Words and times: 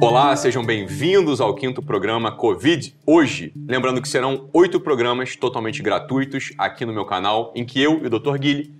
Olá, 0.00 0.34
sejam 0.36 0.64
bem-vindos 0.64 1.40
ao 1.40 1.54
quinto 1.54 1.82
programa 1.82 2.32
Covid 2.32 2.94
hoje. 3.06 3.52
Lembrando 3.66 4.00
que 4.00 4.08
serão 4.08 4.48
oito 4.52 4.80
programas 4.80 5.36
totalmente 5.36 5.82
gratuitos 5.82 6.52
aqui 6.56 6.84
no 6.84 6.92
meu 6.92 7.04
canal, 7.04 7.52
em 7.54 7.64
que 7.64 7.82
eu 7.82 8.02
e 8.02 8.06
o 8.06 8.10
Dr. 8.10 8.38
Guilherme 8.38 8.78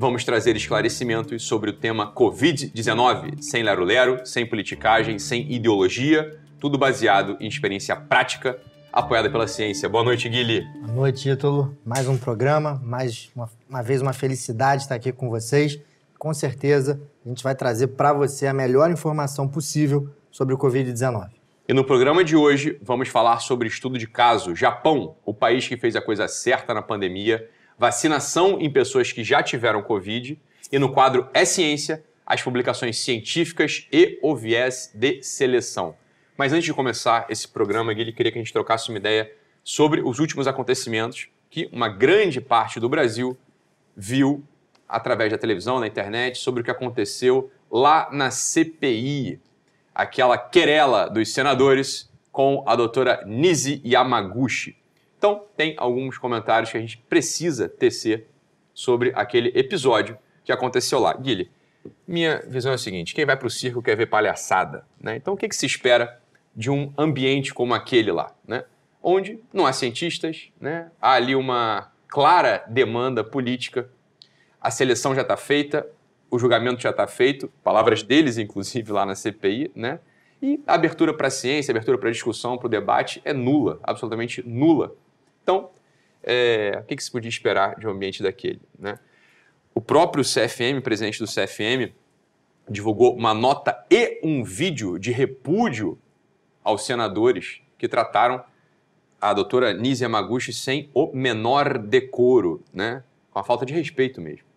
vamos 0.00 0.24
trazer 0.24 0.56
esclarecimentos 0.56 1.42
sobre 1.42 1.68
o 1.68 1.72
tema 1.74 2.10
Covid-19, 2.14 3.42
sem 3.42 3.62
lero-lero, 3.62 4.20
sem 4.24 4.46
politicagem, 4.46 5.18
sem 5.18 5.52
ideologia, 5.52 6.40
tudo 6.58 6.78
baseado 6.78 7.36
em 7.38 7.46
experiência 7.46 7.94
prática, 7.94 8.58
apoiada 8.92 9.30
pela 9.30 9.46
ciência. 9.46 9.88
Boa 9.88 10.04
noite, 10.04 10.28
Guilherme. 10.28 10.68
Boa 10.80 10.92
noite, 10.92 11.28
Ítalo. 11.28 11.76
Mais 11.84 12.08
um 12.08 12.16
programa, 12.16 12.80
mais 12.84 13.30
uma, 13.34 13.50
uma 13.68 13.82
vez 13.82 14.02
uma 14.02 14.12
felicidade 14.12 14.82
estar 14.82 14.94
aqui 14.94 15.12
com 15.12 15.28
vocês. 15.28 15.78
Com 16.18 16.34
certeza, 16.34 17.00
a 17.24 17.28
gente 17.28 17.42
vai 17.42 17.54
trazer 17.54 17.88
para 17.88 18.12
você 18.12 18.46
a 18.46 18.52
melhor 18.52 18.90
informação 18.90 19.48
possível 19.48 20.10
sobre 20.30 20.54
o 20.54 20.58
Covid-19. 20.58 21.30
E 21.68 21.72
no 21.72 21.84
programa 21.84 22.24
de 22.24 22.34
hoje 22.34 22.78
vamos 22.82 23.08
falar 23.08 23.38
sobre 23.38 23.68
estudo 23.68 23.96
de 23.96 24.06
caso. 24.06 24.56
Japão, 24.56 25.14
o 25.24 25.32
país 25.32 25.68
que 25.68 25.76
fez 25.76 25.94
a 25.94 26.02
coisa 26.02 26.26
certa 26.26 26.74
na 26.74 26.82
pandemia, 26.82 27.48
vacinação 27.78 28.60
em 28.60 28.68
pessoas 28.70 29.12
que 29.12 29.22
já 29.22 29.42
tiveram 29.42 29.82
Covid. 29.82 30.38
E 30.72 30.78
no 30.78 30.92
quadro 30.92 31.28
É 31.32 31.44
Ciência, 31.44 32.04
as 32.26 32.42
publicações 32.42 32.98
científicas 32.98 33.86
e 33.92 34.18
o 34.22 34.36
viés 34.36 34.90
de 34.94 35.22
seleção. 35.22 35.94
Mas 36.40 36.54
antes 36.54 36.64
de 36.64 36.72
começar 36.72 37.26
esse 37.28 37.46
programa, 37.46 37.92
Guilherme, 37.92 38.14
queria 38.14 38.32
que 38.32 38.38
a 38.38 38.40
gente 38.40 38.50
trocasse 38.50 38.88
uma 38.88 38.96
ideia 38.96 39.30
sobre 39.62 40.00
os 40.00 40.18
últimos 40.18 40.46
acontecimentos 40.46 41.28
que 41.50 41.68
uma 41.70 41.86
grande 41.86 42.40
parte 42.40 42.80
do 42.80 42.88
Brasil 42.88 43.36
viu 43.94 44.42
através 44.88 45.30
da 45.30 45.36
televisão, 45.36 45.78
na 45.78 45.86
internet, 45.86 46.38
sobre 46.38 46.62
o 46.62 46.64
que 46.64 46.70
aconteceu 46.70 47.52
lá 47.70 48.08
na 48.10 48.30
CPI, 48.30 49.38
aquela 49.94 50.38
querela 50.38 51.10
dos 51.10 51.30
senadores 51.30 52.10
com 52.32 52.64
a 52.66 52.74
doutora 52.74 53.22
Nisi 53.26 53.82
Yamaguchi. 53.84 54.78
Então, 55.18 55.44
tem 55.54 55.74
alguns 55.76 56.16
comentários 56.16 56.70
que 56.70 56.78
a 56.78 56.80
gente 56.80 56.96
precisa 57.06 57.68
tecer 57.68 58.28
sobre 58.72 59.12
aquele 59.14 59.52
episódio 59.54 60.16
que 60.42 60.50
aconteceu 60.50 61.00
lá. 61.00 61.12
Guilherme, 61.12 61.50
minha 62.06 62.42
visão 62.46 62.72
é 62.72 62.76
a 62.76 62.78
seguinte: 62.78 63.14
quem 63.14 63.24
vai 63.24 63.36
para 63.36 63.46
o 63.46 63.50
circo 63.50 63.82
quer 63.82 63.96
ver 63.96 64.06
palhaçada. 64.06 64.86
Né? 65.00 65.16
Então, 65.16 65.34
o 65.34 65.36
que, 65.36 65.48
que, 65.48 65.56
se 65.56 65.66
espera 65.66 66.19
de 66.60 66.70
um 66.70 66.92
ambiente 66.98 67.54
como 67.54 67.72
aquele 67.72 68.12
lá? 68.12 68.36
Né? 68.46 68.64
Onde 69.02 69.40
não 69.50 69.64
há 69.64 69.72
cientistas, 69.72 70.50
né? 70.60 70.90
há 71.00 71.12
ali 71.12 71.34
uma 71.34 71.90
clara 72.06 72.62
demanda 72.68 73.24
política, 73.24 73.88
a 74.60 74.70
seleção 74.70 75.14
já 75.14 75.22
está 75.22 75.38
feita, 75.38 75.88
o 76.30 76.38
julgamento 76.38 76.82
já 76.82 76.90
está 76.90 77.06
feito, 77.06 77.50
palavras 77.64 78.02
deles, 78.02 78.36
inclusive, 78.36 78.92
lá 78.92 79.06
na 79.06 79.14
CPI, 79.14 79.72
né? 79.74 80.00
E 80.42 80.62
a 80.66 80.74
abertura 80.74 81.14
para 81.14 81.28
a 81.28 81.30
ciência, 81.30 81.72
abertura 81.72 81.96
para 81.96 82.10
a 82.10 82.12
discussão, 82.12 82.58
para 82.58 82.66
o 82.66 82.70
debate 82.70 83.22
é 83.24 83.32
nula, 83.32 83.80
absolutamente 83.82 84.42
nula. 84.46 84.94
Então, 85.42 85.70
é, 86.22 86.78
o 86.82 86.84
que, 86.84 86.96
que 86.96 87.02
se 87.02 87.10
podia 87.10 87.28
esperar 87.28 87.78
de 87.78 87.86
um 87.86 87.90
ambiente 87.90 88.22
daquele? 88.22 88.60
Né? 88.78 88.98
O 89.74 89.80
próprio 89.80 90.22
CFM, 90.22 90.82
presidente 90.82 91.18
do 91.18 91.26
CFM, 91.26 91.92
divulgou 92.68 93.16
uma 93.16 93.34
nota 93.34 93.84
e 93.90 94.20
um 94.22 94.44
vídeo 94.44 94.98
de 94.98 95.10
repúdio 95.10 95.98
aos 96.62 96.84
senadores 96.84 97.60
que 97.78 97.88
trataram 97.88 98.42
a 99.20 99.32
doutora 99.32 99.72
Nise 99.72 100.04
Yamaguchi 100.04 100.52
sem 100.52 100.90
o 100.94 101.10
menor 101.14 101.78
decoro, 101.78 102.62
né? 102.72 103.02
com 103.30 103.38
a 103.38 103.44
falta 103.44 103.64
de 103.64 103.72
respeito 103.72 104.20
mesmo. 104.20 104.50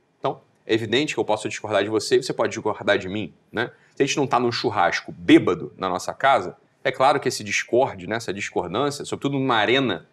É 0.66 0.74
evidente 0.74 1.14
que 1.14 1.20
eu 1.20 1.26
posso 1.26 1.50
discordar 1.50 1.84
de 1.84 1.90
você 1.90 2.18
e 2.18 2.24
você 2.24 2.34
pode 2.34 2.54
discordar 2.54 2.98
de 2.98 3.10
mim, 3.10 3.34
né? 3.52 3.72
Se 3.96 4.04
a 4.04 4.06
gente 4.06 4.16
não 4.16 4.24
está 4.24 4.40
num 4.40 4.52
churrasco 4.52 5.12
bêbado 5.12 5.74
na 5.78 5.90
nossa 5.90 6.14
casa, 6.14 6.56
é 6.84 6.92
claro 6.92 7.20
que 7.20 7.28
esse 7.28 7.44
discorde, 7.44 8.08
né, 8.08 8.16
essa 8.16 8.34
discordância, 8.34 9.06
sobretudo 9.06 9.38
numa 9.38 9.56
arena 9.56 10.08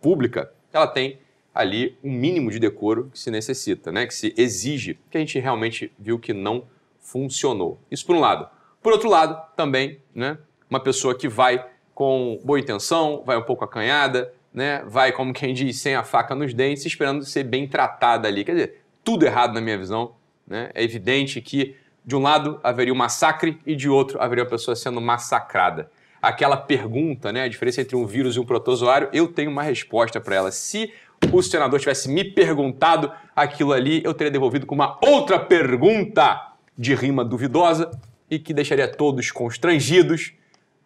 pública, 0.00 0.52
ela 0.72 0.86
tem 0.86 1.18
ali 1.54 1.96
um 2.02 2.12
mínimo 2.12 2.50
de 2.50 2.58
decoro 2.58 3.10
que 3.12 3.18
se 3.18 3.30
necessita, 3.30 3.90
né, 3.90 4.06
que 4.06 4.14
se 4.14 4.32
exige, 4.36 4.98
que 5.10 5.16
a 5.16 5.20
gente 5.20 5.38
realmente 5.38 5.92
viu 5.98 6.18
que 6.18 6.32
não 6.32 6.64
funcionou. 7.00 7.78
Isso 7.90 8.06
por 8.06 8.16
um 8.16 8.20
lado. 8.20 8.48
Por 8.80 8.92
outro 8.92 9.08
lado, 9.08 9.40
também, 9.56 10.00
né, 10.14 10.38
uma 10.68 10.80
pessoa 10.80 11.16
que 11.16 11.28
vai 11.28 11.64
com 11.94 12.38
boa 12.44 12.60
intenção, 12.60 13.22
vai 13.26 13.36
um 13.36 13.42
pouco 13.42 13.64
acanhada, 13.64 14.32
né, 14.52 14.82
vai, 14.86 15.12
como 15.12 15.32
quem 15.32 15.52
diz, 15.52 15.78
sem 15.78 15.94
a 15.94 16.02
faca 16.02 16.34
nos 16.34 16.54
dentes, 16.54 16.86
esperando 16.86 17.24
ser 17.24 17.44
bem 17.44 17.66
tratada 17.66 18.28
ali. 18.28 18.44
Quer 18.44 18.52
dizer, 18.52 18.82
tudo 19.04 19.24
errado 19.24 19.54
na 19.54 19.60
minha 19.60 19.76
visão. 19.76 20.12
Né? 20.46 20.70
É 20.74 20.82
evidente 20.82 21.40
que, 21.40 21.76
de 22.04 22.16
um 22.16 22.20
lado, 22.20 22.58
haveria 22.62 22.92
um 22.92 22.96
massacre 22.96 23.58
e, 23.66 23.76
de 23.76 23.88
outro, 23.88 24.20
haveria 24.20 24.44
uma 24.44 24.50
pessoa 24.50 24.74
sendo 24.74 25.00
massacrada. 25.00 25.90
Aquela 26.20 26.56
pergunta, 26.56 27.32
né, 27.32 27.42
a 27.42 27.48
diferença 27.48 27.80
entre 27.80 27.94
um 27.94 28.06
vírus 28.06 28.36
e 28.36 28.40
um 28.40 28.44
protozoário, 28.44 29.08
eu 29.12 29.28
tenho 29.28 29.50
uma 29.50 29.62
resposta 29.62 30.20
para 30.20 30.36
ela. 30.36 30.50
Se 30.50 30.92
o 31.32 31.42
senador 31.42 31.78
tivesse 31.78 32.08
me 32.08 32.24
perguntado 32.24 33.12
aquilo 33.34 33.72
ali, 33.72 34.02
eu 34.04 34.14
teria 34.14 34.30
devolvido 34.30 34.66
com 34.66 34.74
uma 34.74 34.98
outra 35.02 35.38
pergunta 35.38 36.52
de 36.76 36.94
rima 36.94 37.24
duvidosa 37.24 37.90
e 38.30 38.38
que 38.38 38.54
deixaria 38.54 38.88
todos 38.88 39.30
constrangidos. 39.30 40.32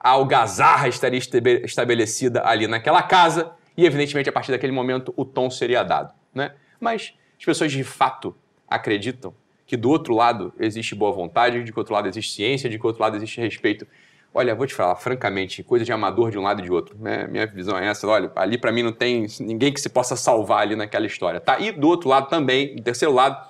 A 0.02 0.10
algazarra 0.10 0.88
estaria 0.88 1.20
estabelecida 1.64 2.42
ali 2.44 2.66
naquela 2.66 3.02
casa 3.02 3.52
e, 3.76 3.86
evidentemente, 3.86 4.28
a 4.28 4.32
partir 4.32 4.50
daquele 4.50 4.72
momento, 4.72 5.14
o 5.16 5.24
tom 5.24 5.48
seria 5.48 5.84
dado. 5.84 6.12
Né? 6.34 6.52
Mas 6.80 7.14
as 7.38 7.44
pessoas 7.44 7.70
de 7.70 7.84
fato 7.84 8.34
acreditam 8.68 9.32
que 9.64 9.76
do 9.76 9.88
outro 9.88 10.12
lado 10.12 10.52
existe 10.58 10.96
boa 10.96 11.12
vontade, 11.12 11.62
de 11.62 11.72
que 11.72 11.78
outro 11.78 11.94
lado 11.94 12.08
existe 12.08 12.34
ciência, 12.34 12.68
de 12.68 12.80
que 12.80 12.84
outro 12.84 13.00
lado 13.00 13.16
existe 13.16 13.40
respeito. 13.40 13.86
Olha, 14.34 14.56
vou 14.56 14.66
te 14.66 14.74
falar, 14.74 14.96
francamente, 14.96 15.62
coisa 15.62 15.84
de 15.84 15.92
amador 15.92 16.32
de 16.32 16.38
um 16.38 16.42
lado 16.42 16.60
e 16.60 16.64
de 16.64 16.72
outro. 16.72 16.96
Né? 16.98 17.28
Minha 17.28 17.46
visão 17.46 17.78
é 17.78 17.86
essa. 17.86 18.06
Olha, 18.08 18.32
ali 18.34 18.58
para 18.58 18.72
mim 18.72 18.82
não 18.82 18.92
tem 18.92 19.26
ninguém 19.38 19.72
que 19.72 19.80
se 19.80 19.88
possa 19.88 20.16
salvar 20.16 20.62
ali 20.62 20.74
naquela 20.74 21.06
história. 21.06 21.38
Tá? 21.38 21.60
E 21.60 21.70
do 21.70 21.86
outro 21.86 22.08
lado 22.08 22.28
também, 22.28 22.74
do 22.74 22.82
terceiro 22.82 23.14
lado, 23.14 23.46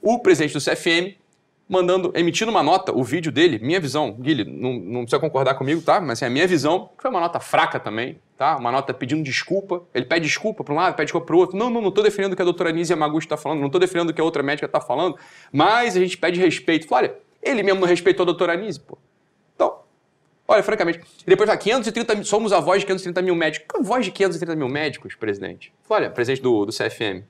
o 0.00 0.20
presidente 0.20 0.52
do 0.52 0.60
CFM 0.60 1.16
mandando, 1.68 2.12
emitindo 2.14 2.50
uma 2.50 2.62
nota, 2.62 2.92
o 2.92 3.02
vídeo 3.02 3.32
dele, 3.32 3.58
minha 3.58 3.80
visão, 3.80 4.12
Guilherme, 4.12 4.52
não, 4.52 4.72
não 4.74 5.00
precisa 5.02 5.18
concordar 5.18 5.54
comigo, 5.54 5.80
tá? 5.80 6.00
Mas 6.00 6.20
é 6.22 6.26
a 6.26 6.30
minha 6.30 6.46
visão, 6.46 6.90
foi 6.98 7.10
uma 7.10 7.20
nota 7.20 7.40
fraca 7.40 7.80
também, 7.80 8.18
tá? 8.36 8.56
Uma 8.56 8.70
nota 8.70 8.92
pedindo 8.92 9.22
desculpa. 9.22 9.82
Ele 9.94 10.04
pede 10.04 10.26
desculpa 10.26 10.62
para 10.62 10.74
um 10.74 10.76
lado, 10.76 10.94
pede 10.94 11.06
desculpa 11.06 11.26
para 11.26 11.36
o 11.36 11.38
outro. 11.38 11.56
Não, 11.56 11.70
não, 11.70 11.80
não 11.80 11.88
estou 11.88 12.04
defendendo 12.04 12.34
o 12.34 12.36
que 12.36 12.42
a 12.42 12.44
doutora 12.44 12.70
Anísia 12.70 12.94
Maguchi 12.94 13.26
está 13.26 13.36
falando, 13.36 13.60
não 13.60 13.66
estou 13.66 13.80
defendendo 13.80 14.10
o 14.10 14.14
que 14.14 14.20
a 14.20 14.24
outra 14.24 14.42
médica 14.42 14.66
está 14.66 14.80
falando, 14.80 15.16
mas 15.50 15.96
a 15.96 16.00
gente 16.00 16.18
pede 16.18 16.38
respeito. 16.38 16.86
Fala, 16.86 17.02
olha, 17.02 17.14
ele 17.42 17.62
mesmo 17.62 17.80
não 17.80 17.88
respeitou 17.88 18.24
a 18.24 18.26
doutora 18.26 18.52
Anísia, 18.52 18.82
pô. 18.86 18.98
Então, 19.54 19.78
olha, 20.46 20.62
francamente, 20.62 21.00
depois 21.26 21.48
fala, 21.48 21.58
530 21.58 22.14
mil, 22.14 22.24
somos 22.24 22.52
a 22.52 22.60
voz 22.60 22.80
de 22.80 22.86
530 22.86 23.22
mil 23.22 23.34
médicos. 23.34 23.66
Que 23.72 23.82
voz 23.82 24.04
de 24.04 24.12
530 24.12 24.54
mil 24.56 24.68
médicos, 24.68 25.14
presidente? 25.14 25.72
Fala, 25.82 26.02
olha, 26.02 26.10
presidente 26.10 26.42
do, 26.42 26.66
do 26.66 26.72
CFM. 26.72 27.24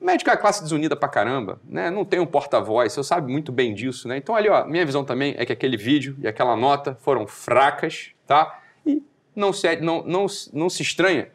Médico 0.00 0.30
é 0.30 0.32
uma 0.32 0.38
classe 0.38 0.62
desunida 0.62 0.94
pra 0.94 1.08
caramba, 1.08 1.60
né? 1.64 1.90
Não 1.90 2.04
tem 2.04 2.20
um 2.20 2.26
porta-voz, 2.26 2.92
você 2.92 3.02
sabe 3.02 3.32
muito 3.32 3.50
bem 3.50 3.74
disso, 3.74 4.06
né? 4.06 4.16
Então, 4.16 4.36
ali, 4.36 4.48
ó, 4.48 4.64
minha 4.64 4.86
visão 4.86 5.04
também 5.04 5.34
é 5.36 5.44
que 5.44 5.52
aquele 5.52 5.76
vídeo 5.76 6.16
e 6.20 6.28
aquela 6.28 6.56
nota 6.56 6.96
foram 7.00 7.26
fracas, 7.26 8.10
tá? 8.26 8.60
E 8.86 9.02
não 9.34 9.52
se, 9.52 9.76
não, 9.80 10.04
não, 10.04 10.26
não 10.52 10.70
se 10.70 10.82
estranha 10.82 11.28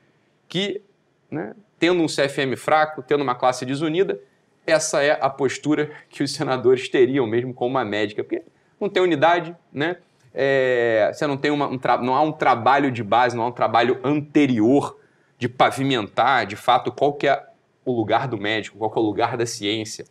que, 0.47 0.81
né, 1.29 1.53
tendo 1.77 2.01
um 2.01 2.05
CFM 2.05 2.55
fraco, 2.55 3.03
tendo 3.03 3.21
uma 3.21 3.35
classe 3.35 3.65
desunida, 3.65 4.19
essa 4.65 5.03
é 5.03 5.17
a 5.19 5.29
postura 5.29 5.91
que 6.09 6.23
os 6.23 6.33
senadores 6.33 6.87
teriam 6.87 7.27
mesmo 7.27 7.53
com 7.53 7.67
uma 7.67 7.83
médica, 7.83 8.23
porque 8.23 8.43
não 8.79 8.87
tem 8.87 9.03
unidade, 9.03 9.53
né? 9.73 9.97
É, 10.33 11.11
você 11.13 11.27
não 11.27 11.37
tem 11.37 11.51
uma, 11.51 11.67
um 11.67 11.79
não 12.01 12.15
há 12.15 12.21
um 12.21 12.31
trabalho 12.31 12.91
de 12.91 13.03
base, 13.03 13.35
não 13.35 13.43
há 13.43 13.47
um 13.47 13.51
trabalho 13.51 13.99
anterior 14.03 14.97
de 15.37 15.49
pavimentar, 15.49 16.45
de 16.45 16.55
fato, 16.55 16.91
qual 16.91 17.13
que 17.13 17.27
é 17.27 17.43
o 17.85 17.91
lugar 17.91 18.27
do 18.27 18.37
médico, 18.37 18.77
qual 18.77 18.91
é 18.95 18.99
o 18.99 19.01
lugar 19.01 19.37
da 19.37 19.45
ciência. 19.45 20.05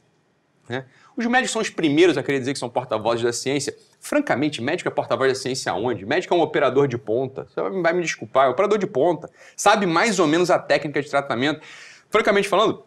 Né? 0.69 0.84
Os 1.16 1.27
médicos 1.27 1.53
são 1.53 1.60
os 1.60 1.71
primeiros 1.71 2.16
a 2.16 2.22
querer 2.22 2.39
dizer 2.39 2.53
que 2.53 2.59
são 2.59 2.69
porta-vozes 2.69 3.22
da 3.22 3.33
ciência. 3.33 3.77
Francamente, 4.01 4.63
médico 4.63 4.89
é 4.89 4.92
porta-voz 4.92 5.33
da 5.33 5.39
ciência 5.39 5.72
aonde? 5.72 6.07
Médico 6.07 6.34
é 6.34 6.36
um 6.36 6.41
operador 6.41 6.89
de 6.89 6.97
ponta. 6.97 7.47
Você 7.48 7.60
vai 7.80 7.92
me 7.92 8.03
desculpar, 8.03 8.47
é 8.47 8.48
um 8.48 8.53
operador 8.53 8.78
de 8.78 8.86
ponta. 8.86 9.30
Sabe 9.57 9.86
mais 9.86 10.19
ou 10.19 10.27
menos 10.27 10.51
a 10.51 10.59
técnica 10.59 11.03
de 11.03 11.10
tratamento. 11.10 11.60
Francamente 12.09 12.48
falando, 12.48 12.84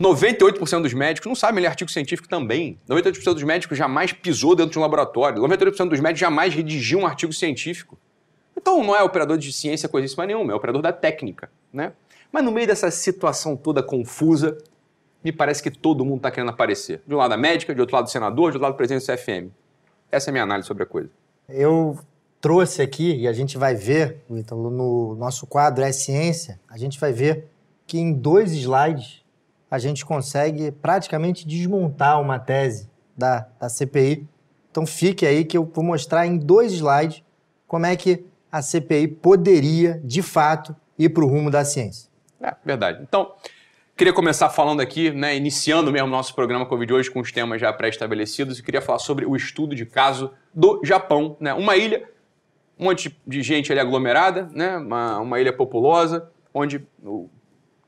98% 0.00 0.82
dos 0.82 0.92
médicos 0.92 1.26
não 1.26 1.34
sabem 1.34 1.62
ler 1.62 1.68
artigo 1.68 1.90
científico 1.90 2.28
também. 2.28 2.78
98% 2.88 3.34
dos 3.34 3.42
médicos 3.42 3.78
jamais 3.78 4.12
pisou 4.12 4.54
dentro 4.54 4.72
de 4.72 4.78
um 4.78 4.82
laboratório. 4.82 5.40
98% 5.42 5.88
dos 5.88 6.00
médicos 6.00 6.20
jamais 6.20 6.52
redigiu 6.52 6.98
um 6.98 7.06
artigo 7.06 7.32
científico. 7.32 7.96
Então 8.56 8.82
não 8.82 8.94
é 8.94 9.02
operador 9.02 9.38
de 9.38 9.52
ciência 9.52 9.88
coisíssima 9.88 10.26
nenhuma, 10.26 10.52
é 10.52 10.54
operador 10.54 10.80
da 10.80 10.92
técnica, 10.92 11.50
né? 11.72 11.92
Mas 12.34 12.42
no 12.42 12.50
meio 12.50 12.66
dessa 12.66 12.90
situação 12.90 13.56
toda 13.56 13.80
confusa, 13.80 14.58
me 15.22 15.30
parece 15.30 15.62
que 15.62 15.70
todo 15.70 16.04
mundo 16.04 16.16
está 16.16 16.32
querendo 16.32 16.50
aparecer. 16.50 17.00
De 17.06 17.14
um 17.14 17.18
lado 17.18 17.32
a 17.32 17.36
médica, 17.36 17.72
de 17.72 17.80
outro 17.80 17.94
lado 17.94 18.06
o 18.06 18.10
senador, 18.10 18.50
de 18.50 18.56
outro 18.56 18.62
lado 18.62 18.72
o 18.72 18.76
presidente 18.76 19.06
do 19.06 19.14
CFM. 19.14 19.52
Essa 20.10 20.30
é 20.30 20.30
a 20.30 20.32
minha 20.32 20.42
análise 20.42 20.66
sobre 20.66 20.82
a 20.82 20.86
coisa. 20.86 21.08
Eu 21.48 21.96
trouxe 22.40 22.82
aqui, 22.82 23.14
e 23.14 23.28
a 23.28 23.32
gente 23.32 23.56
vai 23.56 23.76
ver, 23.76 24.24
no 24.28 25.14
nosso 25.14 25.46
quadro 25.46 25.84
É 25.84 25.92
Ciência, 25.92 26.58
a 26.68 26.76
gente 26.76 26.98
vai 26.98 27.12
ver 27.12 27.46
que 27.86 28.00
em 28.00 28.12
dois 28.12 28.50
slides 28.50 29.22
a 29.70 29.78
gente 29.78 30.04
consegue 30.04 30.72
praticamente 30.72 31.46
desmontar 31.46 32.20
uma 32.20 32.40
tese 32.40 32.90
da, 33.16 33.46
da 33.60 33.68
CPI. 33.68 34.26
Então 34.72 34.84
fique 34.84 35.24
aí 35.24 35.44
que 35.44 35.56
eu 35.56 35.70
vou 35.72 35.84
mostrar 35.84 36.26
em 36.26 36.36
dois 36.36 36.72
slides 36.72 37.22
como 37.68 37.86
é 37.86 37.94
que 37.94 38.26
a 38.50 38.60
CPI 38.60 39.06
poderia, 39.06 40.00
de 40.02 40.20
fato, 40.20 40.74
ir 40.98 41.10
para 41.10 41.24
o 41.24 41.28
rumo 41.28 41.48
da 41.48 41.64
ciência. 41.64 42.12
É, 42.40 42.54
verdade. 42.64 43.02
Então, 43.02 43.32
queria 43.96 44.12
começar 44.12 44.50
falando 44.50 44.80
aqui, 44.80 45.10
né, 45.10 45.36
iniciando 45.36 45.92
mesmo 45.92 46.08
nosso 46.08 46.34
programa 46.34 46.66
Covid 46.66 46.92
hoje 46.92 47.10
com 47.10 47.20
os 47.20 47.30
temas 47.30 47.60
já 47.60 47.72
pré-estabelecidos, 47.72 48.58
e 48.58 48.62
queria 48.62 48.80
falar 48.80 48.98
sobre 48.98 49.24
o 49.24 49.36
estudo 49.36 49.74
de 49.74 49.86
caso 49.86 50.32
do 50.52 50.80
Japão, 50.84 51.36
né, 51.40 51.54
uma 51.54 51.76
ilha, 51.76 52.08
um 52.78 52.84
monte 52.84 53.16
de 53.26 53.42
gente 53.42 53.70
ali 53.70 53.80
aglomerada, 53.80 54.48
né, 54.52 54.76
uma, 54.76 55.20
uma 55.20 55.40
ilha 55.40 55.52
populosa, 55.52 56.30
onde 56.52 56.86
o 57.02 57.28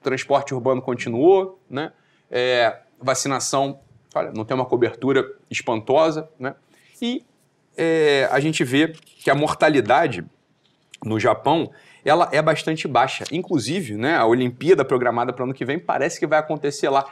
transporte 0.00 0.54
urbano 0.54 0.80
continuou, 0.80 1.60
né, 1.68 1.92
é, 2.30 2.80
vacinação, 3.00 3.80
olha, 4.14 4.32
não 4.32 4.44
tem 4.44 4.54
uma 4.54 4.64
cobertura 4.64 5.24
espantosa, 5.50 6.28
né, 6.38 6.54
e 7.02 7.24
é, 7.76 8.28
a 8.30 8.40
gente 8.40 8.64
vê 8.64 8.88
que 8.88 9.28
a 9.28 9.34
mortalidade 9.34 10.24
no 11.04 11.20
Japão 11.20 11.70
ela 12.08 12.28
é 12.32 12.40
bastante 12.40 12.86
baixa. 12.86 13.24
Inclusive, 13.32 13.96
né, 13.96 14.16
a 14.16 14.26
Olimpíada 14.26 14.84
programada 14.84 15.32
para 15.32 15.42
o 15.42 15.44
ano 15.44 15.54
que 15.54 15.64
vem 15.64 15.78
parece 15.78 16.18
que 16.18 16.26
vai 16.26 16.38
acontecer 16.38 16.88
lá. 16.88 17.04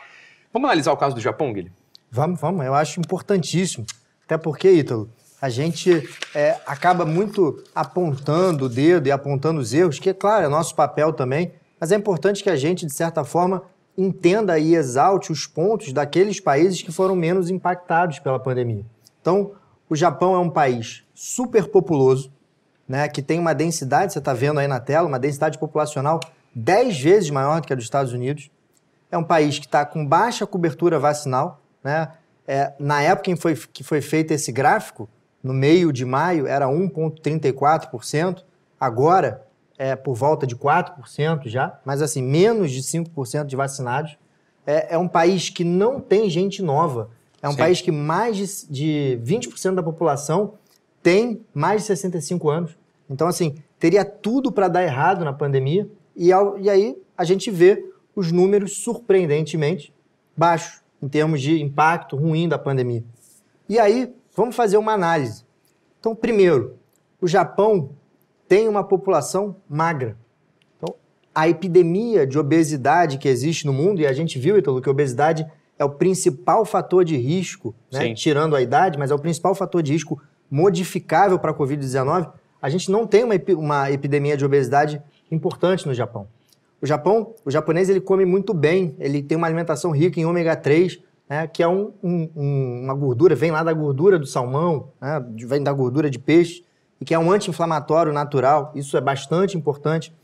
Vamos 0.53 0.69
analisar 0.69 0.93
o 0.93 0.97
caso 0.97 1.15
do 1.15 1.21
Japão, 1.21 1.53
Guilherme? 1.53 1.77
Vamos, 2.11 2.41
vamos. 2.41 2.65
Eu 2.65 2.75
acho 2.75 3.01
importantíssimo. 3.01 3.85
Até 4.25 4.39
porque, 4.39 4.71
Ítalo, 4.71 5.11
a 5.43 5.49
gente 5.49 6.09
é, 6.35 6.59
acaba 6.65 7.05
muito 7.05 7.63
apontando 7.75 8.67
o 8.67 8.69
dedo 8.69 9.09
e 9.09 9.13
apontando 9.13 9.61
os 9.61 9.75
erros, 9.75 9.99
que, 9.99 10.11
é 10.11 10.15
claro, 10.15 10.47
é 10.47 10.49
nosso 10.49 10.75
papel 10.75 11.13
também, 11.13 11.53
mas 11.79 11.93
é 11.93 11.97
importante 11.97 12.43
que 12.43 12.49
a 12.49 12.57
gente, 12.57 12.87
de 12.87 12.93
certa 12.93 13.25
forma, 13.25 13.63
entenda 13.99 14.59
e 14.59 14.75
exalte 14.75 15.31
os 15.31 15.47
pontos 15.47 15.93
daqueles 15.93 16.41
países 16.41 16.83
que 16.83 16.91
foram 16.91 17.15
menos 17.15 17.51
impactados 17.51 18.19
pela 18.21 18.39
pandemia. 18.39 18.85
Então, 19.21 19.53
o 19.89 19.95
Japão 19.95 20.35
é 20.35 20.39
um 20.39 20.51
país 20.51 21.05
super 21.15 21.69
populoso, 21.69 22.33
né, 22.89 23.09
que 23.09 23.23
tem 23.23 23.39
uma 23.39 23.55
densidade, 23.55 24.13
você 24.13 24.19
está 24.19 24.33
vendo 24.33 24.61
aí 24.61 24.69
na 24.69 24.81
tela, 24.81 25.09
uma 25.09 25.19
densidade 25.19 25.59
populacional 25.59 26.21
10 26.55 27.01
vezes 27.01 27.31
maior 27.31 27.61
do 27.61 27.67
que 27.67 27.73
a 27.73 27.77
dos 27.77 27.85
Estados 27.85 28.13
Unidos. 28.13 28.51
É 29.11 29.19
um 29.19 29.25
país 29.25 29.59
que 29.59 29.67
está 29.67 29.85
com 29.85 30.07
baixa 30.07 30.47
cobertura 30.47 30.99
vacinal. 30.99 31.61
Né? 31.83 32.09
É, 32.47 32.73
na 32.79 33.03
época 33.03 33.31
em 33.31 33.37
foi, 33.37 33.57
que 33.57 33.83
foi 33.83 34.01
feito 34.01 34.33
esse 34.33 34.53
gráfico, 34.53 35.09
no 35.43 35.53
meio 35.53 35.93
de 35.93 36.05
maio, 36.05 36.47
era 36.47 36.67
1,34%. 36.67 38.45
Agora 38.79 39.47
é 39.77 39.97
por 39.97 40.15
volta 40.15 40.47
de 40.47 40.57
4% 40.57 41.49
já, 41.49 41.79
mas 41.85 42.01
assim, 42.01 42.23
menos 42.23 42.71
de 42.71 42.81
5% 42.81 43.45
de 43.45 43.57
vacinados. 43.57 44.17
É, 44.67 44.95
é, 44.95 44.99
um 44.99 45.09
país 45.09 45.51
que 45.51 45.65
não 45.65 46.01
tem 46.01 46.31
gente 46.31 46.63
nova. 46.63 47.11
É 47.43 47.49
um 47.49 47.53
Sim. 47.53 47.59
país 47.59 47.81
que 47.83 47.93
mais 47.93 48.37
de, 48.37 48.71
de 48.71 49.21
20% 49.23 49.75
da 49.75 49.83
população 49.83 50.55
tem 51.05 51.45
mais 51.53 51.83
de 51.83 51.89
65 51.89 52.49
anos. 52.49 52.79
Então, 53.11 53.29
assim, 53.29 53.55
teria 53.79 54.07
tudo 54.07 54.51
para 54.51 54.69
dar 54.69 54.83
errado 54.83 55.23
na 55.23 55.35
pandemia. 55.35 55.87
E, 56.17 56.33
ao, 56.33 56.59
e 56.59 56.71
aí 56.71 56.97
a 57.15 57.25
gente 57.25 57.51
vê 57.51 57.85
os 58.17 58.33
números 58.33 58.79
surpreendentemente 58.79 59.93
baixos 60.35 60.83
em 61.03 61.07
termos 61.07 61.43
de 61.43 61.63
impacto 61.63 62.17
ruim 62.17 62.49
da 62.49 62.59
pandemia. 62.59 63.05
E 63.69 63.79
aí, 63.79 64.15
vamos 64.35 64.57
fazer 64.57 64.79
uma 64.79 64.95
análise. 64.95 65.45
Então, 66.01 66.17
primeiro, 66.17 66.79
o 67.21 67.29
Japão 67.29 67.91
tem 68.49 68.67
uma 68.67 68.83
população 68.83 69.57
magra. 69.69 70.17
Então, 70.79 70.95
a 71.35 71.47
epidemia 71.47 72.27
de 72.27 72.39
obesidade 72.39 73.19
que 73.19 73.29
existe 73.29 73.67
no 73.67 73.75
mundo, 73.75 74.01
e 74.01 74.07
a 74.07 74.13
gente 74.15 74.39
viu, 74.39 74.57
Ítalo, 74.57 74.81
que 74.81 74.89
a 74.89 74.93
obesidade 74.93 75.47
é 75.79 75.85
o 75.85 75.91
principal 75.91 76.65
fator 76.65 77.05
de 77.05 77.17
risco, 77.17 77.75
né? 77.93 78.15
tirando 78.15 78.57
a 78.57 78.63
idade, 78.63 78.99
mas 78.99 79.11
é 79.11 79.15
o 79.15 79.19
principal 79.19 79.55
fator 79.55 79.83
de 79.83 79.93
risco 79.93 80.19
modificável 80.55 81.37
para 81.37 81.51
a 81.51 81.55
Covid-19, 81.55 82.31
a 82.63 82.71
gente 82.71 82.89
não 82.89 83.09
tem 83.09 83.25
uma, 83.25 83.35
uma 83.57 83.91
epidemia 83.91 84.37
de 84.37 84.45
obesidade 84.45 85.03
importante 85.29 85.85
no 85.85 85.93
Japão. 85.93 86.29
O 86.81 86.87
Japão, 86.87 87.35
o 87.45 87.51
japonês 87.51 87.89
ele 87.89 88.01
come 88.01 88.25
muito 88.25 88.55
bem, 88.55 88.95
ele 89.01 89.21
tem 89.21 89.37
uma 89.37 89.49
alimentação 89.49 89.91
rica 89.91 90.21
em 90.21 90.25
ômega 90.25 90.55
3, 90.55 91.01
né, 91.29 91.49
que 91.49 91.61
é 91.61 91.67
um, 91.67 91.93
um, 92.01 92.83
uma 92.85 92.95
gordura, 92.95 93.35
vem 93.35 93.51
lá 93.51 93.65
da 93.65 93.73
gordura 93.73 94.17
do 94.17 94.27
salmão, 94.27 94.91
né, 95.01 95.21
vem 95.45 95.61
da 95.61 95.73
gordura 95.73 96.09
de 96.09 96.21
peixe, 96.21 96.65
e 97.01 97.05
que 97.05 97.13
é 97.13 97.19
um 97.19 97.33
anti-inflamatório 97.33 98.13
natural, 98.13 98.71
isso 98.77 98.97
é 98.97 99.01
bastante 99.01 99.59
importante. 99.59 100.15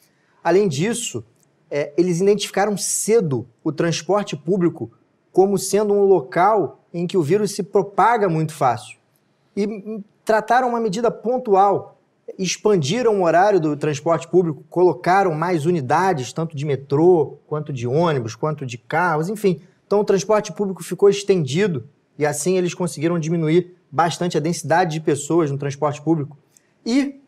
Além 0.44 0.68
disso, 0.68 1.24
é, 1.68 1.92
eles 1.98 2.20
identificaram 2.20 2.76
cedo 2.76 3.48
o 3.64 3.72
transporte 3.72 4.36
público 4.36 4.92
como 5.32 5.58
sendo 5.58 5.92
um 5.92 6.04
local 6.04 6.84
em 6.94 7.04
que 7.04 7.16
o 7.16 7.22
vírus 7.22 7.52
se 7.52 7.64
propaga 7.64 8.28
muito 8.28 8.52
fácil. 8.52 9.00
E 9.56 10.02
trataram 10.24 10.68
uma 10.68 10.80
medida 10.80 11.10
pontual, 11.10 11.98
expandiram 12.38 13.20
o 13.20 13.24
horário 13.24 13.60
do 13.60 13.76
transporte 13.76 14.28
público, 14.28 14.64
colocaram 14.70 15.34
mais 15.34 15.66
unidades, 15.66 16.32
tanto 16.32 16.56
de 16.56 16.64
metrô, 16.64 17.38
quanto 17.46 17.72
de 17.72 17.86
ônibus, 17.86 18.34
quanto 18.34 18.64
de 18.64 18.78
carros, 18.78 19.28
enfim. 19.28 19.60
Então 19.86 20.00
o 20.00 20.04
transporte 20.04 20.52
público 20.52 20.84
ficou 20.84 21.08
estendido 21.08 21.88
e 22.18 22.24
assim 22.24 22.56
eles 22.56 22.74
conseguiram 22.74 23.18
diminuir 23.18 23.74
bastante 23.90 24.36
a 24.36 24.40
densidade 24.40 24.92
de 24.92 25.00
pessoas 25.00 25.50
no 25.50 25.58
transporte 25.58 26.00
público. 26.00 26.38
E 26.86 27.20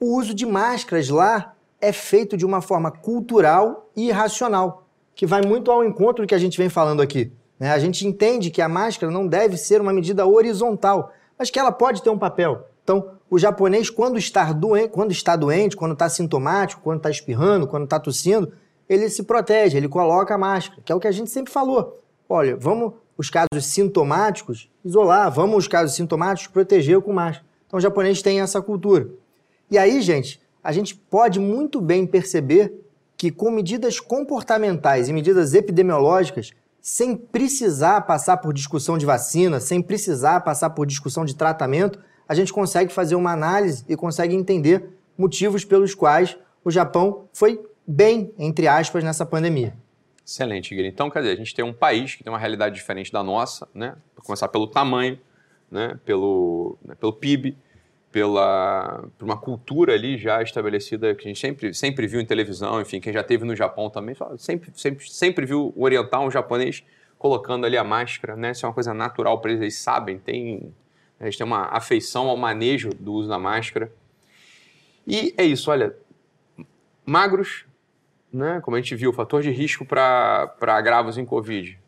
o 0.00 0.16
uso 0.16 0.34
de 0.34 0.46
máscaras 0.46 1.08
lá 1.08 1.54
é 1.80 1.92
feito 1.92 2.36
de 2.36 2.46
uma 2.46 2.60
forma 2.60 2.90
cultural 2.90 3.90
e 3.94 4.10
racional, 4.10 4.86
que 5.14 5.26
vai 5.26 5.42
muito 5.42 5.70
ao 5.70 5.84
encontro 5.84 6.24
do 6.24 6.28
que 6.28 6.34
a 6.34 6.38
gente 6.38 6.56
vem 6.56 6.68
falando 6.68 7.02
aqui. 7.02 7.30
Né? 7.58 7.70
A 7.72 7.78
gente 7.78 8.06
entende 8.06 8.50
que 8.50 8.62
a 8.62 8.68
máscara 8.68 9.12
não 9.12 9.26
deve 9.26 9.56
ser 9.56 9.80
uma 9.80 9.92
medida 9.92 10.26
horizontal, 10.26 11.12
mas 11.38 11.50
que 11.50 11.58
ela 11.58 11.70
pode 11.70 12.02
ter 12.02 12.10
um 12.10 12.18
papel. 12.18 12.66
Então, 12.82 13.10
o 13.30 13.38
japonês, 13.38 13.90
quando 13.90 14.18
está 14.18 14.50
doente, 14.52 14.88
quando 14.88 15.12
está, 15.12 15.36
doente, 15.36 15.76
quando 15.76 15.92
está 15.92 16.08
sintomático, 16.08 16.80
quando 16.82 16.98
está 16.98 17.10
espirrando, 17.10 17.66
quando 17.66 17.84
está 17.84 18.00
tossindo, 18.00 18.52
ele 18.88 19.08
se 19.10 19.22
protege, 19.22 19.76
ele 19.76 19.88
coloca 19.88 20.34
a 20.34 20.38
máscara, 20.38 20.80
que 20.82 20.90
é 20.90 20.94
o 20.94 21.00
que 21.00 21.06
a 21.06 21.12
gente 21.12 21.30
sempre 21.30 21.52
falou. 21.52 22.02
Olha, 22.28 22.56
vamos 22.56 22.94
os 23.16 23.28
casos 23.28 23.66
sintomáticos 23.66 24.70
isolar, 24.84 25.30
vamos 25.30 25.58
os 25.58 25.68
casos 25.68 25.94
sintomáticos 25.94 26.52
proteger 26.52 27.00
com 27.00 27.12
máscara. 27.12 27.46
Então, 27.66 27.78
o 27.78 27.80
japonês 27.80 28.22
tem 28.22 28.40
essa 28.40 28.62
cultura. 28.62 29.08
E 29.70 29.76
aí, 29.76 30.00
gente, 30.00 30.40
a 30.64 30.72
gente 30.72 30.94
pode 30.94 31.38
muito 31.38 31.80
bem 31.80 32.06
perceber 32.06 32.72
que 33.16 33.30
com 33.30 33.50
medidas 33.50 34.00
comportamentais 34.00 35.08
e 35.08 35.12
medidas 35.12 35.52
epidemiológicas, 35.52 36.52
sem 36.80 37.16
precisar 37.16 38.02
passar 38.02 38.38
por 38.38 38.52
discussão 38.52 38.96
de 38.96 39.04
vacina, 39.04 39.60
sem 39.60 39.82
precisar 39.82 40.40
passar 40.40 40.70
por 40.70 40.86
discussão 40.86 41.24
de 41.24 41.34
tratamento, 41.34 41.98
a 42.28 42.34
gente 42.34 42.52
consegue 42.52 42.92
fazer 42.92 43.14
uma 43.14 43.32
análise 43.32 43.84
e 43.88 43.96
consegue 43.96 44.34
entender 44.34 44.90
motivos 45.16 45.64
pelos 45.64 45.94
quais 45.94 46.36
o 46.64 46.70
Japão 46.70 47.28
foi 47.32 47.60
bem, 47.86 48.32
entre 48.38 48.68
aspas, 48.68 49.02
nessa 49.02 49.24
pandemia. 49.24 49.74
Excelente, 50.24 50.70
Guilherme. 50.70 50.92
Então, 50.92 51.08
quer 51.08 51.20
dizer, 51.20 51.32
a 51.32 51.36
gente 51.36 51.54
tem 51.54 51.64
um 51.64 51.72
país 51.72 52.14
que 52.14 52.22
tem 52.22 52.30
uma 52.30 52.38
realidade 52.38 52.74
diferente 52.74 53.10
da 53.10 53.22
nossa, 53.22 53.66
né? 53.72 53.96
Para 54.14 54.22
começar 54.22 54.48
pelo 54.48 54.66
tamanho, 54.66 55.18
né? 55.70 55.98
pelo, 56.04 56.76
né? 56.84 56.94
pelo 56.94 57.14
PIB, 57.14 57.56
pela 58.10 59.04
por 59.18 59.24
uma 59.24 59.36
cultura 59.36 59.92
ali 59.92 60.16
já 60.16 60.42
estabelecida 60.42 61.14
que 61.14 61.24
a 61.24 61.28
gente 61.28 61.38
sempre, 61.38 61.74
sempre 61.74 62.06
viu 62.06 62.20
em 62.20 62.24
televisão, 62.24 62.80
enfim, 62.80 63.00
quem 63.00 63.12
já 63.12 63.22
teve 63.22 63.44
no 63.44 63.54
Japão 63.54 63.90
também, 63.90 64.16
sempre, 64.38 64.70
sempre, 64.74 65.10
sempre 65.10 65.46
viu 65.46 65.72
o 65.76 65.82
oriental, 65.82 66.26
um 66.26 66.30
japonês 66.30 66.84
colocando 67.18 67.66
ali 67.66 67.76
a 67.76 67.84
máscara, 67.84 68.36
né? 68.36 68.52
Isso 68.52 68.64
é 68.64 68.68
uma 68.68 68.74
coisa 68.74 68.94
natural 68.94 69.40
para 69.40 69.50
eles, 69.50 69.60
eles 69.60 69.76
sabem, 69.76 70.18
tem, 70.18 70.72
eles 71.20 71.36
têm 71.36 71.46
uma 71.46 71.64
afeição 71.66 72.28
ao 72.28 72.36
manejo 72.36 72.90
do 72.90 73.12
uso 73.12 73.28
da 73.28 73.38
máscara. 73.38 73.92
E 75.06 75.34
é 75.36 75.44
isso, 75.44 75.70
olha, 75.70 75.94
magros, 77.04 77.66
né? 78.32 78.60
Como 78.62 78.76
a 78.76 78.80
gente 78.80 78.94
viu, 78.94 79.12
fator 79.12 79.42
de 79.42 79.50
risco 79.50 79.84
para 79.84 80.54
agravos 80.60 81.18
em 81.18 81.24
Covid. 81.24 81.78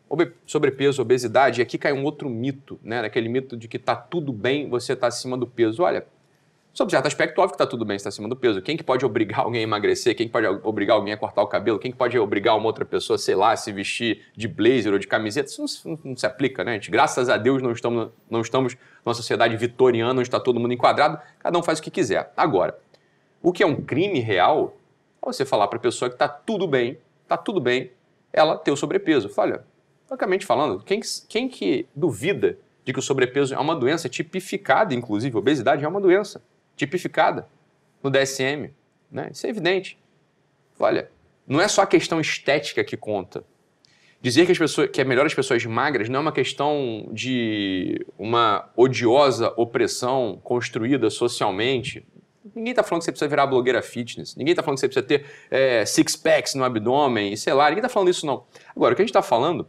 Sobrepeso, 0.45 1.01
obesidade, 1.01 1.61
e 1.61 1.63
aqui 1.63 1.77
cai 1.77 1.93
um 1.93 2.03
outro 2.03 2.29
mito, 2.29 2.79
né? 2.83 3.01
Daquele 3.01 3.29
mito 3.29 3.55
de 3.55 3.67
que 3.67 3.79
tá 3.79 3.95
tudo 3.95 4.33
bem, 4.33 4.69
você 4.69 4.95
tá 4.95 5.07
acima 5.07 5.37
do 5.37 5.47
peso. 5.47 5.83
Olha, 5.83 6.05
sob 6.73 6.91
certo 6.91 7.05
aspecto, 7.05 7.39
óbvio 7.39 7.53
que 7.53 7.57
tá 7.57 7.65
tudo 7.65 7.85
bem, 7.85 7.97
você 7.97 8.03
tá 8.03 8.09
acima 8.09 8.27
do 8.27 8.35
peso. 8.35 8.61
Quem 8.61 8.75
que 8.75 8.83
pode 8.83 9.05
obrigar 9.05 9.41
alguém 9.41 9.61
a 9.61 9.63
emagrecer? 9.63 10.13
Quem 10.15 10.27
que 10.27 10.33
pode 10.33 10.45
obrigar 10.47 10.97
alguém 10.97 11.13
a 11.13 11.17
cortar 11.17 11.41
o 11.41 11.47
cabelo? 11.47 11.79
Quem 11.79 11.91
que 11.91 11.97
pode 11.97 12.19
obrigar 12.19 12.57
uma 12.57 12.65
outra 12.65 12.83
pessoa, 12.83 13.17
sei 13.17 13.35
lá, 13.35 13.53
a 13.53 13.55
se 13.55 13.71
vestir 13.71 14.25
de 14.35 14.49
blazer 14.49 14.91
ou 14.91 14.99
de 14.99 15.07
camiseta? 15.07 15.49
Isso 15.49 15.87
não, 15.87 15.99
não, 16.03 16.17
se 16.17 16.25
aplica, 16.25 16.63
né? 16.63 16.73
gente, 16.73 16.91
graças 16.91 17.29
a 17.29 17.37
Deus, 17.37 17.61
não 17.61 17.71
estamos, 17.71 18.09
não 18.29 18.41
estamos 18.41 18.75
numa 19.05 19.13
sociedade 19.13 19.55
vitoriana 19.55 20.11
onde 20.11 20.27
está 20.27 20.39
todo 20.39 20.59
mundo 20.59 20.73
enquadrado, 20.73 21.19
cada 21.39 21.57
um 21.57 21.63
faz 21.63 21.79
o 21.79 21.81
que 21.81 21.89
quiser. 21.89 22.33
Agora, 22.35 22.77
o 23.41 23.53
que 23.53 23.63
é 23.63 23.65
um 23.65 23.81
crime 23.81 24.19
real 24.19 24.75
é 25.21 25.25
você 25.25 25.45
falar 25.45 25.67
para 25.67 25.77
a 25.77 25.81
pessoa 25.81 26.11
que 26.11 26.17
tá 26.17 26.27
tudo 26.27 26.67
bem, 26.67 26.97
tá 27.29 27.37
tudo 27.37 27.61
bem, 27.61 27.91
ela 28.33 28.57
ter 28.57 28.71
o 28.71 28.75
sobrepeso. 28.75 29.29
Fala, 29.29 29.65
Francamente 30.11 30.45
falando, 30.45 30.83
quem, 30.83 30.99
quem 31.29 31.47
que 31.47 31.87
duvida 31.95 32.57
de 32.83 32.91
que 32.91 32.99
o 32.99 33.01
sobrepeso 33.01 33.53
é 33.53 33.57
uma 33.57 33.73
doença 33.73 34.09
tipificada, 34.09 34.93
inclusive, 34.93 35.37
obesidade 35.37 35.85
é 35.85 35.87
uma 35.87 36.01
doença 36.01 36.43
tipificada 36.75 37.47
no 38.03 38.09
DSM, 38.09 38.73
né? 39.09 39.29
Isso 39.31 39.47
é 39.47 39.49
evidente. 39.49 39.97
Olha, 40.77 41.09
não 41.47 41.61
é 41.61 41.67
só 41.69 41.83
a 41.83 41.87
questão 41.87 42.19
estética 42.19 42.83
que 42.83 42.97
conta. 42.97 43.45
Dizer 44.21 44.45
que, 44.45 44.51
as 44.51 44.57
pessoas, 44.57 44.89
que 44.89 44.99
é 44.99 45.05
melhor 45.05 45.25
as 45.25 45.33
pessoas 45.33 45.65
magras 45.65 46.09
não 46.09 46.17
é 46.17 46.21
uma 46.23 46.33
questão 46.33 47.07
de 47.13 48.05
uma 48.19 48.69
odiosa 48.75 49.53
opressão 49.55 50.41
construída 50.43 51.09
socialmente. 51.09 52.05
Ninguém 52.53 52.71
está 52.71 52.83
falando 52.83 52.99
que 52.99 53.05
você 53.05 53.11
precisa 53.13 53.29
virar 53.29 53.47
blogueira 53.47 53.81
fitness. 53.81 54.35
Ninguém 54.35 54.51
está 54.51 54.61
falando 54.61 54.75
que 54.75 54.81
você 54.81 54.89
precisa 54.89 55.07
ter 55.07 55.25
é, 55.49 55.85
six 55.85 56.17
packs 56.17 56.53
no 56.53 56.65
abdômen 56.65 57.31
e 57.31 57.37
sei 57.37 57.53
lá. 57.53 57.69
Ninguém 57.69 57.79
está 57.79 57.87
falando 57.87 58.09
isso, 58.09 58.25
não. 58.25 58.43
Agora, 58.75 58.91
o 58.91 58.95
que 58.97 59.01
a 59.01 59.05
gente 59.05 59.11
está 59.11 59.21
falando, 59.21 59.65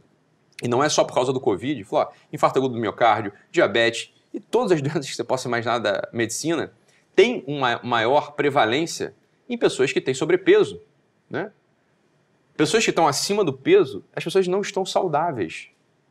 e 0.63 0.69
não 0.69 0.83
é 0.83 0.89
só 0.89 1.03
por 1.03 1.13
causa 1.13 1.33
do 1.33 1.41
Covid, 1.41 1.83
falou, 1.85 2.07
ó, 2.07 2.13
infarto 2.33 2.59
agudo 2.59 2.75
do 2.75 2.81
miocárdio, 2.81 3.33
diabetes 3.51 4.13
e 4.33 4.39
todas 4.39 4.73
as 4.73 4.81
doenças 4.81 5.11
que 5.11 5.17
você 5.17 5.25
possa 5.25 5.49
imaginar 5.49 5.79
da 5.79 6.09
medicina, 6.13 6.73
tem 7.15 7.45
uma 7.47 7.81
maior 7.83 8.33
prevalência 8.33 9.15
em 9.49 9.59
pessoas 9.59 9.93
que 9.93 10.01
têm 10.01 10.15
sobrepeso. 10.15 10.81
Né? 11.29 11.51
Pessoas 12.57 12.85
que 12.85 12.91
estão 12.91 13.07
acima 13.07 13.45
do 13.45 13.53
peso, 13.53 14.05
as 14.15 14.23
pessoas 14.23 14.47
não 14.47 14.61
estão 14.61 14.87
saudáveis. 14.87 15.69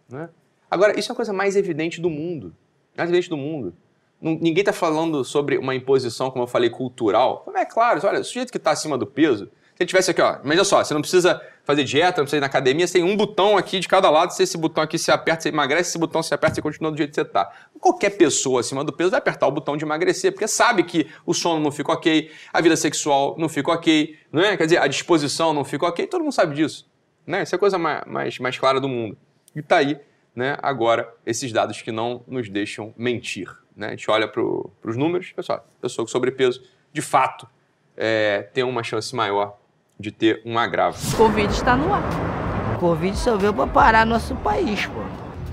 Né? 0.10 0.29
Agora, 0.70 1.00
isso 1.00 1.12
é 1.12 1.13
a 1.13 1.15
coisa 1.15 1.34
mais 1.34 1.55
evidente 1.55 2.01
do 2.01 2.10
mundo. 2.10 2.53
Mais 2.96 3.10
evidente 3.10 3.29
do 3.29 3.38
mundo. 3.38 3.74
Ninguém 4.22 4.62
está 4.62 4.74
falando 4.74 5.24
sobre 5.24 5.58
uma 5.58 5.74
imposição, 5.74 6.29
como 6.29 6.43
eu 6.43 6.48
falei, 6.48 6.70
cultural. 6.70 7.43
É 7.55 7.65
claro, 7.65 8.00
olha, 8.05 8.20
o 8.20 8.24
sujeito 8.24 8.51
que 8.51 8.58
está 8.58 8.70
acima 8.70 8.96
do 8.96 9.08
peso, 9.08 9.50
ele 9.83 9.88
tivesse 9.88 10.11
aqui, 10.11 10.21
ó, 10.21 10.38
imagina 10.43 10.63
só, 10.63 10.83
você 10.83 10.93
não 10.93 11.01
precisa 11.01 11.41
fazer 11.63 11.83
dieta, 11.83 12.21
não 12.21 12.25
precisa 12.25 12.38
ir 12.38 12.41
na 12.41 12.47
academia, 12.47 12.88
você 12.88 12.93
tem 12.93 13.03
um 13.03 13.15
botão 13.15 13.57
aqui 13.57 13.79
de 13.79 13.88
cada 13.88 14.09
lado, 14.09 14.31
se 14.31 14.43
esse 14.43 14.57
botão 14.57 14.83
aqui 14.83 14.97
se 14.97 15.11
aperta, 15.11 15.43
você 15.43 15.50
emagrece, 15.50 15.89
esse 15.89 15.97
botão 15.97 16.21
se 16.21 16.33
aperta, 16.33 16.55
você 16.55 16.61
continua 16.61 16.91
do 16.91 16.97
jeito 16.97 17.09
que 17.09 17.15
você 17.15 17.21
está. 17.21 17.51
Qualquer 17.79 18.11
pessoa 18.11 18.61
acima 18.61 18.83
do 18.83 18.91
peso 18.91 19.11
vai 19.11 19.19
apertar 19.19 19.47
o 19.47 19.51
botão 19.51 19.77
de 19.77 19.85
emagrecer, 19.85 20.31
porque 20.31 20.47
sabe 20.47 20.83
que 20.83 21.07
o 21.25 21.33
sono 21.33 21.61
não 21.61 21.71
fica 21.71 21.91
ok, 21.91 22.31
a 22.51 22.61
vida 22.61 22.75
sexual 22.75 23.35
não 23.38 23.50
fica 23.50 23.71
ok, 23.71 24.17
não 24.31 24.41
é? 24.41 24.57
Quer 24.57 24.65
dizer, 24.65 24.77
a 24.77 24.88
disposição 24.88 25.53
não 25.53 25.63
fica 25.63 25.85
ok, 25.85 26.07
todo 26.07 26.21
mundo 26.21 26.33
sabe 26.33 26.55
disso. 26.55 26.89
Né? 27.25 27.43
Isso 27.43 27.55
é 27.55 27.57
a 27.57 27.59
coisa 27.59 27.77
mais, 27.77 28.03
mais, 28.05 28.39
mais 28.39 28.57
clara 28.57 28.79
do 28.79 28.89
mundo. 28.89 29.17
E 29.55 29.61
tá 29.61 29.77
aí, 29.77 30.00
né, 30.35 30.57
agora, 30.61 31.13
esses 31.25 31.51
dados 31.51 31.81
que 31.81 31.91
não 31.91 32.23
nos 32.27 32.50
deixam 32.50 32.93
mentir. 32.97 33.50
Né? 33.75 33.88
A 33.88 33.89
gente 33.91 34.09
olha 34.09 34.27
para 34.27 34.41
os 34.41 34.97
números, 34.97 35.31
pessoal, 35.31 35.65
pessoa 35.81 36.05
com 36.05 36.11
sobrepeso, 36.11 36.63
de 36.93 37.01
fato, 37.01 37.47
é, 37.95 38.50
tem 38.53 38.63
uma 38.63 38.83
chance 38.83 39.15
maior 39.15 39.57
de 40.01 40.12
ter 40.12 40.41
um 40.46 40.58
agravo. 40.58 40.98
Covid 41.15 41.53
está 41.53 41.77
no 41.77 41.93
ar. 41.93 42.03
Covid 42.79 43.15
só 43.15 43.38
veio 43.38 43.53
para 43.53 43.67
parar 43.67 44.05
nosso 44.05 44.36
país, 44.36 44.88
pô. 44.88 45.01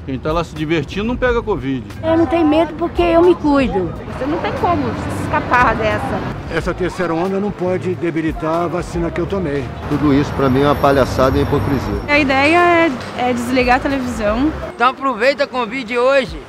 Quem 0.06 0.14
está 0.14 0.32
lá 0.32 0.42
se 0.42 0.54
divertindo 0.54 1.04
não 1.04 1.16
pega 1.18 1.42
Covid. 1.42 1.84
Eu 2.02 2.16
não 2.16 2.24
tenho 2.24 2.48
medo 2.48 2.72
porque 2.78 3.02
eu 3.02 3.20
me 3.20 3.34
cuido. 3.34 3.92
Você 4.16 4.24
não 4.24 4.38
tem 4.38 4.52
como 4.54 4.84
escapar 5.22 5.76
dessa. 5.76 6.18
Essa 6.50 6.72
terceira 6.72 7.12
onda 7.12 7.38
não 7.38 7.50
pode 7.50 7.94
debilitar 7.94 8.62
a 8.62 8.66
vacina 8.68 9.10
que 9.10 9.20
eu 9.20 9.26
tomei. 9.26 9.62
Tudo 9.90 10.14
isso 10.14 10.32
para 10.32 10.48
mim 10.48 10.62
é 10.62 10.64
uma 10.64 10.74
palhaçada 10.74 11.36
e 11.36 11.42
hipocrisia. 11.42 12.00
A 12.08 12.18
ideia 12.18 12.86
é, 13.18 13.28
é 13.28 13.32
desligar 13.34 13.76
a 13.76 13.80
televisão. 13.80 14.50
Então 14.74 14.88
aproveita 14.88 15.44
a 15.44 15.46
Covid 15.46 15.98
hoje. 15.98 16.40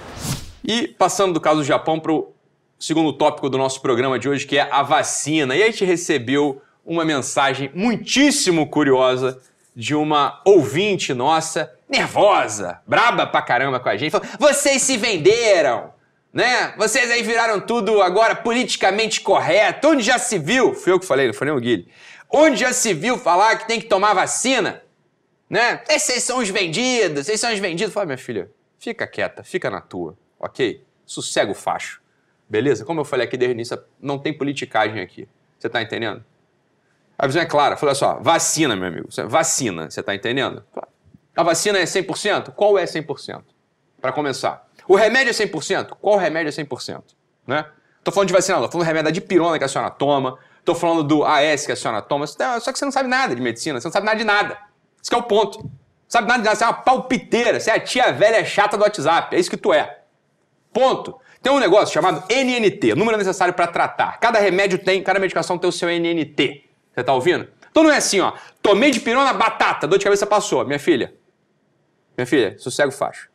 E 0.64 0.88
passando 0.88 1.34
do 1.34 1.42
caso 1.42 1.58
do 1.58 1.66
Japão 1.66 2.00
para 2.00 2.14
o 2.14 2.34
segundo 2.80 3.12
tópico 3.12 3.50
do 3.50 3.58
nosso 3.58 3.82
programa 3.82 4.18
de 4.18 4.30
hoje, 4.30 4.48
que 4.48 4.58
é 4.58 4.72
a 4.72 4.84
vacina. 4.84 5.54
E 5.54 5.62
a 5.62 5.66
gente 5.66 5.84
recebeu 5.84 6.62
uma 6.90 7.06
mensagem 7.06 7.70
muitíssimo 7.76 8.68
curiosa 8.68 9.40
de 9.76 9.94
uma 9.94 10.42
ouvinte 10.44 11.14
nossa, 11.14 11.72
nervosa, 11.88 12.82
braba 12.86 13.28
pra 13.28 13.44
caramba 13.44 13.80
com 13.80 13.88
a 13.88 13.96
gente. 13.96 14.12
Falou, 14.12 14.28
vocês 14.40 14.82
se 14.82 14.98
venderam, 14.98 15.94
né? 16.34 16.74
Vocês 16.78 17.12
aí 17.12 17.22
viraram 17.22 17.62
tudo 17.62 18.02
agora 18.02 18.36
politicamente 18.36 19.22
correto. 19.22 19.90
Onde 19.90 20.02
já 20.02 20.18
se 20.18 20.40
viu? 20.40 20.74
Fui 20.74 20.92
eu 20.92 21.00
que 21.00 21.06
falei, 21.06 21.28
não 21.28 21.34
foi 21.34 21.46
nem 21.46 21.56
o 21.56 21.60
Guilherme. 21.60 21.88
Onde 22.28 22.60
já 22.60 22.74
se 22.74 22.92
viu 22.92 23.18
falar 23.20 23.56
que 23.58 23.68
tem 23.68 23.80
que 23.80 23.88
tomar 23.88 24.16
vacina? 24.16 24.82
Né? 25.48 25.84
Esses 25.88 26.24
são 26.24 26.40
os 26.40 26.50
vendidos, 26.50 27.28
vocês 27.28 27.40
são 27.40 27.54
os 27.54 27.60
vendidos. 27.60 27.94
Fala, 27.94 28.08
minha 28.08 28.18
filha, 28.18 28.50
fica 28.80 29.06
quieta, 29.06 29.44
fica 29.44 29.70
na 29.70 29.80
tua, 29.80 30.18
ok? 30.40 30.84
Sossega 31.06 31.52
o 31.52 31.56
facho. 31.56 32.02
Beleza? 32.50 32.84
Como 32.84 33.00
eu 33.00 33.06
falei 33.06 33.28
aqui 33.28 33.38
desde 33.38 33.54
o 33.54 33.56
início, 33.56 33.80
não 34.00 34.18
tem 34.18 34.36
politicagem 34.36 35.02
aqui. 35.02 35.28
Você 35.60 35.70
tá 35.70 35.82
entendendo? 35.82 36.24
A 37.20 37.28
visão 37.28 37.42
é 37.42 37.46
clara. 37.46 37.76
Falei 37.76 37.94
só, 37.96 38.18
vacina, 38.22 38.78
meu 38.78 38.88
amigo. 38.88 39.10
Vacina, 39.28 39.92
você 39.92 40.00
está 40.00 40.16
entendendo? 40.16 40.64
A 41.36 41.44
vacina 41.44 41.78
é 41.78 41.84
100%? 41.84 42.52
Qual 42.52 42.80
é 42.80 42.86
100%? 42.86 43.42
Para 44.00 44.14
começar. 44.14 44.66
O 44.88 44.96
remédio 44.96 45.32
é 45.32 45.34
100%? 45.34 45.98
Qual 46.02 46.18
remédio 46.18 46.48
é 46.48 46.54
100%? 46.54 47.04
Né? 47.46 47.66
Tô 48.06 48.12
falando 48.14 48.30
de 48.30 48.34
vacina, 48.34 48.58
não. 48.58 48.68
Tô 48.68 48.72
falando 48.72 48.86
do 48.86 48.88
remédio 48.88 49.12
da 49.12 49.12
dipirona 49.12 49.60
que 49.60 49.66
a 49.66 49.68
senhora 49.68 49.92
toma. 49.92 50.40
Tô 50.64 50.74
falando 50.74 51.04
do 51.04 51.26
AS 51.26 51.66
que 51.66 51.74
a 51.74 51.76
senhora 51.76 52.02
toma. 52.02 52.26
Só 52.26 52.72
que 52.72 52.80
você 52.80 52.86
não 52.86 52.92
sabe 52.92 53.10
nada 53.10 53.36
de 53.36 53.42
medicina. 53.42 53.82
Você 53.82 53.88
não 53.88 53.92
sabe 53.92 54.06
nada 54.06 54.18
de 54.18 54.24
nada. 54.24 54.58
Isso 55.04 55.14
é 55.14 55.18
o 55.18 55.24
ponto. 55.24 55.70
Sabe 56.08 56.26
nada 56.26 56.40
de 56.40 56.46
nada. 56.46 56.56
Você 56.56 56.64
é 56.64 56.68
uma 56.68 56.74
palpiteira. 56.74 57.60
Você 57.60 57.70
é 57.70 57.74
a 57.76 57.80
tia 57.82 58.14
velha 58.14 58.46
chata 58.46 58.78
do 58.78 58.84
WhatsApp. 58.84 59.36
É 59.36 59.40
isso 59.40 59.50
que 59.50 59.58
tu 59.58 59.74
é. 59.74 60.00
Ponto. 60.72 61.20
Tem 61.42 61.52
um 61.52 61.60
negócio 61.60 61.94
chamado 61.94 62.24
NNT, 62.30 62.96
número 62.96 63.18
necessário 63.18 63.54
para 63.54 63.68
tratar. 63.68 64.20
Cada 64.20 64.40
remédio 64.40 64.78
tem, 64.78 65.04
cada 65.04 65.20
medicação 65.20 65.58
tem 65.58 65.70
o 65.70 65.72
seu 65.72 65.90
NNT. 65.90 66.69
Você 67.00 67.04
tá 67.06 67.14
ouvindo? 67.14 67.48
Então 67.72 67.82
não 67.82 67.92
é 67.92 67.98
assim, 67.98 68.20
ó. 68.20 68.34
Tomei 68.62 68.92
de 68.92 69.00
pirona, 69.00 69.32
batata, 69.32 69.88
dor 69.88 69.98
de 69.98 70.04
cabeça 70.04 70.26
passou. 70.26 70.66
Minha 70.66 70.80
filha. 70.80 71.14
Minha 72.18 72.26
filha, 72.26 72.58
sossego 72.58 72.92
facho. 72.92 73.30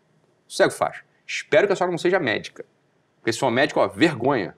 Sossego 0.47 0.71
facho. 0.71 1.03
Espero 1.27 1.67
que 1.67 1.73
a 1.73 1.77
senhora 1.77 1.91
não 1.91 1.99
seja 1.99 2.21
médica. 2.21 2.65
Porque 3.17 3.33
se 3.33 3.39
for 3.39 3.51
médico, 3.51 3.81
ó, 3.81 3.89
vergonha. 3.89 4.55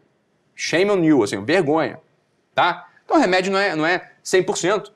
Shame 0.57 0.91
on 0.91 1.05
you, 1.05 1.23
assim, 1.23 1.45
vergonha. 1.45 2.01
Tá? 2.53 2.89
Então 3.05 3.17
remédio 3.17 3.53
não 3.53 3.61
é, 3.61 3.77
não 3.77 3.87
é 3.87 4.11
100%. 4.25 4.91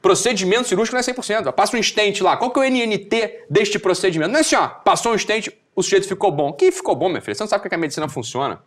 Procedimento 0.00 0.66
cirúrgico 0.66 0.94
não 0.94 1.00
é 1.00 1.04
100%. 1.04 1.52
Passa 1.52 1.76
um 1.76 1.82
stent 1.82 2.22
lá. 2.22 2.36
Qual 2.38 2.50
que 2.50 2.58
é 2.58 2.62
o 2.62 2.64
NNT 2.64 3.44
deste 3.50 3.78
procedimento? 3.78 4.30
Não 4.30 4.38
é 4.38 4.40
assim, 4.40 4.56
ó. 4.56 4.66
Passou 4.66 5.12
um 5.12 5.18
stent, 5.18 5.48
o 5.76 5.82
sujeito 5.82 6.08
ficou 6.08 6.32
bom. 6.32 6.54
Que 6.54 6.72
ficou 6.72 6.96
bom, 6.96 7.10
minha 7.10 7.20
filha? 7.20 7.34
Você 7.34 7.42
não 7.42 7.48
sabe 7.48 7.60
como 7.60 7.66
é 7.66 7.68
que 7.68 7.74
a 7.74 7.78
medicina 7.78 8.08
funciona. 8.08 8.62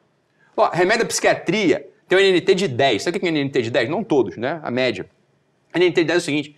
Ó, 0.56 0.70
remédio 0.70 1.06
da 1.06 1.08
psiquiatria 1.08 1.89
tem 2.07 2.17
um 2.17 2.21
NNT 2.21 2.55
de 2.55 2.67
10. 2.67 3.03
Sabe 3.03 3.17
o 3.17 3.19
que 3.19 3.27
é 3.27 3.31
NNT 3.31 3.62
de 3.63 3.71
10? 3.71 3.89
Não 3.89 4.03
todos, 4.03 4.38
né? 4.38 4.59
A 4.63 4.71
média. 4.71 5.09
A 5.74 5.79
NNT 5.79 6.01
de 6.01 6.07
10 6.07 6.15
é 6.15 6.21
o 6.21 6.21
seguinte: 6.21 6.55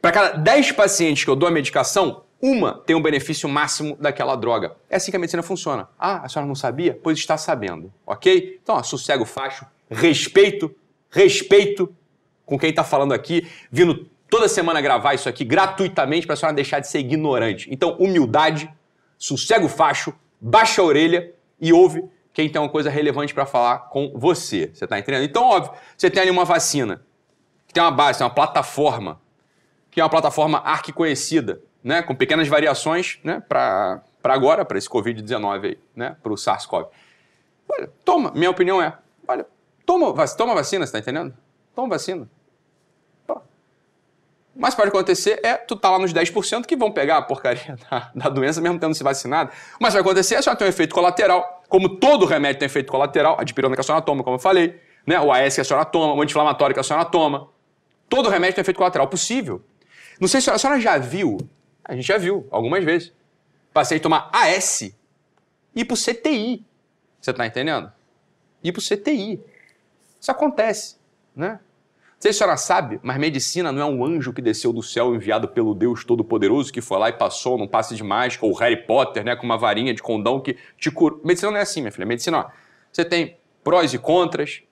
para 0.00 0.12
cada 0.12 0.36
10 0.36 0.72
pacientes 0.72 1.24
que 1.24 1.30
eu 1.30 1.36
dou 1.36 1.48
a 1.48 1.52
medicação, 1.52 2.24
uma 2.40 2.82
tem 2.86 2.94
um 2.94 3.02
benefício 3.02 3.48
máximo 3.48 3.96
daquela 3.96 4.36
droga. 4.36 4.76
É 4.90 4.96
assim 4.96 5.10
que 5.10 5.16
a 5.16 5.20
medicina 5.20 5.42
funciona. 5.42 5.88
Ah, 5.98 6.24
a 6.24 6.28
senhora 6.28 6.46
não 6.46 6.54
sabia? 6.54 6.98
Pois 7.02 7.18
está 7.18 7.36
sabendo, 7.36 7.92
ok? 8.06 8.58
Então, 8.62 8.76
ó, 8.76 8.82
sossego 8.82 9.24
facho, 9.24 9.64
respeito, 9.90 10.74
respeito 11.10 11.94
com 12.44 12.58
quem 12.58 12.70
está 12.70 12.84
falando 12.84 13.12
aqui, 13.12 13.48
vindo 13.72 14.08
toda 14.28 14.48
semana 14.48 14.80
gravar 14.80 15.14
isso 15.14 15.28
aqui 15.28 15.44
gratuitamente 15.44 16.26
para 16.26 16.34
a 16.34 16.36
senhora 16.36 16.54
deixar 16.54 16.80
de 16.80 16.88
ser 16.88 16.98
ignorante. 16.98 17.68
Então, 17.70 17.96
humildade, 17.98 18.70
sossego 19.18 19.68
facho, 19.68 20.12
baixa 20.40 20.82
a 20.82 20.84
orelha 20.84 21.32
e 21.60 21.72
ouve 21.72 22.04
quem 22.36 22.50
tem 22.50 22.60
uma 22.60 22.68
coisa 22.68 22.90
relevante 22.90 23.32
para 23.32 23.46
falar 23.46 23.88
com 23.88 24.12
você. 24.14 24.70
Você 24.70 24.84
está 24.84 24.98
entendendo? 24.98 25.24
Então, 25.24 25.42
óbvio, 25.42 25.72
você 25.96 26.10
tem 26.10 26.20
ali 26.20 26.30
uma 26.30 26.44
vacina, 26.44 27.02
que 27.66 27.72
tem 27.72 27.82
uma 27.82 27.90
base, 27.90 28.18
tem 28.18 28.26
uma 28.26 28.34
plataforma, 28.34 29.18
que 29.90 30.02
é 30.02 30.04
uma 30.04 30.10
plataforma 30.10 30.58
arquiconhecida, 30.58 31.62
né, 31.82 32.02
com 32.02 32.14
pequenas 32.14 32.46
variações 32.46 33.18
né, 33.24 33.42
para 33.48 34.02
agora, 34.22 34.66
para 34.66 34.76
esse 34.76 34.86
Covid-19 34.86 35.64
aí, 35.64 35.78
né, 35.94 36.14
para 36.22 36.30
o 36.30 36.36
SARS-CoV. 36.36 36.88
Olha, 37.70 37.90
toma, 38.04 38.30
minha 38.34 38.50
opinião 38.50 38.82
é, 38.82 38.98
olha, 39.26 39.46
toma, 39.86 40.12
toma 40.36 40.54
vacina, 40.54 40.84
você 40.84 40.90
está 40.90 40.98
entendendo? 40.98 41.34
Toma 41.74 41.88
vacina 41.88 42.28
mais 44.56 44.74
pode 44.74 44.88
acontecer 44.88 45.38
é 45.42 45.54
tu 45.54 45.76
tá 45.76 45.90
lá 45.90 45.98
nos 45.98 46.12
10% 46.12 46.64
que 46.64 46.76
vão 46.76 46.90
pegar 46.90 47.18
a 47.18 47.22
porcaria 47.22 47.76
da, 47.90 48.10
da, 48.14 48.28
doença 48.28 48.60
mesmo 48.60 48.78
tendo 48.78 48.94
se 48.94 49.04
vacinado. 49.04 49.50
Mas 49.78 49.92
vai 49.92 50.00
acontecer 50.00 50.36
é 50.36 50.42
só 50.42 50.54
ter 50.54 50.64
um 50.64 50.68
efeito 50.68 50.94
colateral, 50.94 51.55
como 51.68 51.98
todo 51.98 52.26
remédio 52.26 52.60
tem 52.60 52.66
efeito 52.66 52.90
colateral, 52.90 53.36
a 53.38 53.44
dipirona 53.44 53.74
que 53.74 53.80
a 53.80 53.84
senhora 53.84 54.04
toma, 54.04 54.22
como 54.22 54.36
eu 54.36 54.40
falei, 54.40 54.80
né? 55.06 55.20
o 55.20 55.32
AS 55.32 55.54
que 55.54 55.60
a 55.60 55.64
senhora 55.64 55.84
toma, 55.84 56.14
o 56.14 56.22
anti-inflamatório 56.22 56.74
que 56.74 56.80
a 56.80 56.82
senhora 56.82 57.04
toma. 57.04 57.48
Todo 58.08 58.28
remédio 58.28 58.56
tem 58.56 58.62
efeito 58.62 58.76
colateral 58.76 59.08
possível. 59.08 59.62
Não 60.20 60.28
sei 60.28 60.40
se 60.40 60.50
a 60.50 60.58
senhora 60.58 60.80
já 60.80 60.96
viu, 60.98 61.38
a 61.84 61.94
gente 61.94 62.06
já 62.06 62.18
viu 62.18 62.46
algumas 62.50 62.84
vezes, 62.84 63.12
passei 63.72 63.98
a 63.98 64.00
tomar 64.00 64.30
AS 64.32 64.82
e 64.82 64.94
ir 65.74 65.84
pro 65.84 65.96
CTI. 65.96 66.64
Você 67.20 67.32
tá 67.32 67.46
entendendo? 67.46 67.92
Ir 68.62 68.72
pro 68.72 68.80
CTI. 68.80 69.40
Isso 70.20 70.30
acontece, 70.30 70.96
né? 71.34 71.60
Sei 72.18 72.32
se 72.32 72.36
a 72.36 72.38
senhora 72.38 72.56
sabe, 72.56 72.98
mas 73.02 73.18
medicina 73.18 73.70
não 73.70 73.82
é 73.82 73.84
um 73.84 74.04
anjo 74.04 74.32
que 74.32 74.40
desceu 74.40 74.72
do 74.72 74.82
céu 74.82 75.14
enviado 75.14 75.48
pelo 75.48 75.74
Deus 75.74 76.04
Todo-Poderoso 76.04 76.72
que 76.72 76.80
foi 76.80 76.98
lá 76.98 77.08
e 77.08 77.12
passou 77.12 77.58
num 77.58 77.68
passe 77.68 77.94
de 77.94 78.02
mágica, 78.02 78.44
ou 78.46 78.54
Harry 78.54 78.76
Potter, 78.76 79.24
né, 79.24 79.36
com 79.36 79.44
uma 79.44 79.58
varinha 79.58 79.92
de 79.92 80.02
condão 80.02 80.40
que 80.40 80.56
te 80.78 80.90
cura. 80.90 81.16
Medicina 81.22 81.50
não 81.50 81.58
é 81.58 81.62
assim, 81.62 81.80
minha 81.80 81.92
filha. 81.92 82.06
Medicina, 82.06 82.38
ó, 82.38 82.50
você 82.90 83.04
tem 83.04 83.36
prós 83.62 83.92
e 83.92 83.98
contras, 83.98 84.62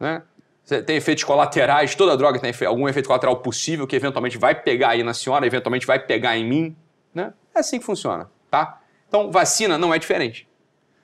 né? 0.00 0.22
Você 0.64 0.82
tem 0.82 0.96
efeitos 0.96 1.24
colaterais, 1.24 1.94
toda 1.94 2.14
droga 2.16 2.38
tem 2.38 2.52
algum 2.66 2.86
efeito 2.88 3.06
colateral 3.06 3.36
possível 3.36 3.86
que 3.86 3.96
eventualmente 3.96 4.36
vai 4.36 4.54
pegar 4.54 4.90
aí 4.90 5.02
na 5.02 5.14
senhora, 5.14 5.46
eventualmente 5.46 5.86
vai 5.86 5.98
pegar 5.98 6.36
em 6.36 6.46
mim, 6.46 6.76
né? 7.14 7.32
É 7.54 7.60
assim 7.60 7.78
que 7.78 7.86
funciona, 7.86 8.30
tá? 8.50 8.80
Então, 9.08 9.30
vacina 9.30 9.78
não 9.78 9.94
é 9.94 9.98
diferente. 9.98 10.46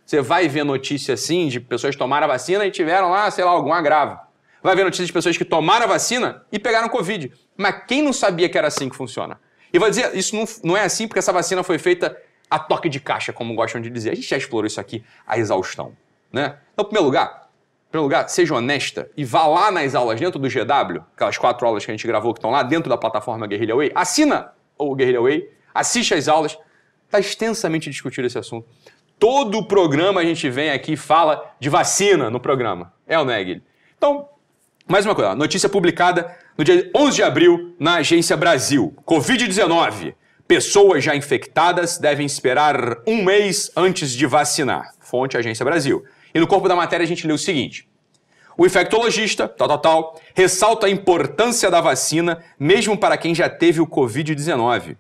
Você 0.05 0.21
vai 0.21 0.49
ver 0.49 0.65
notícia 0.65 1.15
assim 1.15 1.49
de 1.49 1.61
pessoas 1.61 1.97
tomaram 1.97 2.27
a 2.27 2.29
vacina 2.29 2.67
e 2.67 2.71
tiveram 2.71 3.09
lá, 3.09 3.31
sei 3.31 3.43
lá, 3.43 3.53
algum 3.53 3.73
agravo 3.73 4.21
vai 4.65 4.75
ver 4.75 4.83
notícias 4.83 5.07
de 5.07 5.13
pessoas 5.13 5.37
que 5.37 5.45
tomaram 5.45 5.85
a 5.85 5.89
vacina 5.89 6.43
e 6.51 6.59
pegaram 6.59 6.89
Covid. 6.89 7.31
Mas 7.55 7.85
quem 7.87 8.01
não 8.01 8.15
sabia 8.15 8.49
que 8.49 8.57
era 8.57 8.69
assim 8.69 8.89
que 8.89 8.97
funciona? 8.97 9.39
E 9.71 9.79
vai 9.79 9.91
dizer, 9.91 10.17
isso 10.17 10.35
não, 10.35 10.45
não 10.63 10.77
é 10.77 10.85
assim 10.85 11.07
porque 11.07 11.19
essa 11.19 11.33
vacina 11.33 11.63
foi 11.63 11.79
feita 11.79 12.17
a 12.49 12.59
toque 12.59 12.89
de 12.89 12.99
caixa, 12.99 13.31
como 13.31 13.55
gostam 13.55 13.81
de 13.81 13.91
dizer. 13.91 14.11
A 14.11 14.15
gente 14.15 14.27
já 14.27 14.39
explorou 14.39 14.67
isso 14.67 14.81
aqui 14.81 15.05
a 15.27 15.39
exaustão, 15.39 15.95
né? 16.33 16.57
Então, 16.73 16.85
em 16.85 16.89
primeiro 16.89 17.05
lugar, 17.05 17.51
primeiro 17.91 18.05
lugar, 18.05 18.29
seja 18.29 18.55
honesta 18.55 19.11
e 19.15 19.25
vá 19.25 19.47
lá 19.47 19.71
nas 19.71 19.95
aulas 19.95 20.19
dentro 20.19 20.41
do 20.41 20.49
GW, 20.49 21.05
aquelas 21.15 21.37
quatro 21.37 21.67
aulas 21.67 21.85
que 21.85 21.91
a 21.91 21.95
gente 21.95 22.07
gravou 22.07 22.33
que 22.33 22.39
estão 22.39 22.51
lá 22.51 22.63
dentro 22.63 22.89
da 22.89 22.97
plataforma 22.97 23.47
Guerrilla 23.47 23.77
Way. 23.77 23.93
Assina 23.95 24.53
o 24.79 24.95
Guerrilla 24.95 25.21
Way, 25.21 25.51
assiste 25.75 26.15
as 26.15 26.27
aulas. 26.27 26.57
Está 27.05 27.19
extensamente 27.19 27.91
discutido 27.91 28.27
esse 28.27 28.39
assunto. 28.39 28.67
Todo 29.19 29.67
programa 29.67 30.23
a 30.23 30.25
gente 30.25 30.49
vem 30.49 30.71
aqui 30.71 30.95
e 30.95 30.97
fala 30.97 31.55
de 31.61 31.69
vacina 31.69 32.31
no 32.31 32.41
programa. 32.41 32.93
É 33.07 33.19
ou 33.19 33.25
não 33.25 33.33
é, 33.33 33.45
Guilherme? 33.45 33.63
Então, 33.97 34.29
mais 34.87 35.07
uma 35.07 35.15
coisa, 35.15 35.35
notícia 35.35 35.69
publicada 35.69 36.37
no 36.59 36.65
dia 36.65 36.91
11 36.95 37.17
de 37.17 37.23
abril 37.23 37.75
na 37.81 37.97
Agência 37.97 38.37
Brasil. 38.37 38.95
Covid-19. 39.07 40.15
Pessoas 40.47 41.03
já 41.03 41.17
infectadas 41.17 41.97
devem 41.97 42.27
esperar 42.27 42.99
um 43.07 43.25
mês 43.25 43.71
antes 43.75 44.11
de 44.11 44.27
vacinar. 44.27 44.93
Fonte 45.01 45.39
Agência 45.39 45.65
Brasil. 45.65 46.05
E 46.35 46.39
no 46.39 46.47
corpo 46.47 46.69
da 46.69 46.77
matéria 46.77 47.03
a 47.03 47.07
gente 47.07 47.27
lê 47.27 47.33
o 47.33 47.39
seguinte. 47.39 47.89
O 48.59 48.67
infectologista, 48.67 49.49
tal, 49.49 49.69
tal, 49.69 49.79
tal, 49.79 50.21
ressalta 50.35 50.87
a 50.87 50.91
importância 50.91 51.71
da 51.71 51.81
vacina 51.81 52.45
mesmo 52.61 52.97
para 52.97 53.17
quem 53.17 53.35
já 53.35 53.49
teve 53.49 53.81
o 53.81 53.87
Covid-19. 53.87 54.97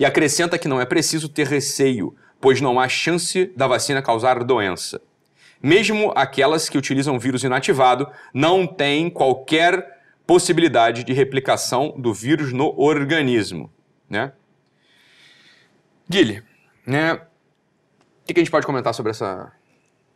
E 0.00 0.04
acrescenta 0.04 0.58
que 0.58 0.66
não 0.66 0.80
é 0.80 0.86
preciso 0.86 1.28
ter 1.28 1.46
receio, 1.46 2.16
pois 2.40 2.60
não 2.62 2.80
há 2.80 2.88
chance 2.88 3.52
da 3.54 3.66
vacina 3.66 4.00
causar 4.00 4.42
doença. 4.42 5.00
Mesmo 5.66 6.12
aquelas 6.14 6.68
que 6.68 6.78
utilizam 6.78 7.18
vírus 7.18 7.42
inativado 7.42 8.06
não 8.32 8.68
têm 8.68 9.10
qualquer 9.10 9.98
possibilidade 10.24 11.02
de 11.02 11.12
replicação 11.12 11.92
do 11.98 12.14
vírus 12.14 12.52
no 12.52 12.72
organismo, 12.80 13.68
né? 14.08 14.32
Guilherme, 16.08 16.46
né? 16.86 17.14
O 17.14 17.18
que, 18.26 18.34
a 18.36 18.38
gente 18.38 18.50
pode 18.52 18.64
comentar 18.64 18.94
sobre 18.94 19.10
essa... 19.10 19.50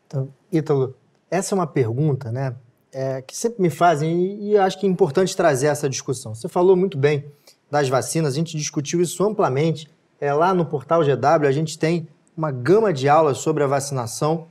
Então, 0.07 0.33
Ítalo, 0.53 0.95
essa 1.29 1.53
é 1.53 1.57
uma 1.57 1.67
pergunta, 1.67 2.31
né? 2.31 2.55
É, 2.93 3.21
que 3.21 3.37
sempre 3.37 3.61
me 3.61 3.71
fazem 3.71 4.23
e, 4.23 4.53
e 4.53 4.57
acho 4.57 4.79
que 4.79 4.87
é 4.87 4.89
importante 4.89 5.37
trazer 5.37 5.67
essa 5.67 5.89
discussão. 5.89 6.33
Você 6.33 6.49
falou 6.49 6.77
muito 6.77 6.97
bem 6.97 7.25
das 7.69 7.89
vacinas, 7.89 8.35
a 8.35 8.37
gente 8.37 8.57
discutiu 8.57 9.01
isso 9.03 9.25
amplamente. 9.25 9.91
É, 10.21 10.33
lá 10.33 10.55
no 10.55 10.65
portal 10.65 11.03
GW 11.03 11.49
a 11.49 11.53
gente 11.53 11.77
tem 11.77 12.07
uma 12.37 12.53
gama 12.53 12.93
de 12.93 13.09
aulas 13.09 13.39
sobre 13.39 13.65
a 13.65 13.67
vacinação 13.67 14.47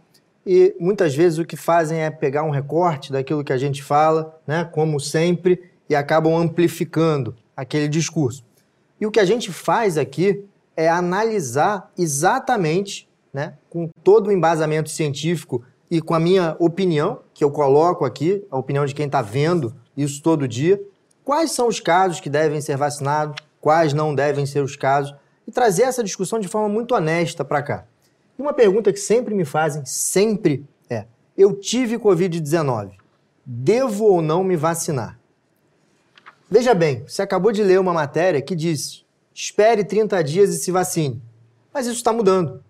e 0.51 0.75
muitas 0.79 1.13
vezes 1.13 1.37
o 1.37 1.45
que 1.45 1.55
fazem 1.55 1.99
é 1.99 2.09
pegar 2.09 2.41
um 2.41 2.49
recorte 2.49 3.11
daquilo 3.11 3.43
que 3.43 3.53
a 3.53 3.57
gente 3.57 3.83
fala, 3.83 4.35
né, 4.47 4.63
como 4.63 4.99
sempre, 4.99 5.61
e 5.87 5.95
acabam 5.95 6.35
amplificando 6.35 7.35
aquele 7.55 7.87
discurso. 7.87 8.43
E 8.99 9.05
o 9.05 9.11
que 9.11 9.19
a 9.19 9.25
gente 9.25 9.51
faz 9.51 9.95
aqui 9.95 10.43
é 10.75 10.89
analisar 10.89 11.91
exatamente, 11.95 13.07
né, 13.31 13.53
com 13.69 13.91
todo 14.03 14.29
o 14.29 14.31
embasamento 14.31 14.89
científico 14.89 15.63
e 15.87 16.01
com 16.01 16.15
a 16.15 16.19
minha 16.19 16.55
opinião, 16.57 17.19
que 17.31 17.43
eu 17.43 17.51
coloco 17.51 18.03
aqui, 18.03 18.43
a 18.49 18.57
opinião 18.57 18.87
de 18.87 18.95
quem 18.95 19.05
está 19.05 19.21
vendo 19.21 19.75
isso 19.95 20.19
todo 20.19 20.47
dia, 20.47 20.81
quais 21.23 21.51
são 21.51 21.67
os 21.67 21.79
casos 21.79 22.19
que 22.19 22.29
devem 22.29 22.59
ser 22.59 22.75
vacinados, 22.75 23.35
quais 23.61 23.93
não 23.93 24.15
devem 24.15 24.47
ser 24.47 24.63
os 24.63 24.75
casos, 24.75 25.13
e 25.45 25.51
trazer 25.51 25.83
essa 25.83 26.03
discussão 26.03 26.39
de 26.39 26.47
forma 26.47 26.67
muito 26.67 26.95
honesta 26.95 27.45
para 27.45 27.61
cá. 27.61 27.85
E 28.39 28.41
uma 28.41 28.53
pergunta 28.53 28.93
que 28.93 28.99
sempre 28.99 29.35
me 29.35 29.43
fazem, 29.43 29.83
sempre 29.85 30.65
é: 30.89 31.05
eu 31.37 31.53
tive 31.53 31.99
Covid-19, 31.99 32.91
devo 33.45 34.05
ou 34.05 34.21
não 34.21 34.45
me 34.45 34.55
vacinar? 34.55 35.19
Veja 36.49 36.73
bem, 36.73 37.03
você 37.05 37.21
acabou 37.21 37.51
de 37.51 37.61
ler 37.61 37.81
uma 37.81 37.91
matéria 37.91 38.41
que 38.41 38.55
diz: 38.55 39.03
espere 39.33 39.83
30 39.83 40.23
dias 40.23 40.55
e 40.55 40.57
se 40.57 40.71
vacine. 40.71 41.21
Mas 41.73 41.85
isso 41.85 41.97
está 41.97 42.13
mudando. 42.13 42.63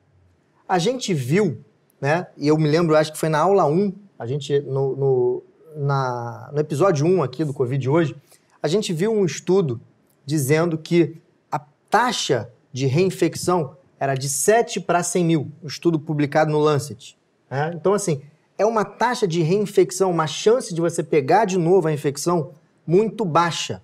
A 0.67 0.79
gente 0.79 1.13
viu, 1.13 1.63
né? 2.01 2.25
E 2.35 2.47
eu 2.47 2.57
me 2.57 2.67
lembro, 2.67 2.95
acho 2.95 3.13
que 3.13 3.19
foi 3.19 3.29
na 3.29 3.39
aula 3.39 3.65
1, 3.65 3.93
a 4.17 4.25
gente, 4.25 4.59
no, 4.61 4.95
no, 4.95 5.43
na, 5.75 6.49
no 6.51 6.59
episódio 6.59 7.05
1 7.05 7.21
aqui 7.21 7.45
do 7.45 7.53
Covid 7.53 7.87
hoje, 7.87 8.15
a 8.61 8.67
gente 8.67 8.91
viu 8.91 9.13
um 9.13 9.23
estudo 9.23 9.79
dizendo 10.25 10.79
que 10.79 11.21
a 11.51 11.59
taxa 11.89 12.51
de 12.73 12.87
reinfecção 12.87 13.77
era 13.99 14.15
de 14.15 14.29
7 14.29 14.79
para 14.79 15.03
100 15.03 15.25
mil, 15.25 15.51
um 15.61 15.67
estudo 15.67 15.99
publicado 15.99 16.51
no 16.51 16.59
Lancet. 16.59 17.17
Né? 17.49 17.71
Então, 17.75 17.93
assim, 17.93 18.21
é 18.57 18.65
uma 18.65 18.85
taxa 18.85 19.27
de 19.27 19.41
reinfecção, 19.41 20.09
uma 20.09 20.27
chance 20.27 20.73
de 20.73 20.79
você 20.79 21.03
pegar 21.03 21.45
de 21.45 21.57
novo 21.57 21.87
a 21.87 21.93
infecção 21.93 22.51
muito 22.87 23.25
baixa. 23.25 23.81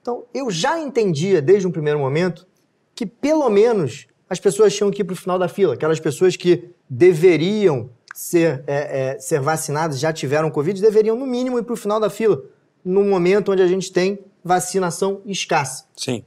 Então, 0.00 0.24
eu 0.32 0.50
já 0.50 0.78
entendia 0.78 1.42
desde 1.42 1.66
um 1.66 1.70
primeiro 1.72 1.98
momento 1.98 2.46
que, 2.94 3.04
pelo 3.04 3.48
menos, 3.50 4.06
as 4.30 4.38
pessoas 4.38 4.74
tinham 4.74 4.90
que 4.90 5.02
ir 5.02 5.04
para 5.04 5.14
o 5.14 5.16
final 5.16 5.38
da 5.38 5.48
fila. 5.48 5.74
Aquelas 5.74 6.00
pessoas 6.00 6.36
que 6.36 6.70
deveriam 6.88 7.90
ser, 8.14 8.62
é, 8.66 9.14
é, 9.14 9.18
ser 9.18 9.40
vacinadas, 9.40 9.98
já 9.98 10.12
tiveram 10.12 10.50
Covid, 10.50 10.80
deveriam, 10.80 11.16
no 11.16 11.26
mínimo, 11.26 11.58
ir 11.58 11.64
para 11.64 11.74
o 11.74 11.76
final 11.76 12.00
da 12.00 12.08
fila, 12.08 12.42
no 12.84 13.04
momento 13.04 13.52
onde 13.52 13.62
a 13.62 13.66
gente 13.66 13.92
tem 13.92 14.18
vacinação 14.42 15.20
escassa. 15.26 15.86
Sim. 15.96 16.24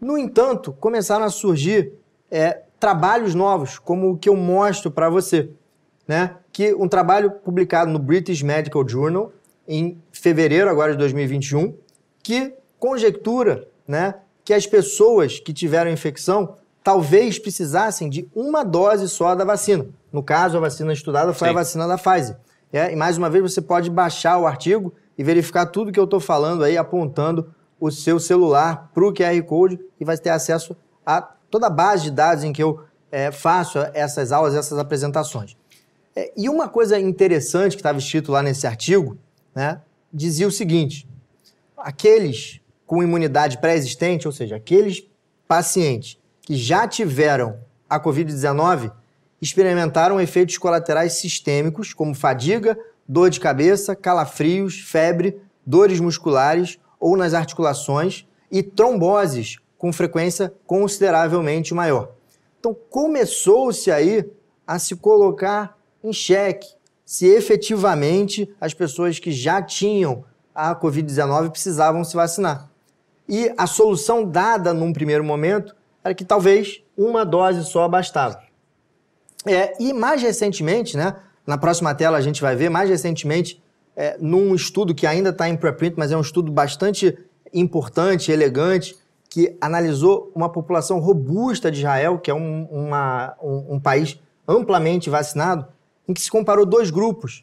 No 0.00 0.18
entanto, 0.18 0.72
começaram 0.72 1.24
a 1.24 1.30
surgir 1.30 1.92
é, 2.32 2.62
trabalhos 2.80 3.34
novos, 3.34 3.78
como 3.78 4.10
o 4.10 4.16
que 4.16 4.28
eu 4.28 4.34
mostro 4.34 4.90
para 4.90 5.10
você. 5.10 5.50
Né? 6.08 6.34
Que 6.50 6.74
um 6.74 6.88
trabalho 6.88 7.30
publicado 7.30 7.92
no 7.92 7.98
British 7.98 8.42
Medical 8.42 8.88
Journal 8.88 9.30
em 9.68 10.00
fevereiro 10.10 10.68
agora 10.70 10.92
de 10.92 10.98
2021, 10.98 11.74
que 12.22 12.54
conjectura 12.78 13.68
né, 13.86 14.14
que 14.44 14.54
as 14.54 14.66
pessoas 14.66 15.38
que 15.38 15.52
tiveram 15.52 15.90
infecção 15.90 16.56
talvez 16.82 17.38
precisassem 17.38 18.10
de 18.10 18.28
uma 18.34 18.64
dose 18.64 19.08
só 19.08 19.34
da 19.34 19.44
vacina. 19.44 19.86
No 20.10 20.22
caso, 20.22 20.56
a 20.56 20.60
vacina 20.60 20.92
estudada 20.92 21.32
foi 21.32 21.48
Sim. 21.48 21.54
a 21.54 21.56
vacina 21.56 21.86
da 21.86 21.96
Pfizer. 21.96 22.36
É, 22.72 22.92
e 22.92 22.96
mais 22.96 23.18
uma 23.18 23.30
vez 23.30 23.52
você 23.52 23.60
pode 23.60 23.90
baixar 23.90 24.38
o 24.38 24.46
artigo 24.46 24.92
e 25.16 25.22
verificar 25.22 25.66
tudo 25.66 25.92
que 25.92 26.00
eu 26.00 26.04
estou 26.04 26.18
falando 26.18 26.64
aí, 26.64 26.76
apontando 26.76 27.54
o 27.78 27.90
seu 27.90 28.18
celular 28.18 28.90
para 28.92 29.04
o 29.04 29.12
QR 29.12 29.40
Code 29.44 29.78
e 30.00 30.04
vai 30.04 30.16
ter 30.16 30.30
acesso 30.30 30.74
a 31.04 31.28
toda 31.52 31.66
a 31.66 31.70
base 31.70 32.04
de 32.04 32.10
dados 32.10 32.42
em 32.42 32.52
que 32.52 32.62
eu 32.62 32.82
é, 33.10 33.30
faço 33.30 33.78
essas 33.92 34.32
aulas, 34.32 34.54
essas 34.54 34.78
apresentações. 34.78 35.54
É, 36.16 36.32
e 36.34 36.48
uma 36.48 36.66
coisa 36.66 36.98
interessante 36.98 37.72
que 37.72 37.80
estava 37.80 37.98
escrito 37.98 38.32
lá 38.32 38.42
nesse 38.42 38.66
artigo, 38.66 39.18
né, 39.54 39.82
dizia 40.10 40.48
o 40.48 40.50
seguinte: 40.50 41.06
aqueles 41.76 42.60
com 42.86 43.02
imunidade 43.02 43.58
pré-existente, 43.58 44.26
ou 44.26 44.32
seja, 44.32 44.56
aqueles 44.56 45.04
pacientes 45.46 46.18
que 46.40 46.56
já 46.56 46.88
tiveram 46.88 47.58
a 47.88 48.00
Covid-19, 48.00 48.90
experimentaram 49.40 50.20
efeitos 50.20 50.56
colaterais 50.56 51.14
sistêmicos, 51.14 51.92
como 51.92 52.14
fadiga, 52.14 52.78
dor 53.06 53.28
de 53.28 53.38
cabeça, 53.38 53.94
calafrios, 53.94 54.80
febre, 54.80 55.38
dores 55.66 56.00
musculares 56.00 56.78
ou 56.98 57.16
nas 57.16 57.34
articulações 57.34 58.26
e 58.50 58.62
tromboses 58.62 59.58
com 59.82 59.92
frequência 59.92 60.54
consideravelmente 60.64 61.74
maior. 61.74 62.12
Então 62.60 62.72
começou-se 62.88 63.90
aí 63.90 64.24
a 64.64 64.78
se 64.78 64.94
colocar 64.94 65.76
em 66.04 66.12
xeque 66.12 66.68
se 67.04 67.26
efetivamente 67.26 68.48
as 68.60 68.72
pessoas 68.72 69.18
que 69.18 69.32
já 69.32 69.60
tinham 69.60 70.24
a 70.54 70.72
Covid-19 70.76 71.50
precisavam 71.50 72.04
se 72.04 72.14
vacinar. 72.14 72.70
E 73.28 73.52
a 73.58 73.66
solução 73.66 74.24
dada 74.24 74.72
num 74.72 74.92
primeiro 74.92 75.24
momento 75.24 75.74
era 76.04 76.14
que 76.14 76.24
talvez 76.24 76.80
uma 76.96 77.24
dose 77.24 77.64
só 77.64 77.88
bastava. 77.88 78.40
É, 79.44 79.74
e 79.82 79.92
mais 79.92 80.22
recentemente, 80.22 80.96
né, 80.96 81.16
na 81.44 81.58
próxima 81.58 81.92
tela 81.92 82.18
a 82.18 82.20
gente 82.20 82.40
vai 82.40 82.54
ver, 82.54 82.68
mais 82.68 82.88
recentemente 82.88 83.60
é, 83.96 84.16
num 84.20 84.54
estudo 84.54 84.94
que 84.94 85.08
ainda 85.08 85.30
está 85.30 85.48
em 85.48 85.56
preprint, 85.56 85.96
mas 85.96 86.12
é 86.12 86.16
um 86.16 86.20
estudo 86.20 86.52
bastante 86.52 87.18
importante, 87.52 88.30
elegante, 88.30 89.01
que 89.32 89.56
analisou 89.62 90.30
uma 90.34 90.50
população 90.50 90.98
robusta 90.98 91.70
de 91.70 91.78
Israel, 91.78 92.18
que 92.18 92.30
é 92.30 92.34
um, 92.34 92.64
uma, 92.70 93.34
um, 93.42 93.76
um 93.76 93.80
país 93.80 94.20
amplamente 94.46 95.08
vacinado, 95.08 95.66
em 96.06 96.12
que 96.12 96.20
se 96.20 96.30
comparou 96.30 96.66
dois 96.66 96.90
grupos. 96.90 97.42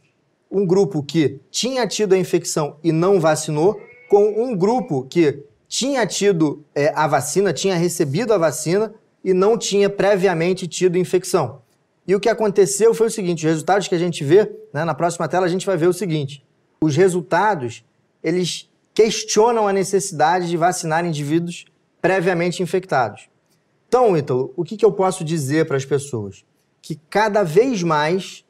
Um 0.51 0.67
grupo 0.67 1.01
que 1.01 1.41
tinha 1.49 1.87
tido 1.87 2.13
a 2.13 2.17
infecção 2.19 2.75
e 2.83 2.91
não 2.91 3.19
vacinou, 3.19 3.81
com 4.07 4.23
um 4.39 4.55
grupo 4.55 5.01
que 5.09 5.43
tinha 5.67 6.05
tido 6.05 6.63
é, 6.75 6.93
a 6.95 7.07
vacina, 7.07 7.51
tinha 7.51 7.75
recebido 7.75 8.35
a 8.35 8.37
vacina 8.37 8.93
e 9.23 9.33
não 9.33 9.57
tinha 9.57 9.89
previamente 9.89 10.67
tido 10.67 10.95
infecção. 10.95 11.63
E 12.07 12.13
o 12.13 12.19
que 12.19 12.29
aconteceu 12.29 12.93
foi 12.93 13.07
o 13.07 13.11
seguinte: 13.11 13.47
os 13.47 13.51
resultados 13.51 13.87
que 13.87 13.95
a 13.95 13.99
gente 13.99 14.23
vê, 14.23 14.47
né, 14.71 14.85
na 14.85 14.93
próxima 14.93 15.27
tela, 15.27 15.47
a 15.47 15.49
gente 15.49 15.65
vai 15.65 15.75
ver 15.75 15.87
o 15.87 15.93
seguinte: 15.93 16.45
os 16.79 16.95
resultados 16.95 17.83
eles 18.21 18.69
questionam 18.93 19.67
a 19.67 19.73
necessidade 19.73 20.47
de 20.47 20.55
vacinar 20.55 21.03
indivíduos 21.03 21.65
previamente 22.01 22.63
infectados. 22.63 23.29
Então, 23.87 24.15
Ítalo, 24.15 24.53
o 24.55 24.63
que, 24.63 24.77
que 24.77 24.85
eu 24.85 24.91
posso 24.91 25.23
dizer 25.23 25.65
para 25.67 25.77
as 25.77 25.85
pessoas? 25.85 26.45
Que 26.81 26.95
cada 27.09 27.43
vez 27.43 27.81
mais 27.83 28.45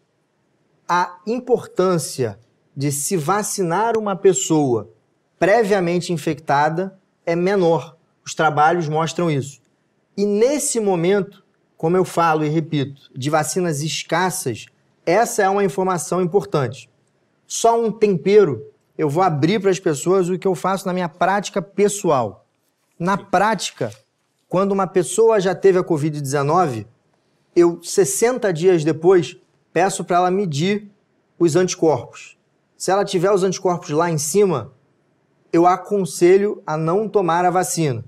a 0.88 1.20
importância 1.26 2.40
de 2.76 2.92
se 2.92 3.16
vacinar 3.16 3.98
uma 3.98 4.16
pessoa 4.16 4.90
previamente 5.38 6.12
infectada 6.12 7.00
é 7.26 7.36
menor. 7.36 7.96
os 8.26 8.36
trabalhos 8.36 8.88
mostram 8.88 9.32
isso. 9.32 9.60
E 10.16 10.26
nesse 10.26 10.80
momento, 10.80 11.44
como 11.78 11.96
eu 11.96 12.04
falo 12.04 12.44
e 12.44 12.50
repito, 12.50 13.10
de 13.16 13.30
vacinas 13.30 13.82
escassas, 13.82 14.66
essa 15.06 15.42
é 15.42 15.50
uma 15.50 15.64
informação 15.64 16.22
importante. 16.22 16.90
Só 17.48 17.82
um 17.82 17.92
tempero, 17.92 18.64
eu 18.98 19.10
vou 19.10 19.24
abrir 19.24 19.60
para 19.60 19.72
as 19.72 19.80
pessoas 19.80 20.30
o 20.30 20.38
que 20.38 20.48
eu 20.48 20.54
faço 20.54 20.86
na 20.86 20.94
minha 20.94 21.10
prática 21.10 21.62
pessoal. 21.62 22.46
Na 23.00 23.18
prática, 23.18 23.94
quando 24.50 24.74
uma 24.74 24.86
pessoa 24.86 25.40
já 25.40 25.56
teve 25.56 25.80
a 25.80 25.84
Covid-19, 25.84 26.86
eu, 27.56 27.82
60 27.82 28.52
dias 28.52 28.84
depois, 28.84 29.38
peço 29.72 30.04
para 30.04 30.18
ela 30.18 30.30
medir 30.30 30.92
os 31.40 31.56
anticorpos. 31.56 32.38
Se 32.76 32.92
ela 32.92 33.06
tiver 33.06 33.32
os 33.32 33.42
anticorpos 33.42 33.90
lá 33.92 34.12
em 34.12 34.18
cima, 34.18 34.74
eu 35.54 35.66
aconselho 35.66 36.62
a 36.68 36.76
não 36.76 37.08
tomar 37.08 37.46
a 37.46 37.50
vacina. 37.50 38.04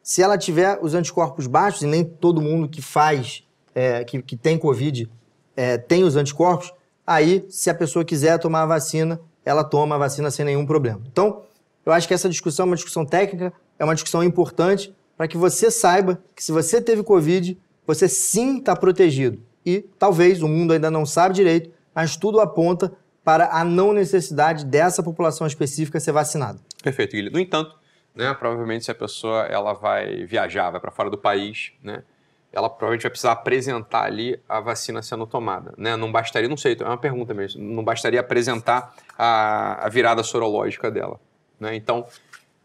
Se 0.00 0.22
ela 0.22 0.38
tiver 0.38 0.78
os 0.80 0.94
anticorpos 0.94 1.48
baixos, 1.48 1.82
e 1.82 1.86
nem 1.86 2.04
todo 2.04 2.40
mundo 2.40 2.68
que 2.68 2.80
faz, 2.80 3.44
é, 3.74 4.04
que, 4.04 4.22
que 4.22 4.36
tem 4.36 4.56
Covid, 4.56 5.10
é, 5.56 5.76
tem 5.76 6.04
os 6.04 6.14
anticorpos, 6.14 6.72
aí, 7.04 7.44
se 7.48 7.68
a 7.68 7.74
pessoa 7.74 8.04
quiser 8.04 8.38
tomar 8.38 8.62
a 8.62 8.66
vacina, 8.66 9.20
ela 9.44 9.64
toma 9.64 9.96
a 9.96 9.98
vacina 9.98 10.30
sem 10.30 10.44
nenhum 10.44 10.64
problema. 10.64 11.02
Então, 11.10 11.42
eu 11.84 11.92
acho 11.92 12.06
que 12.06 12.14
essa 12.14 12.28
discussão 12.28 12.64
é 12.64 12.68
uma 12.68 12.76
discussão 12.76 13.04
técnica, 13.04 13.52
é 13.78 13.84
uma 13.84 13.94
discussão 13.94 14.22
importante 14.22 14.94
para 15.16 15.28
que 15.28 15.36
você 15.36 15.70
saiba 15.70 16.22
que 16.34 16.42
se 16.42 16.52
você 16.52 16.80
teve 16.80 17.02
Covid, 17.02 17.58
você 17.86 18.08
sim 18.08 18.58
está 18.58 18.76
protegido. 18.76 19.40
E 19.64 19.80
talvez 19.98 20.42
o 20.42 20.48
mundo 20.48 20.72
ainda 20.72 20.90
não 20.90 21.06
sabe 21.06 21.34
direito, 21.34 21.70
mas 21.94 22.16
tudo 22.16 22.40
aponta 22.40 22.92
para 23.24 23.48
a 23.50 23.64
não 23.64 23.92
necessidade 23.92 24.64
dessa 24.64 25.02
população 25.02 25.46
específica 25.46 25.98
ser 25.98 26.12
vacinada. 26.12 26.60
Perfeito, 26.82 27.12
Guilherme. 27.12 27.34
No 27.34 27.40
entanto, 27.40 27.76
né, 28.14 28.32
provavelmente 28.34 28.84
se 28.84 28.90
a 28.90 28.94
pessoa 28.94 29.42
ela 29.46 29.72
vai 29.72 30.24
viajar, 30.24 30.70
vai 30.70 30.80
para 30.80 30.92
fora 30.92 31.10
do 31.10 31.18
país, 31.18 31.72
né, 31.82 32.04
ela 32.52 32.70
provavelmente 32.70 33.02
vai 33.02 33.10
precisar 33.10 33.32
apresentar 33.32 34.04
ali 34.04 34.40
a 34.48 34.60
vacina 34.60 35.02
sendo 35.02 35.26
tomada. 35.26 35.74
Né? 35.76 35.96
Não 35.96 36.10
bastaria, 36.10 36.48
não 36.48 36.56
sei, 36.56 36.76
é 36.78 36.84
uma 36.84 36.96
pergunta 36.96 37.34
mesmo, 37.34 37.62
não 37.62 37.84
bastaria 37.84 38.20
apresentar 38.20 38.94
a, 39.18 39.84
a 39.84 39.88
virada 39.88 40.22
sorológica 40.22 40.90
dela. 40.90 41.20
Né? 41.58 41.74
Então, 41.74 42.06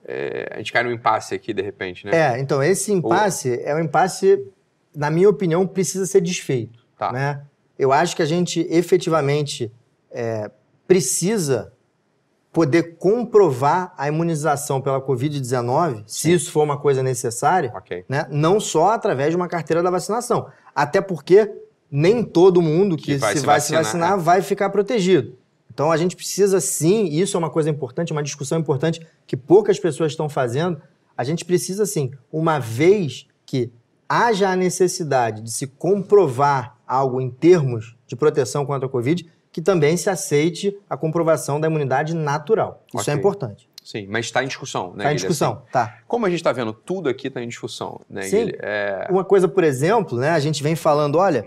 é, 0.06 0.50
a 0.52 0.58
gente 0.58 0.72
cai 0.72 0.84
num 0.84 0.92
impasse 0.92 1.36
aqui 1.36 1.54
de 1.54 1.62
repente, 1.62 2.06
né? 2.06 2.12
É, 2.14 2.40
então 2.40 2.62
esse 2.62 2.92
impasse 2.92 3.50
Ou... 3.50 3.66
é 3.66 3.76
um 3.76 3.80
impasse, 3.80 4.44
na 4.96 5.10
minha 5.10 5.30
opinião, 5.30 5.66
precisa 5.68 6.06
ser 6.06 6.22
desfeito. 6.22 6.80
Tá. 6.98 7.12
Né? 7.12 7.42
Eu 7.78 7.92
acho 7.92 8.16
que 8.16 8.22
a 8.22 8.26
gente 8.26 8.66
efetivamente 8.70 9.72
é, 10.12 10.50
precisa 10.88 11.72
poder 12.52 12.98
comprovar 12.98 13.94
a 13.98 14.08
imunização 14.08 14.82
pela 14.82 15.02
Covid-19, 15.02 16.04
se 16.06 16.34
isso 16.34 16.52
for 16.52 16.64
uma 16.64 16.78
coisa 16.78 17.02
necessária, 17.02 17.72
okay. 17.76 18.04
né? 18.10 18.28
não 18.30 18.60
só 18.60 18.92
através 18.92 19.30
de 19.30 19.38
uma 19.38 19.48
carteira 19.48 19.82
da 19.82 19.90
vacinação. 19.90 20.50
Até 20.76 21.00
porque 21.00 21.50
nem 21.90 22.24
todo 22.24 22.62
mundo 22.62 22.98
que, 22.98 23.14
que 23.14 23.18
vai 23.18 23.34
se, 23.34 23.40
se 23.40 23.46
vai 23.46 23.56
vacinar, 23.56 23.84
se 23.84 23.92
vacinar 23.92 24.14
é. 24.14 24.22
vai 24.22 24.42
ficar 24.42 24.70
protegido. 24.70 25.38
Então 25.74 25.90
a 25.90 25.96
gente 25.96 26.18
precisa 26.18 26.60
sim, 26.60 27.06
isso 27.06 27.38
é 27.38 27.40
uma 27.40 27.50
coisa 27.50 27.70
importante, 27.70 28.12
uma 28.12 28.22
discussão 28.22 28.60
importante 28.60 29.06
que 29.26 29.38
poucas 29.38 29.80
pessoas 29.80 30.12
estão 30.12 30.28
fazendo. 30.28 30.82
A 31.16 31.24
gente 31.24 31.46
precisa 31.46 31.86
sim, 31.86 32.12
uma 32.30 32.60
vez 32.60 33.26
que 33.46 33.72
haja 34.08 34.50
a 34.50 34.56
necessidade 34.56 35.42
de 35.42 35.50
se 35.50 35.68
comprovar 35.68 36.76
algo 36.86 37.22
em 37.22 37.30
termos 37.30 37.96
de 38.06 38.18
proteção 38.18 38.66
contra 38.66 38.86
a 38.86 38.92
Covid, 38.92 39.26
que 39.50 39.62
também 39.62 39.96
se 39.96 40.10
aceite 40.10 40.78
a 40.90 40.98
comprovação 40.98 41.58
da 41.58 41.68
imunidade 41.68 42.14
natural. 42.14 42.84
Isso 42.90 42.98
é 42.98 43.02
okay. 43.02 43.14
é 43.14 43.18
importante. 43.18 43.70
Sim, 43.84 44.06
mas 44.08 44.26
está 44.26 44.44
em 44.44 44.48
discussão, 44.48 44.90
né? 44.90 44.98
Está 45.00 45.12
em 45.12 45.16
discussão, 45.16 45.54
assim, 45.54 45.72
tá. 45.72 45.98
Como 46.08 46.26
a 46.26 46.30
gente 46.30 46.40
está 46.40 46.52
vendo, 46.52 46.72
tudo 46.72 47.10
aqui 47.10 47.28
está 47.28 47.42
em 47.42 47.48
discussão, 47.48 48.02
né, 48.08 48.22
Sim. 48.24 48.52
É... 48.60 49.08
Uma 49.10 49.24
coisa, 49.24 49.48
por 49.48 49.64
exemplo, 49.64 50.20
né? 50.20 50.30
A 50.30 50.40
gente 50.40 50.62
vem 50.62 50.76
falando, 50.76 51.18
olha, 51.18 51.44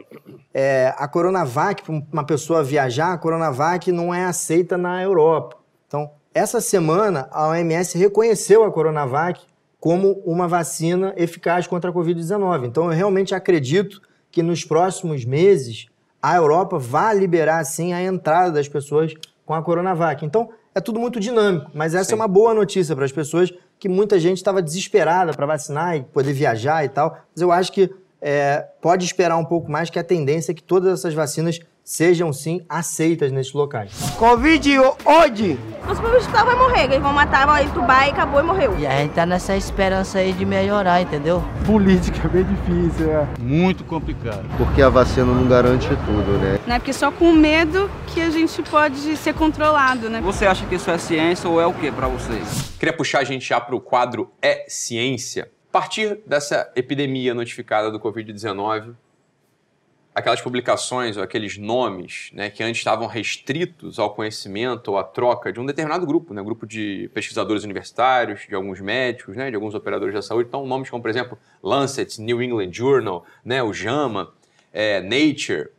é, 0.52 0.92
a 0.96 1.06
Coronavac, 1.06 1.82
para 1.82 2.02
uma 2.12 2.24
pessoa 2.24 2.64
viajar, 2.64 3.12
a 3.12 3.18
Coronavac 3.18 3.92
não 3.92 4.12
é 4.12 4.24
aceita 4.24 4.76
na 4.76 5.00
Europa. 5.00 5.56
Então, 5.86 6.10
essa 6.34 6.60
semana, 6.60 7.28
a 7.30 7.48
OMS 7.48 7.96
reconheceu 7.96 8.64
a 8.64 8.72
Coronavac 8.72 9.40
como 9.78 10.20
uma 10.24 10.48
vacina 10.48 11.14
eficaz 11.16 11.68
contra 11.68 11.90
a 11.90 11.94
Covid-19. 11.94 12.66
Então, 12.66 12.84
eu 12.84 12.90
realmente 12.90 13.34
acredito 13.34 14.02
que 14.30 14.42
nos 14.42 14.64
próximos 14.64 15.24
meses 15.24 15.86
a 16.20 16.34
Europa 16.34 16.78
vai 16.78 17.16
liberar 17.16 17.62
sim 17.64 17.92
a 17.92 18.02
entrada 18.02 18.50
das 18.50 18.66
pessoas 18.66 19.14
com 19.46 19.54
a 19.54 19.62
Coronavac. 19.62 20.24
Então, 20.24 20.50
é 20.74 20.80
tudo 20.80 20.98
muito 20.98 21.20
dinâmico, 21.20 21.70
mas 21.72 21.94
essa 21.94 22.06
sim. 22.06 22.12
é 22.12 22.16
uma 22.16 22.26
boa 22.26 22.52
notícia 22.52 22.96
para 22.96 23.04
as 23.04 23.12
pessoas 23.12 23.52
que 23.78 23.88
muita 23.88 24.18
gente 24.18 24.38
estava 24.38 24.60
desesperada 24.60 25.32
para 25.32 25.46
vacinar 25.46 25.96
e 25.96 26.02
poder 26.02 26.32
viajar 26.32 26.84
e 26.84 26.88
tal. 26.88 27.18
Mas 27.34 27.42
eu 27.42 27.52
acho 27.52 27.70
que 27.72 27.90
é, 28.20 28.66
pode 28.80 29.04
esperar 29.04 29.36
um 29.36 29.44
pouco 29.44 29.70
mais, 29.70 29.90
que 29.90 29.98
a 29.98 30.04
tendência 30.04 30.52
é 30.52 30.54
que 30.54 30.62
todas 30.62 30.92
essas 30.98 31.14
vacinas 31.14 31.60
sejam 31.84 32.32
sim 32.32 32.64
aceitas 32.68 33.30
nesses 33.30 33.52
locais. 33.52 33.92
Covid 34.18 34.78
hoje! 35.04 35.58
Os 35.86 35.98
hospital 35.98 36.46
vai 36.46 36.56
morrer, 36.56 36.84
eles 36.84 37.02
vão 37.02 37.12
matar, 37.12 37.46
vão 37.46 37.58
entubar 37.58 38.08
e 38.08 38.10
acabou 38.10 38.40
e 38.40 38.42
morreu. 38.42 38.78
E 38.78 38.86
a 38.86 38.98
gente 38.98 39.12
tá 39.12 39.26
nessa 39.26 39.54
esperança 39.54 40.18
aí 40.18 40.32
de 40.32 40.46
melhorar, 40.46 41.02
entendeu? 41.02 41.44
Política 41.66 42.26
é 42.26 42.30
bem 42.30 42.44
difícil, 42.44 43.10
é. 43.10 43.28
Muito 43.38 43.84
complicado. 43.84 44.44
Porque 44.56 44.80
a 44.80 44.88
vacina 44.88 45.26
não 45.26 45.46
garante 45.46 45.88
tudo, 45.88 46.38
né? 46.38 46.58
Não 46.66 46.76
é 46.76 46.78
porque 46.78 46.92
só 46.94 47.12
com 47.12 47.32
medo 47.32 47.90
que 48.06 48.22
a 48.22 48.30
gente 48.30 48.62
pode 48.62 49.16
ser 49.18 49.34
controlado, 49.34 50.08
né? 50.08 50.22
Você 50.22 50.46
acha 50.46 50.64
que 50.64 50.76
isso 50.76 50.90
é 50.90 50.96
ciência 50.96 51.50
ou 51.50 51.60
é 51.60 51.66
o 51.66 51.74
que 51.74 51.92
para 51.92 52.08
vocês? 52.08 52.72
Queria 52.78 52.96
puxar 52.96 53.18
a 53.18 53.24
gente 53.24 53.46
já 53.46 53.60
para 53.60 53.76
o 53.76 53.80
quadro 53.80 54.30
É 54.40 54.64
Ciência. 54.68 55.50
A 55.68 55.72
partir 55.72 56.20
dessa 56.26 56.70
epidemia 56.76 57.34
notificada 57.34 57.90
do 57.90 57.98
Covid-19, 58.00 58.94
aquelas 60.14 60.40
publicações 60.40 61.16
ou 61.16 61.22
aqueles 61.22 61.58
nomes 61.58 62.30
né, 62.32 62.48
que 62.48 62.62
antes 62.62 62.78
estavam 62.78 63.08
restritos 63.08 63.98
ao 63.98 64.14
conhecimento 64.14 64.92
ou 64.92 64.98
à 64.98 65.02
troca 65.02 65.52
de 65.52 65.58
um 65.58 65.66
determinado 65.66 66.06
grupo, 66.06 66.32
né, 66.32 66.42
grupo 66.42 66.66
de 66.66 67.10
pesquisadores 67.12 67.64
universitários, 67.64 68.46
de 68.48 68.54
alguns 68.54 68.80
médicos, 68.80 69.36
né, 69.36 69.50
de 69.50 69.56
alguns 69.56 69.74
operadores 69.74 70.14
da 70.14 70.22
saúde. 70.22 70.48
Então, 70.48 70.64
nomes 70.64 70.88
como, 70.88 71.02
por 71.02 71.10
exemplo, 71.10 71.36
Lancet, 71.60 72.20
New 72.20 72.40
England 72.40 72.72
Journal, 72.72 73.26
né, 73.44 73.60
o 73.62 73.72
JAMA, 73.72 74.32
é, 74.72 75.00
Nature, 75.00 75.70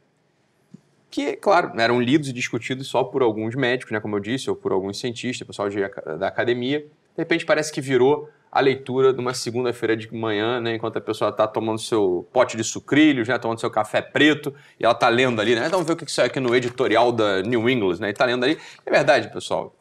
que, 1.10 1.38
claro, 1.38 1.72
eram 1.80 2.02
lidos 2.02 2.28
e 2.28 2.34
discutidos 2.34 2.88
só 2.88 3.06
por 3.06 3.22
alguns 3.22 3.56
médicos, 3.56 3.94
né, 3.94 4.02
como 4.02 4.18
eu 4.18 4.20
disse, 4.20 4.50
ou 4.50 4.56
por 4.56 4.74
alguns 4.74 5.00
cientistas, 5.00 5.48
pessoal 5.48 5.70
de, 5.70 5.80
da 6.20 6.28
academia. 6.28 6.80
De 6.80 6.88
repente, 7.22 7.46
parece 7.46 7.72
que 7.72 7.80
virou 7.80 8.30
a 8.56 8.62
leitura 8.62 9.12
de 9.12 9.20
uma 9.20 9.34
segunda-feira 9.34 9.98
de 9.98 10.10
manhã, 10.16 10.62
né, 10.62 10.76
enquanto 10.76 10.96
a 10.96 11.02
pessoa 11.02 11.30
está 11.30 11.46
tomando 11.46 11.78
seu 11.78 12.26
pote 12.32 12.56
de 12.56 12.64
sucrilhos, 12.64 13.28
né, 13.28 13.38
tomando 13.38 13.60
seu 13.60 13.70
café 13.70 14.02
preto, 14.02 14.56
e 14.80 14.86
ela 14.86 14.94
está 14.94 15.10
lendo 15.10 15.42
ali, 15.42 15.56
né? 15.56 15.68
Então 15.68 15.72
vamos 15.72 15.88
ver 15.88 15.92
o 15.92 15.98
que 15.98 16.10
sai 16.10 16.28
aqui 16.28 16.40
no 16.40 16.56
editorial 16.56 17.12
da 17.12 17.42
New 17.42 17.70
England, 17.70 17.98
né? 18.00 18.08
E 18.08 18.12
está 18.12 18.24
lendo 18.24 18.46
ali. 18.46 18.58
É 18.86 18.90
verdade, 18.90 19.30
pessoal. 19.30 19.76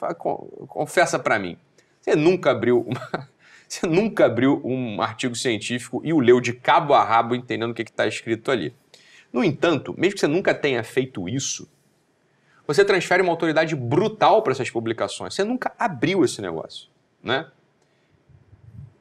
Confessa 0.66 1.20
para 1.20 1.38
mim. 1.38 1.56
Você 2.00 2.16
nunca 2.16 2.50
abriu 2.50 2.80
uma, 2.80 3.28
você 3.68 3.86
nunca 3.86 4.26
abriu 4.26 4.60
um 4.64 5.00
artigo 5.00 5.36
científico 5.36 6.02
e 6.04 6.12
o 6.12 6.18
leu 6.18 6.40
de 6.40 6.52
cabo 6.52 6.94
a 6.94 7.04
rabo 7.04 7.36
entendendo 7.36 7.70
o 7.70 7.74
que 7.74 7.82
está 7.82 8.08
escrito 8.08 8.50
ali. 8.50 8.74
No 9.32 9.44
entanto, 9.44 9.94
mesmo 9.96 10.14
que 10.14 10.20
você 10.20 10.26
nunca 10.26 10.52
tenha 10.52 10.82
feito 10.82 11.28
isso, 11.28 11.70
você 12.66 12.84
transfere 12.84 13.22
uma 13.22 13.30
autoridade 13.30 13.76
brutal 13.76 14.42
para 14.42 14.52
essas 14.52 14.68
publicações. 14.68 15.32
Você 15.32 15.44
nunca 15.44 15.72
abriu 15.78 16.24
esse 16.24 16.42
negócio, 16.42 16.88
né? 17.22 17.46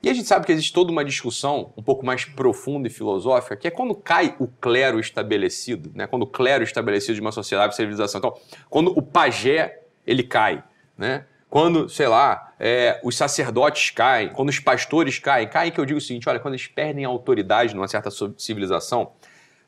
E 0.03 0.09
a 0.09 0.13
gente 0.13 0.27
sabe 0.27 0.45
que 0.45 0.51
existe 0.51 0.73
toda 0.73 0.91
uma 0.91 1.05
discussão 1.05 1.71
um 1.77 1.81
pouco 1.81 2.05
mais 2.05 2.25
profunda 2.25 2.89
e 2.89 2.91
filosófica, 2.91 3.55
que 3.55 3.69
é 3.69 3.71
quando 3.71 3.95
cai 3.95 4.35
o 4.37 4.49
clero 4.49 4.99
estabelecido, 4.99 5.89
né? 5.95 6.05
quando 6.05 6.23
o 6.23 6.27
clero 6.27 6.61
estabelecido 6.61 7.15
de 7.15 7.21
uma 7.21 7.31
sociedade 7.31 7.69
de 7.69 7.77
civilização. 7.77 8.19
Então, 8.19 8.37
quando 8.69 8.91
o 8.97 9.01
pajé 9.01 9.79
ele 10.05 10.21
cai, 10.21 10.61
né? 10.97 11.23
quando, 11.49 11.87
sei 11.87 12.09
lá, 12.09 12.53
é, 12.59 12.99
os 13.01 13.15
sacerdotes 13.15 13.91
caem, 13.91 14.27
quando 14.27 14.49
os 14.49 14.59
pastores 14.59 15.19
caem, 15.19 15.47
caem 15.47 15.71
que 15.71 15.79
eu 15.79 15.85
digo 15.85 15.99
o 15.99 16.01
seguinte, 16.01 16.27
olha, 16.27 16.39
quando 16.39 16.55
eles 16.55 16.67
perdem 16.67 17.05
a 17.05 17.07
autoridade 17.07 17.73
numa 17.73 17.87
certa 17.87 18.09
civilização, 18.37 19.13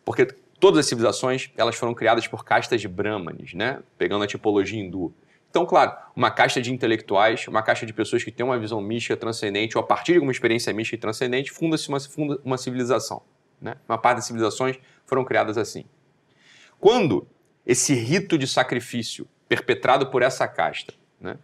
porque 0.04 0.26
todas 0.60 0.80
as 0.80 0.86
civilizações 0.86 1.50
elas 1.56 1.78
foram 1.78 1.94
criadas 1.94 2.28
por 2.28 2.44
castas 2.44 2.82
de 2.82 2.90
brahmanes, 2.90 3.54
né? 3.54 3.80
pegando 3.98 4.26
a 4.26 4.28
tipologia 4.28 4.82
hindu. 4.82 5.14
Então, 5.56 5.66
claro, 5.66 5.96
uma 6.14 6.30
caixa 6.30 6.62
de 6.62 6.70
intelectuais, 6.74 7.48
uma 7.48 7.64
caixa 7.64 7.86
de 7.86 7.94
pessoas 7.94 8.22
que 8.22 8.30
têm 8.30 8.46
uma 8.46 8.60
visão 8.60 8.82
mística 8.82 9.16
transcendente, 9.16 9.78
ou 9.78 9.82
a 9.82 9.88
partir 9.88 10.12
de 10.12 10.20
uma 10.20 10.30
experiência 10.34 10.74
mística 10.74 10.98
e 10.98 11.00
transcendente, 11.00 11.50
funda-se 11.50 11.88
uma, 11.88 11.98
funda 11.98 12.42
uma 12.44 12.58
civilização. 12.58 13.22
Né? 13.62 13.78
Uma 13.88 13.98
parte 13.98 14.18
das 14.18 14.26
civilizações 14.26 14.78
foram 15.06 15.24
criadas 15.24 15.58
assim. 15.58 15.86
Quando 16.78 17.26
esse 17.66 17.94
rito 17.94 18.38
de 18.38 18.48
sacrifício 18.48 19.30
perpetrado 19.48 20.08
por 20.08 20.22
essa 20.22 20.46
casta, 20.46 20.94
né? 21.22 21.38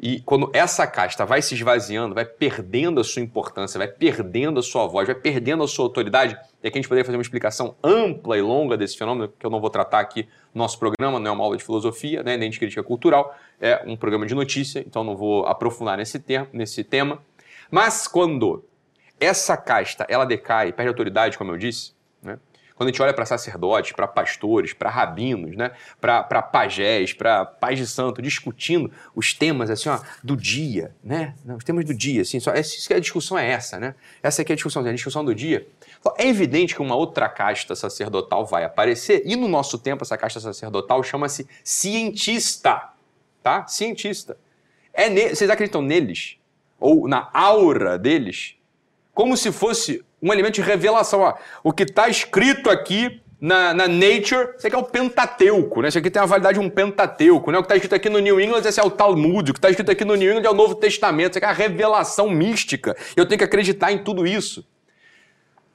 E 0.00 0.20
quando 0.20 0.48
essa 0.52 0.86
casta 0.86 1.26
vai 1.26 1.42
se 1.42 1.54
esvaziando, 1.54 2.14
vai 2.14 2.24
perdendo 2.24 3.00
a 3.00 3.04
sua 3.04 3.20
importância, 3.20 3.78
vai 3.78 3.88
perdendo 3.88 4.60
a 4.60 4.62
sua 4.62 4.86
voz, 4.86 5.06
vai 5.06 5.14
perdendo 5.16 5.64
a 5.64 5.68
sua 5.68 5.84
autoridade, 5.84 6.38
e 6.62 6.68
aqui 6.68 6.78
a 6.78 6.80
gente 6.80 6.88
poderia 6.88 7.04
fazer 7.04 7.16
uma 7.16 7.22
explicação 7.22 7.74
ampla 7.82 8.38
e 8.38 8.40
longa 8.40 8.76
desse 8.76 8.96
fenômeno, 8.96 9.32
que 9.36 9.44
eu 9.44 9.50
não 9.50 9.60
vou 9.60 9.70
tratar 9.70 9.98
aqui 9.98 10.28
no 10.54 10.62
nosso 10.62 10.78
programa, 10.78 11.18
não 11.18 11.30
é 11.30 11.34
uma 11.34 11.42
aula 11.42 11.56
de 11.56 11.64
filosofia, 11.64 12.22
né, 12.22 12.36
nem 12.36 12.48
de 12.48 12.60
crítica 12.60 12.82
cultural, 12.82 13.36
é 13.60 13.82
um 13.86 13.96
programa 13.96 14.24
de 14.24 14.36
notícia, 14.36 14.78
então 14.86 15.02
não 15.02 15.16
vou 15.16 15.44
aprofundar 15.46 15.96
nesse, 15.96 16.20
termo, 16.20 16.46
nesse 16.52 16.84
tema. 16.84 17.20
Mas 17.68 18.06
quando 18.06 18.64
essa 19.18 19.56
casta, 19.56 20.06
ela 20.08 20.24
decai, 20.24 20.72
perde 20.72 20.88
autoridade, 20.88 21.36
como 21.36 21.50
eu 21.50 21.56
disse, 21.56 21.92
né? 22.22 22.38
Quando 22.78 22.90
a 22.90 22.92
gente 22.92 23.02
olha 23.02 23.12
para 23.12 23.26
sacerdotes, 23.26 23.90
para 23.90 24.06
pastores, 24.06 24.72
para 24.72 24.88
rabinos, 24.88 25.56
né? 25.56 25.72
para 26.00 26.40
pajés, 26.40 27.12
para 27.12 27.44
pais 27.44 27.76
de 27.76 27.84
santo, 27.84 28.22
discutindo 28.22 28.88
os 29.16 29.34
temas 29.34 29.68
assim, 29.68 29.88
ó, 29.88 29.98
do 30.22 30.36
dia, 30.36 30.94
né? 31.02 31.34
os 31.44 31.64
temas 31.64 31.84
do 31.84 31.92
dia, 31.92 32.22
assim, 32.22 32.38
só, 32.38 32.52
essa, 32.52 32.94
a 32.94 33.00
discussão 33.00 33.36
é 33.36 33.50
essa, 33.50 33.80
né? 33.80 33.96
Essa 34.22 34.42
aqui 34.42 34.52
é 34.52 34.54
a 34.54 34.56
discussão, 34.56 34.86
a 34.86 34.92
discussão 34.92 35.24
do 35.24 35.34
dia. 35.34 35.66
É 36.16 36.28
evidente 36.28 36.72
que 36.72 36.80
uma 36.80 36.94
outra 36.94 37.28
casta 37.28 37.74
sacerdotal 37.74 38.46
vai 38.46 38.62
aparecer, 38.62 39.22
e 39.26 39.34
no 39.34 39.48
nosso 39.48 39.76
tempo 39.76 40.04
essa 40.04 40.16
casta 40.16 40.38
sacerdotal 40.38 41.02
chama-se 41.02 41.48
cientista, 41.64 42.90
tá? 43.42 43.66
Cientista. 43.66 44.38
É 44.92 45.10
ne... 45.10 45.30
Vocês 45.30 45.50
acreditam 45.50 45.82
neles? 45.82 46.36
Ou 46.78 47.08
na 47.08 47.28
aura 47.34 47.98
deles? 47.98 48.54
Como 49.12 49.36
se 49.36 49.50
fosse 49.50 50.04
um 50.22 50.32
elemento 50.32 50.54
de 50.54 50.62
revelação. 50.62 51.20
Ó. 51.20 51.34
O 51.62 51.72
que 51.72 51.84
está 51.84 52.08
escrito 52.08 52.70
aqui 52.70 53.20
na, 53.40 53.72
na, 53.72 53.86
Nature, 53.86 54.54
isso 54.56 54.66
aqui 54.66 54.74
é 54.74 54.78
o 54.78 54.84
Pentateuco, 54.84 55.80
né? 55.80 55.88
Isso 55.88 55.98
aqui 55.98 56.10
tem 56.10 56.20
a 56.20 56.26
validade 56.26 56.58
de 56.58 56.64
um 56.64 56.68
Pentateuco, 56.68 57.50
né? 57.50 57.58
O 57.58 57.62
que 57.62 57.66
está 57.66 57.76
escrito 57.76 57.94
aqui 57.94 58.10
no 58.10 58.18
New 58.18 58.40
England 58.40 58.62
esse 58.66 58.80
é 58.80 58.82
o 58.82 58.90
Talmud, 58.90 59.50
o 59.50 59.54
que 59.54 59.58
está 59.58 59.70
escrito 59.70 59.92
aqui 59.92 60.04
no 60.04 60.16
New 60.16 60.30
England 60.30 60.46
é 60.46 60.50
o 60.50 60.54
Novo 60.54 60.74
Testamento, 60.74 61.32
isso 61.32 61.38
aqui 61.38 61.46
é 61.46 61.48
a 61.48 61.52
revelação 61.52 62.28
mística. 62.28 62.96
Eu 63.16 63.26
tenho 63.26 63.38
que 63.38 63.44
acreditar 63.44 63.92
em 63.92 64.02
tudo 64.02 64.26
isso. 64.26 64.66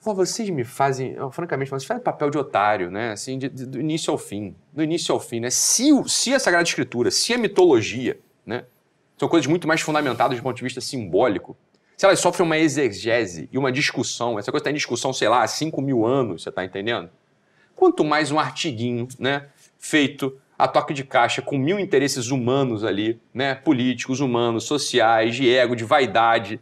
Pô, 0.03 0.13
vocês 0.13 0.49
me 0.49 0.65
fazem, 0.65 1.15
francamente, 1.32 1.69
vocês 1.69 1.86
fazem 1.86 2.03
papel 2.03 2.29
de 2.29 2.38
otário, 2.38 2.91
né? 2.91 3.12
Assim, 3.12 3.38
de, 3.38 3.47
de, 3.47 3.65
do 3.65 3.79
início 3.79 4.12
ao 4.12 4.17
fim. 4.17 4.53
Do 4.73 4.84
início 4.84 5.13
ao 5.13 5.19
fim, 5.19 5.39
né? 5.39 5.49
Se, 5.49 5.89
se 6.08 6.34
a 6.34 6.39
Sagrada 6.39 6.67
Escritura, 6.67 7.10
se 7.10 7.34
a 7.34 7.38
mitologia, 7.38 8.19
né? 8.45 8.65
São 9.17 9.29
coisas 9.29 9.47
muito 9.47 9.65
mais 9.65 9.79
fundamentadas 9.79 10.38
do 10.38 10.43
ponto 10.43 10.58
de 10.58 10.63
vista 10.63 10.82
simbólico 10.82 11.56
se 11.95 12.06
elas 12.06 12.19
sofrem 12.19 12.45
uma 12.45 12.58
exegese 12.58 13.49
e 13.51 13.58
uma 13.58 13.71
discussão, 13.71 14.39
essa 14.39 14.51
coisa 14.51 14.62
está 14.62 14.71
em 14.71 14.75
discussão, 14.75 15.13
sei 15.13 15.29
lá, 15.29 15.43
há 15.43 15.47
5 15.47 15.82
mil 15.82 16.06
anos, 16.06 16.43
você 16.43 16.49
está 16.49 16.63
entendendo? 16.63 17.10
Quanto 17.75 18.03
mais 18.03 18.32
um 18.32 18.39
artiguinho, 18.39 19.08
né, 19.19 19.47
feito 19.77 20.38
a 20.58 20.67
toque 20.67 20.93
de 20.93 21.03
caixa 21.03 21.41
com 21.41 21.58
mil 21.58 21.79
interesses 21.79 22.29
humanos 22.29 22.84
ali, 22.84 23.19
né, 23.34 23.56
políticos, 23.56 24.19
humanos, 24.19 24.65
sociais, 24.65 25.36
de 25.36 25.53
ego, 25.53 25.75
de 25.75 25.84
vaidade, 25.84 26.60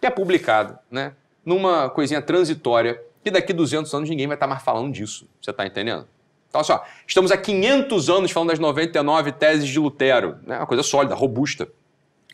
que 0.00 0.06
é 0.06 0.10
publicado, 0.10 0.78
né, 0.90 1.14
numa 1.44 1.88
coisinha 1.88 2.20
transitória, 2.20 3.00
que 3.22 3.30
daqui 3.30 3.52
200 3.52 3.92
anos 3.94 4.10
ninguém 4.10 4.26
vai 4.26 4.36
estar 4.36 4.46
tá 4.46 4.50
mais 4.50 4.62
falando 4.62 4.92
disso, 4.92 5.28
você 5.40 5.50
está 5.50 5.66
entendendo? 5.66 6.06
Então, 6.48 6.62
só, 6.62 6.84
estamos 7.06 7.30
há 7.30 7.36
500 7.36 8.10
anos 8.10 8.30
falando 8.30 8.50
das 8.50 8.58
99 8.58 9.32
teses 9.32 9.68
de 9.68 9.78
Lutero, 9.78 10.38
né, 10.42 10.58
uma 10.58 10.66
coisa 10.66 10.82
sólida, 10.82 11.14
robusta. 11.14 11.68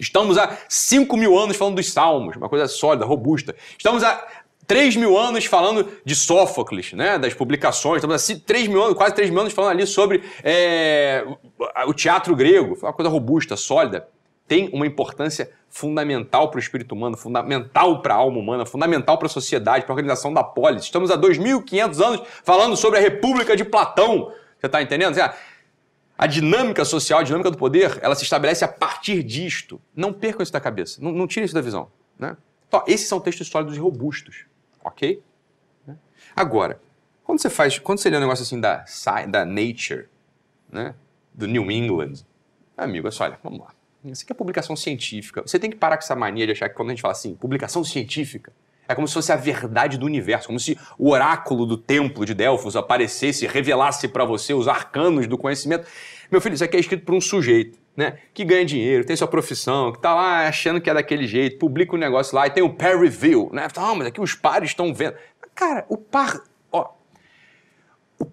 Estamos 0.01 0.39
há 0.39 0.57
5 0.69 1.17
mil 1.17 1.39
anos 1.39 1.57
falando 1.57 1.77
dos 1.77 1.93
Salmos, 1.93 2.37
uma 2.37 2.49
coisa 2.49 2.67
sólida, 2.69 3.05
robusta. 3.05 3.55
Estamos 3.77 4.03
há 4.03 4.27
3 4.69 4.97
mil 4.97 5.19
anos 5.19 5.47
falando 5.47 5.89
de 6.05 6.15
Sófocles, 6.15 6.93
né, 6.93 7.19
das 7.19 7.33
publicações. 7.33 7.97
Estamos 7.97 8.31
há 8.31 8.41
3 8.47 8.69
mil 8.69 8.83
anos, 8.83 8.97
quase 8.97 9.15
3 9.15 9.31
mil 9.31 9.41
anos 9.41 9.53
falando 9.55 9.73
ali 9.73 9.87
sobre 9.87 10.23
é, 10.45 11.25
o 11.87 11.95
teatro 11.95 12.37
grego. 12.37 12.79
Uma 12.81 12.93
coisa 12.93 13.11
robusta, 13.11 13.57
sólida. 13.57 14.07
Tem 14.47 14.71
uma 14.73 14.87
importância 14.87 15.51
fundamental 15.71 16.51
para 16.51 16.59
o 16.59 16.61
espírito 16.61 16.95
humano, 16.95 17.17
fundamental 17.17 18.01
para 18.01 18.15
a 18.15 18.17
alma 18.19 18.39
humana, 18.39 18.65
fundamental 18.65 19.19
para 19.19 19.27
a 19.27 19.31
sociedade, 19.31 19.85
para 19.85 19.93
a 19.93 19.97
organização 19.97 20.33
da 20.33 20.45
polis. 20.45 20.85
Estamos 20.85 21.11
há 21.11 21.19
2.500 21.19 22.07
anos 22.07 22.23
falando 22.45 22.77
sobre 22.77 22.99
a 22.99 23.03
República 23.03 23.57
de 23.57 23.65
Platão. 23.65 24.33
Você 24.59 24.67
está 24.67 24.83
entendendo? 24.83 25.15
A 26.19 26.27
dinâmica 26.27 26.85
social, 26.85 27.21
a 27.21 27.23
dinâmica 27.23 27.49
do 27.49 27.57
poder, 27.57 28.01
ela 28.03 28.17
se 28.17 28.25
estabelece 28.25 28.65
a 28.65 28.69
partir 28.69 29.23
disto. 29.23 29.81
Não 29.95 30.13
percam 30.13 30.43
isso 30.43 30.53
da 30.53 30.61
cabeça, 30.61 31.01
não, 31.01 31.13
não 31.13 31.29
tirem 31.29 31.45
isso 31.45 31.55
da 31.55 31.61
visão. 31.61 31.89
Né? 32.19 32.37
Então, 32.67 32.83
esses 32.89 33.07
são 33.07 33.21
textos 33.21 33.47
sólidos 33.47 33.77
e 33.77 33.81
robustos, 33.81 34.45
ok? 34.85 35.23
Né? 35.87 35.97
Agora, 36.35 36.81
quando 37.23 37.41
você 37.41 37.49
faz, 37.49 37.79
quando 37.79 37.99
você 37.99 38.11
lê 38.11 38.17
um 38.17 38.21
negócio 38.21 38.43
assim 38.43 38.61
da, 38.61 38.85
da 39.29 39.45
Nature, 39.45 40.09
né? 40.69 40.97
do 41.33 41.47
New 41.47 41.71
England, 41.71 42.15
amigo, 42.77 43.07
é 43.07 43.11
só, 43.13 43.25
olha, 43.25 43.39
vamos 43.43 43.61
lá. 43.61 43.69
Isso 44.05 44.25
aqui 44.25 44.33
é 44.33 44.35
publicação 44.35 44.75
científica. 44.75 45.43
Você 45.43 45.59
tem 45.59 45.71
que 45.71 45.77
parar 45.77 45.97
com 45.97 46.03
essa 46.03 46.17
mania 46.17 46.47
de 46.47 46.53
achar 46.53 46.69
que 46.69 46.75
quando 46.75 46.89
a 46.89 46.93
gente 46.93 47.03
fala 47.03 47.13
assim, 47.13 47.35
publicação 47.35 47.85
científica, 47.85 48.53
é 48.89 48.95
como 48.95 49.07
se 49.07 49.13
fosse 49.13 49.31
a 49.31 49.37
verdade 49.37 49.99
do 49.99 50.07
universo, 50.07 50.47
como 50.47 50.59
se 50.59 50.79
o 50.99 51.11
oráculo 51.11 51.67
do 51.67 51.77
templo 51.77 52.25
de 52.25 52.33
Delfos 52.33 52.75
aparecesse, 52.75 53.47
revelasse 53.47 54.09
para 54.09 54.25
você 54.25 54.55
os 54.55 54.67
arcanos 54.67 55.27
do 55.27 55.37
conhecimento. 55.37 55.87
Meu 56.31 56.41
filho, 56.41 56.55
isso 56.55 56.65
aqui 56.65 56.79
é 56.79 56.81
escrito 56.81 57.05
por 57.05 57.15
um 57.15 57.21
sujeito, 57.21 57.79
né? 57.95 58.19
Que 58.33 58.45
ganha 58.45 58.65
dinheiro, 58.65 59.05
tem 59.05 59.15
sua 59.15 59.29
profissão, 59.29 59.93
que 59.93 60.01
tá 60.01 60.15
lá 60.15 60.49
achando 60.49 60.81
que 60.81 60.89
é 60.89 60.95
daquele 60.95 61.27
jeito, 61.27 61.59
publica 61.59 61.95
um 61.95 61.99
negócio 61.99 62.35
lá 62.35 62.47
e 62.47 62.51
tem 62.51 62.63
o 62.63 62.71
peer 62.71 62.99
review, 62.99 63.51
né? 63.53 63.69
Ah, 63.77 63.95
mas 63.95 64.07
aqui 64.07 64.21
os 64.23 64.35
pares 64.35 64.71
estão 64.71 64.93
vendo. 64.95 65.15
Cara, 65.55 65.85
o 65.91 65.99
par. 65.99 66.43
Ó. 66.73 66.89
O, 68.19 68.27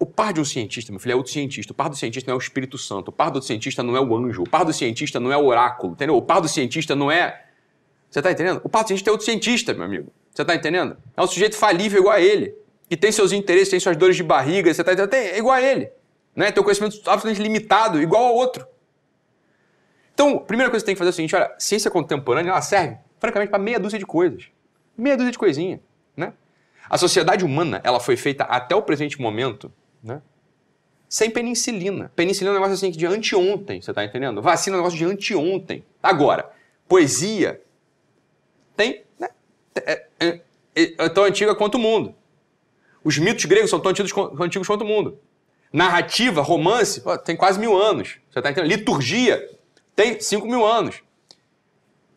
o 0.00 0.06
par 0.06 0.34
de 0.34 0.40
um 0.40 0.44
cientista, 0.44 0.92
meu 0.92 1.00
filho, 1.00 1.12
é 1.12 1.16
outro 1.16 1.32
cientista. 1.32 1.72
O 1.72 1.74
par 1.74 1.88
do 1.88 1.96
cientista 1.96 2.30
não 2.30 2.34
é 2.34 2.38
o 2.38 2.42
Espírito 2.42 2.76
Santo. 2.76 3.08
O 3.08 3.12
par 3.12 3.30
do 3.30 3.40
cientista 3.40 3.82
não 3.82 3.96
é 3.96 4.00
o 4.00 4.14
anjo. 4.14 4.42
O 4.42 4.48
par 4.48 4.64
do 4.64 4.72
cientista 4.72 5.18
não 5.18 5.32
é 5.32 5.36
o 5.36 5.46
oráculo, 5.46 5.94
entendeu? 5.94 6.16
O 6.16 6.22
par 6.22 6.40
do 6.40 6.48
cientista 6.48 6.94
não 6.94 7.10
é 7.10 7.45
você 8.16 8.20
está 8.20 8.32
entendendo? 8.32 8.62
O 8.64 8.68
paciente 8.70 9.06
é 9.06 9.12
outro 9.12 9.26
cientista, 9.26 9.74
meu 9.74 9.84
amigo. 9.84 10.10
Você 10.32 10.40
está 10.40 10.54
entendendo? 10.54 10.96
É 11.14 11.20
um 11.20 11.26
sujeito 11.26 11.54
falível 11.54 12.00
igual 12.00 12.16
a 12.16 12.20
ele. 12.20 12.54
Que 12.88 12.96
tem 12.96 13.12
seus 13.12 13.30
interesses, 13.30 13.68
tem 13.68 13.78
suas 13.78 13.94
dores 13.94 14.16
de 14.16 14.22
barriga, 14.22 14.72
você 14.72 14.80
está 14.80 14.94
entendendo? 14.94 15.12
É 15.12 15.36
igual 15.36 15.54
a 15.54 15.60
ele. 15.60 15.90
Né? 16.34 16.50
Tem 16.50 16.62
um 16.62 16.64
conhecimento 16.64 16.96
absolutamente 17.00 17.42
limitado, 17.42 18.00
igual 18.00 18.24
ao 18.24 18.34
outro. 18.34 18.66
Então, 20.14 20.36
a 20.36 20.40
primeira 20.40 20.70
coisa 20.70 20.82
que 20.82 20.86
você 20.86 20.86
tem 20.86 20.94
que 20.94 20.98
fazer 20.98 21.10
é 21.10 21.12
o 21.12 21.14
seguinte: 21.14 21.36
olha, 21.36 21.54
ciência 21.58 21.90
contemporânea 21.90 22.52
ela 22.52 22.62
serve, 22.62 22.96
francamente, 23.20 23.50
para 23.50 23.58
meia 23.58 23.78
dúzia 23.78 23.98
de 23.98 24.06
coisas. 24.06 24.46
Meia 24.96 25.14
dúzia 25.14 25.32
de 25.32 25.38
coisinha. 25.38 25.78
Né? 26.16 26.32
A 26.88 26.96
sociedade 26.96 27.44
humana 27.44 27.82
ela 27.84 28.00
foi 28.00 28.16
feita 28.16 28.44
até 28.44 28.74
o 28.74 28.80
presente 28.80 29.20
momento 29.20 29.70
né? 30.02 30.22
sem 31.06 31.28
penicilina. 31.28 32.10
Penicilina 32.16 32.48
é 32.48 32.52
um 32.52 32.62
negócio 32.62 32.74
assim 32.76 32.90
de 32.90 33.04
anteontem, 33.04 33.82
você 33.82 33.90
está 33.90 34.02
entendendo? 34.02 34.40
Vacina 34.40 34.76
é 34.76 34.78
um 34.78 34.80
negócio 34.80 34.98
de 34.98 35.04
anteontem. 35.04 35.84
Agora, 36.02 36.50
poesia 36.88 37.60
tem, 38.76 39.04
né, 39.18 39.28
é, 39.74 40.06
é, 40.20 40.40
é, 40.74 41.08
tão 41.08 41.24
antiga 41.24 41.54
quanto 41.54 41.76
o 41.76 41.78
mundo. 41.78 42.14
Os 43.02 43.18
mitos 43.18 43.44
gregos 43.44 43.70
são 43.70 43.80
tão 43.80 43.90
antigos, 43.90 44.12
antigos 44.40 44.66
quanto 44.66 44.82
o 44.82 44.86
mundo. 44.86 45.18
Narrativa, 45.72 46.42
romance, 46.42 47.02
tem 47.24 47.36
quase 47.36 47.58
mil 47.58 47.76
anos. 47.76 48.18
Você 48.30 48.38
está 48.38 48.50
entendendo? 48.50 48.70
Liturgia 48.70 49.56
tem 49.94 50.20
cinco 50.20 50.46
mil 50.46 50.64
anos. 50.64 51.02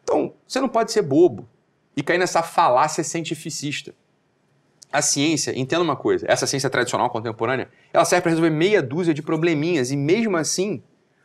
Então, 0.03 0.33
você 0.47 0.59
não 0.59 0.67
pode 0.67 0.91
ser 0.91 1.01
bobo 1.01 1.47
e 1.95 2.03
cair 2.03 2.17
nessa 2.17 2.41
falácia 2.41 3.03
cientificista. 3.03 3.93
A 4.91 5.01
ciência, 5.01 5.57
entenda 5.57 5.83
uma 5.83 5.95
coisa, 5.95 6.25
essa 6.27 6.47
ciência 6.47 6.69
tradicional 6.69 7.09
contemporânea, 7.11 7.69
ela 7.93 8.03
serve 8.05 8.23
para 8.23 8.31
resolver 8.31 8.49
meia 8.49 8.81
dúzia 8.81 9.13
de 9.13 9.21
probleminhas 9.21 9.91
e 9.91 9.95
mesmo 9.95 10.35
assim 10.35 10.81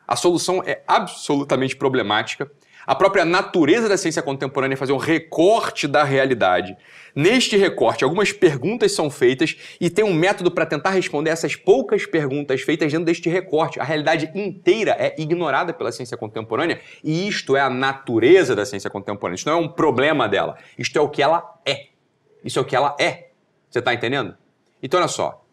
a 0.06 0.16
solução 0.16 0.62
é 0.66 0.82
absolutamente 0.86 1.74
problemática 1.74 2.50
a 2.86 2.94
própria 2.94 3.24
natureza 3.24 3.88
da 3.88 3.96
ciência 3.96 4.22
contemporânea 4.22 4.74
é 4.74 4.76
fazer 4.76 4.92
um 4.92 4.98
recorte 4.98 5.86
da 5.86 6.04
realidade. 6.04 6.76
Neste 7.14 7.56
recorte, 7.56 8.02
algumas 8.02 8.32
perguntas 8.32 8.92
são 8.92 9.08
feitas 9.08 9.56
e 9.80 9.88
tem 9.88 10.04
um 10.04 10.12
método 10.12 10.50
para 10.50 10.66
tentar 10.66 10.90
responder 10.90 11.30
essas 11.30 11.54
poucas 11.54 12.04
perguntas 12.04 12.62
feitas 12.62 12.90
dentro 12.90 13.06
deste 13.06 13.28
recorte. 13.28 13.78
A 13.78 13.84
realidade 13.84 14.30
inteira 14.34 14.96
é 14.98 15.14
ignorada 15.16 15.72
pela 15.72 15.92
ciência 15.92 16.16
contemporânea 16.16 16.80
e 17.02 17.28
isto 17.28 17.56
é 17.56 17.60
a 17.60 17.70
natureza 17.70 18.56
da 18.56 18.66
ciência 18.66 18.90
contemporânea. 18.90 19.36
Isso 19.36 19.48
não 19.48 19.58
é 19.58 19.60
um 19.60 19.68
problema 19.68 20.28
dela. 20.28 20.56
Isto 20.76 20.98
é 20.98 21.00
o 21.00 21.08
que 21.08 21.22
ela 21.22 21.60
é. 21.64 21.86
Isso 22.44 22.58
é 22.58 22.62
o 22.62 22.64
que 22.64 22.74
ela 22.74 22.96
é. 22.98 23.28
Você 23.70 23.78
está 23.78 23.94
entendendo? 23.94 24.36
Então, 24.82 24.98
olha 24.98 25.08
só 25.08 25.43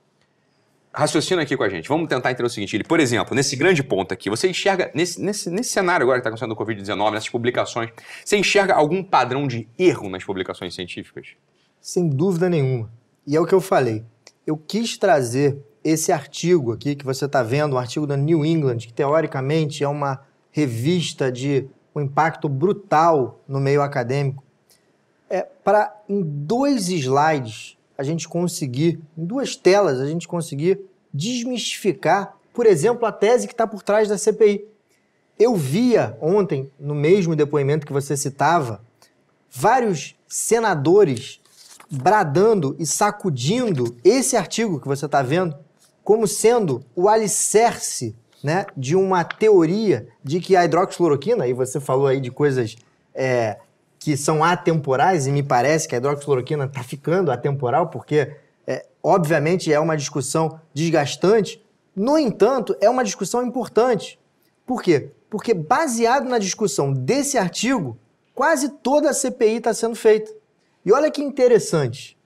raciocina 0.93 1.41
aqui 1.41 1.55
com 1.55 1.63
a 1.63 1.69
gente. 1.69 1.87
Vamos 1.87 2.07
tentar 2.07 2.31
entender 2.31 2.47
o 2.47 2.49
seguinte: 2.49 2.75
ele, 2.75 2.83
por 2.83 2.99
exemplo, 2.99 3.35
nesse 3.35 3.55
grande 3.55 3.83
ponto 3.83 4.13
aqui, 4.13 4.29
você 4.29 4.49
enxerga, 4.49 4.91
nesse, 4.93 5.21
nesse, 5.21 5.49
nesse 5.49 5.69
cenário 5.71 6.03
agora 6.03 6.17
que 6.17 6.21
está 6.21 6.29
acontecendo 6.29 6.55
com 6.55 6.63
o 6.63 6.65
Covid-19, 6.65 7.11
nessas 7.11 7.29
publicações, 7.29 7.89
você 8.23 8.37
enxerga 8.37 8.73
algum 8.73 9.03
padrão 9.03 9.47
de 9.47 9.67
erro 9.77 10.09
nas 10.09 10.23
publicações 10.23 10.75
científicas? 10.75 11.29
Sem 11.79 12.09
dúvida 12.09 12.49
nenhuma. 12.49 12.91
E 13.25 13.35
é 13.35 13.39
o 13.39 13.45
que 13.45 13.53
eu 13.53 13.61
falei. 13.61 14.03
Eu 14.45 14.57
quis 14.57 14.97
trazer 14.97 15.57
esse 15.83 16.11
artigo 16.11 16.71
aqui 16.73 16.95
que 16.95 17.05
você 17.05 17.25
está 17.25 17.41
vendo, 17.41 17.75
um 17.75 17.79
artigo 17.79 18.05
da 18.05 18.15
New 18.15 18.45
England, 18.45 18.77
que 18.77 18.93
teoricamente 18.93 19.83
é 19.83 19.87
uma 19.87 20.21
revista 20.51 21.31
de 21.31 21.67
um 21.95 22.01
impacto 22.01 22.47
brutal 22.47 23.41
no 23.47 23.59
meio 23.59 23.81
acadêmico, 23.81 24.43
é 25.29 25.41
para 25.41 25.95
em 26.07 26.21
dois 26.21 26.89
slides 26.89 27.77
a 28.01 28.03
gente 28.03 28.27
conseguir, 28.27 28.99
em 29.15 29.23
duas 29.23 29.55
telas, 29.55 29.99
a 29.99 30.07
gente 30.07 30.27
conseguir 30.27 30.81
desmistificar, 31.13 32.35
por 32.51 32.65
exemplo, 32.65 33.05
a 33.05 33.11
tese 33.11 33.45
que 33.45 33.53
está 33.53 33.67
por 33.67 33.83
trás 33.83 34.09
da 34.09 34.17
CPI. 34.17 34.65
Eu 35.37 35.55
via 35.55 36.17
ontem, 36.19 36.71
no 36.79 36.95
mesmo 36.95 37.35
depoimento 37.35 37.85
que 37.85 37.93
você 37.93 38.17
citava, 38.17 38.81
vários 39.51 40.15
senadores 40.27 41.39
bradando 41.91 42.75
e 42.79 42.87
sacudindo 42.87 43.95
esse 44.03 44.35
artigo 44.35 44.79
que 44.79 44.87
você 44.87 45.05
está 45.05 45.21
vendo 45.21 45.55
como 46.03 46.27
sendo 46.27 46.83
o 46.95 47.07
alicerce 47.07 48.15
né, 48.43 48.65
de 48.75 48.95
uma 48.95 49.23
teoria 49.23 50.07
de 50.23 50.39
que 50.39 50.55
a 50.55 50.65
hidroxicloroquina, 50.65 51.47
e 51.47 51.53
você 51.53 51.79
falou 51.79 52.07
aí 52.07 52.19
de 52.19 52.31
coisas 52.31 52.75
é, 53.13 53.59
que 54.01 54.17
são 54.17 54.43
atemporais, 54.43 55.27
e 55.27 55.31
me 55.31 55.43
parece 55.43 55.87
que 55.87 55.93
a 55.93 55.99
hidroxicloroquina 55.99 56.65
está 56.65 56.81
ficando 56.81 57.31
atemporal, 57.31 57.89
porque, 57.89 58.35
é, 58.65 58.87
obviamente, 59.03 59.71
é 59.71 59.79
uma 59.79 59.95
discussão 59.95 60.59
desgastante. 60.73 61.63
No 61.95 62.17
entanto, 62.17 62.75
é 62.81 62.89
uma 62.89 63.03
discussão 63.03 63.45
importante. 63.45 64.19
Por 64.65 64.81
quê? 64.81 65.11
Porque, 65.29 65.53
baseado 65.53 66.27
na 66.27 66.39
discussão 66.39 66.91
desse 66.91 67.37
artigo, 67.37 67.95
quase 68.33 68.69
toda 68.69 69.11
a 69.11 69.13
CPI 69.13 69.57
está 69.57 69.71
sendo 69.71 69.95
feita. 69.95 70.33
E 70.83 70.91
olha 70.91 71.11
que 71.11 71.21
interessante. 71.21 72.17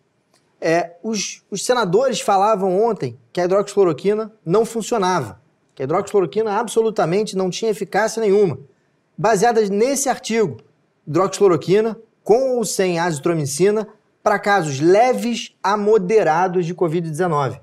É, 0.62 0.96
os, 1.04 1.44
os 1.52 1.66
senadores 1.66 2.22
falavam 2.22 2.82
ontem 2.82 3.20
que 3.34 3.42
a 3.42 3.44
hidroxicloroquina 3.44 4.32
não 4.46 4.64
funcionava, 4.64 5.42
que 5.76 5.84
a 5.84 5.84
hidroxicloroquina 5.84 6.58
absolutamente 6.58 7.36
não 7.36 7.50
tinha 7.50 7.72
eficácia 7.72 8.22
nenhuma. 8.22 8.60
Baseadas 9.18 9.70
nesse 9.70 10.08
artigo, 10.08 10.62
hidroxicloroquina 11.08 11.98
com 12.24 12.58
ou 12.58 12.65
sem 12.65 13.00
azitromicina 13.00 13.88
para 14.24 14.39
casos 14.39 14.80
leves 14.80 15.56
a 15.62 15.78
moderados 15.78 16.65
de 16.65 16.74
Covid-19. 16.74 17.60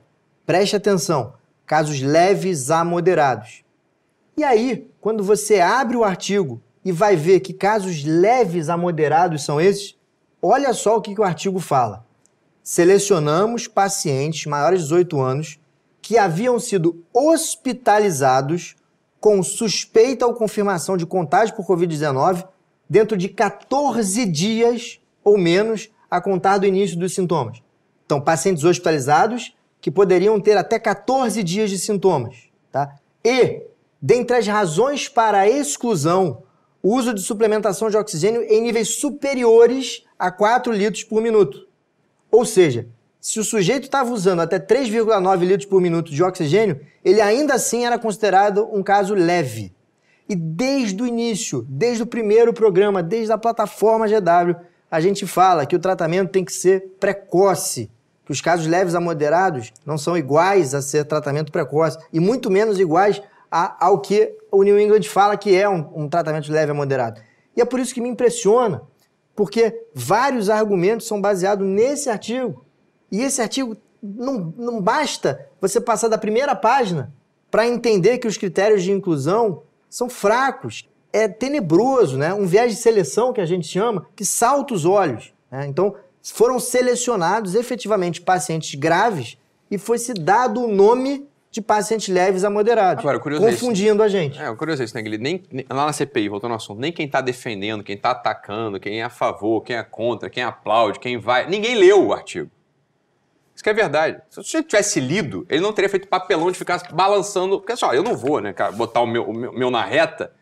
Preste 0.46 0.76
atenção, 0.76 1.34
casos 1.66 2.00
leves 2.00 2.70
a 2.70 2.84
moderados. 2.84 3.64
E 4.36 4.44
aí, 4.44 4.88
quando 5.00 5.24
você 5.24 5.60
abre 5.60 5.96
o 5.96 6.04
artigo 6.04 6.60
e 6.84 6.92
vai 6.92 7.16
ver 7.16 7.40
que 7.40 7.52
casos 7.52 8.04
leves 8.04 8.68
a 8.68 8.76
moderados 8.76 9.44
são 9.44 9.60
esses, 9.60 9.96
olha 10.40 10.72
só 10.72 10.96
o 10.96 11.00
que, 11.00 11.14
que 11.14 11.20
o 11.20 11.24
artigo 11.24 11.58
fala. 11.58 12.06
Selecionamos 12.62 13.66
pacientes 13.66 14.46
maiores 14.46 14.80
de 14.80 14.84
18 14.86 15.20
anos 15.20 15.58
que 16.00 16.16
haviam 16.16 16.58
sido 16.60 17.04
hospitalizados 17.12 18.76
com 19.20 19.42
suspeita 19.42 20.26
ou 20.26 20.34
confirmação 20.34 20.96
de 20.96 21.06
contágio 21.06 21.54
por 21.54 21.66
Covid-19 21.66 22.46
dentro 22.92 23.16
de 23.16 23.30
14 23.30 24.26
dias 24.26 25.00
ou 25.24 25.38
menos 25.38 25.88
a 26.10 26.20
contar 26.20 26.58
do 26.58 26.66
início 26.66 26.98
dos 26.98 27.14
sintomas. 27.14 27.62
Então, 28.04 28.20
pacientes 28.20 28.64
hospitalizados 28.64 29.56
que 29.80 29.90
poderiam 29.90 30.38
ter 30.38 30.58
até 30.58 30.78
14 30.78 31.42
dias 31.42 31.70
de 31.70 31.78
sintomas. 31.78 32.50
Tá? 32.70 32.96
E, 33.24 33.62
dentre 34.00 34.36
as 34.36 34.46
razões 34.46 35.08
para 35.08 35.38
a 35.38 35.48
exclusão, 35.48 36.42
o 36.82 36.94
uso 36.94 37.14
de 37.14 37.22
suplementação 37.22 37.88
de 37.88 37.96
oxigênio 37.96 38.42
em 38.42 38.60
níveis 38.60 38.96
superiores 38.96 40.04
a 40.18 40.30
4 40.30 40.70
litros 40.70 41.02
por 41.02 41.22
minuto. 41.22 41.66
Ou 42.30 42.44
seja, 42.44 42.88
se 43.18 43.40
o 43.40 43.44
sujeito 43.44 43.84
estava 43.84 44.12
usando 44.12 44.40
até 44.40 44.58
3,9 44.58 45.46
litros 45.46 45.64
por 45.64 45.80
minuto 45.80 46.12
de 46.12 46.22
oxigênio, 46.22 46.78
ele 47.02 47.22
ainda 47.22 47.54
assim 47.54 47.86
era 47.86 47.98
considerado 47.98 48.68
um 48.70 48.82
caso 48.82 49.14
leve. 49.14 49.72
E 50.32 50.34
desde 50.34 51.02
o 51.02 51.06
início, 51.06 51.66
desde 51.68 52.02
o 52.02 52.06
primeiro 52.06 52.54
programa, 52.54 53.02
desde 53.02 53.30
a 53.30 53.36
plataforma 53.36 54.08
GW, 54.08 54.56
a 54.90 54.98
gente 54.98 55.26
fala 55.26 55.66
que 55.66 55.76
o 55.76 55.78
tratamento 55.78 56.30
tem 56.30 56.42
que 56.42 56.54
ser 56.54 56.96
precoce, 56.98 57.90
que 58.24 58.32
os 58.32 58.40
casos 58.40 58.66
leves 58.66 58.94
a 58.94 59.00
moderados 59.00 59.74
não 59.84 59.98
são 59.98 60.16
iguais 60.16 60.74
a 60.74 60.80
ser 60.80 61.04
tratamento 61.04 61.52
precoce 61.52 61.98
e 62.10 62.18
muito 62.18 62.50
menos 62.50 62.80
iguais 62.80 63.20
a, 63.50 63.84
ao 63.84 64.00
que 64.00 64.34
o 64.50 64.62
New 64.62 64.80
England 64.80 65.02
fala 65.02 65.36
que 65.36 65.54
é 65.54 65.68
um, 65.68 65.86
um 65.94 66.08
tratamento 66.08 66.50
leve 66.50 66.70
a 66.70 66.74
moderado. 66.74 67.20
E 67.54 67.60
é 67.60 67.64
por 67.66 67.78
isso 67.78 67.92
que 67.92 68.00
me 68.00 68.08
impressiona, 68.08 68.80
porque 69.36 69.84
vários 69.94 70.48
argumentos 70.48 71.06
são 71.06 71.20
baseados 71.20 71.66
nesse 71.68 72.08
artigo. 72.08 72.64
E 73.10 73.20
esse 73.20 73.42
artigo 73.42 73.76
não, 74.02 74.54
não 74.56 74.80
basta 74.80 75.46
você 75.60 75.78
passar 75.78 76.08
da 76.08 76.16
primeira 76.16 76.56
página 76.56 77.12
para 77.50 77.68
entender 77.68 78.16
que 78.16 78.26
os 78.26 78.38
critérios 78.38 78.82
de 78.82 78.92
inclusão 78.92 79.64
são 79.92 80.08
fracos. 80.08 80.88
É 81.12 81.28
tenebroso, 81.28 82.16
né? 82.16 82.32
Um 82.32 82.46
viés 82.46 82.72
de 82.72 82.78
seleção 82.80 83.34
que 83.34 83.40
a 83.42 83.44
gente 83.44 83.68
chama, 83.68 84.06
que 84.16 84.24
salta 84.24 84.72
os 84.72 84.86
olhos. 84.86 85.34
Né? 85.50 85.66
Então, 85.66 85.94
foram 86.22 86.58
selecionados 86.58 87.54
efetivamente 87.54 88.22
pacientes 88.22 88.74
graves 88.74 89.36
e 89.70 89.76
foi 89.76 89.98
se 89.98 90.14
dado 90.14 90.64
o 90.64 90.68
nome 90.74 91.28
de 91.50 91.60
pacientes 91.60 92.08
leves 92.08 92.44
a 92.44 92.48
moderados, 92.48 93.04
Agora, 93.04 93.20
confundindo 93.20 94.02
é 94.02 94.06
a 94.06 94.08
gente. 94.08 94.40
É, 94.40 94.54
curioso 94.54 94.80
é 94.80 94.86
isso, 94.86 94.94
né, 94.94 95.02
Guilherme? 95.02 95.22
Nem, 95.22 95.42
nem, 95.52 95.66
lá 95.68 95.84
na 95.84 95.92
CPI, 95.92 96.30
voltando 96.30 96.52
ao 96.52 96.56
assunto, 96.56 96.80
nem 96.80 96.90
quem 96.90 97.04
está 97.04 97.20
defendendo, 97.20 97.84
quem 97.84 97.94
está 97.94 98.12
atacando, 98.12 98.80
quem 98.80 99.02
é 99.02 99.04
a 99.04 99.10
favor, 99.10 99.60
quem 99.60 99.76
é 99.76 99.82
contra, 99.82 100.30
quem 100.30 100.42
aplaude, 100.42 100.98
quem 100.98 101.18
vai... 101.18 101.46
Ninguém 101.46 101.74
leu 101.74 102.06
o 102.06 102.14
artigo. 102.14 102.50
Isso 103.54 103.62
que 103.62 103.70
é 103.70 103.74
verdade. 103.74 104.20
Se 104.30 104.40
o 104.40 104.42
sujeito 104.42 104.68
tivesse 104.68 104.98
lido, 105.00 105.46
ele 105.48 105.60
não 105.60 105.72
teria 105.72 105.88
feito 105.88 106.08
papelão 106.08 106.50
de 106.50 106.58
ficar 106.58 106.82
balançando. 106.92 107.60
Porque 107.60 107.76
só, 107.76 107.92
eu 107.92 108.02
não 108.02 108.16
vou, 108.16 108.40
né, 108.40 108.52
cara, 108.52 108.72
botar 108.72 109.00
o 109.00 109.06
meu, 109.06 109.24
o 109.24 109.34
meu, 109.34 109.52
meu 109.52 109.70
na 109.70 109.84
reta 109.84 110.32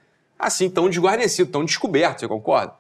assim, 0.41 0.71
tão 0.71 0.89
desguarnecido, 0.89 1.51
tão 1.51 1.65
descoberto, 1.65 2.21
você 2.21 2.29
concorda? 2.29 2.75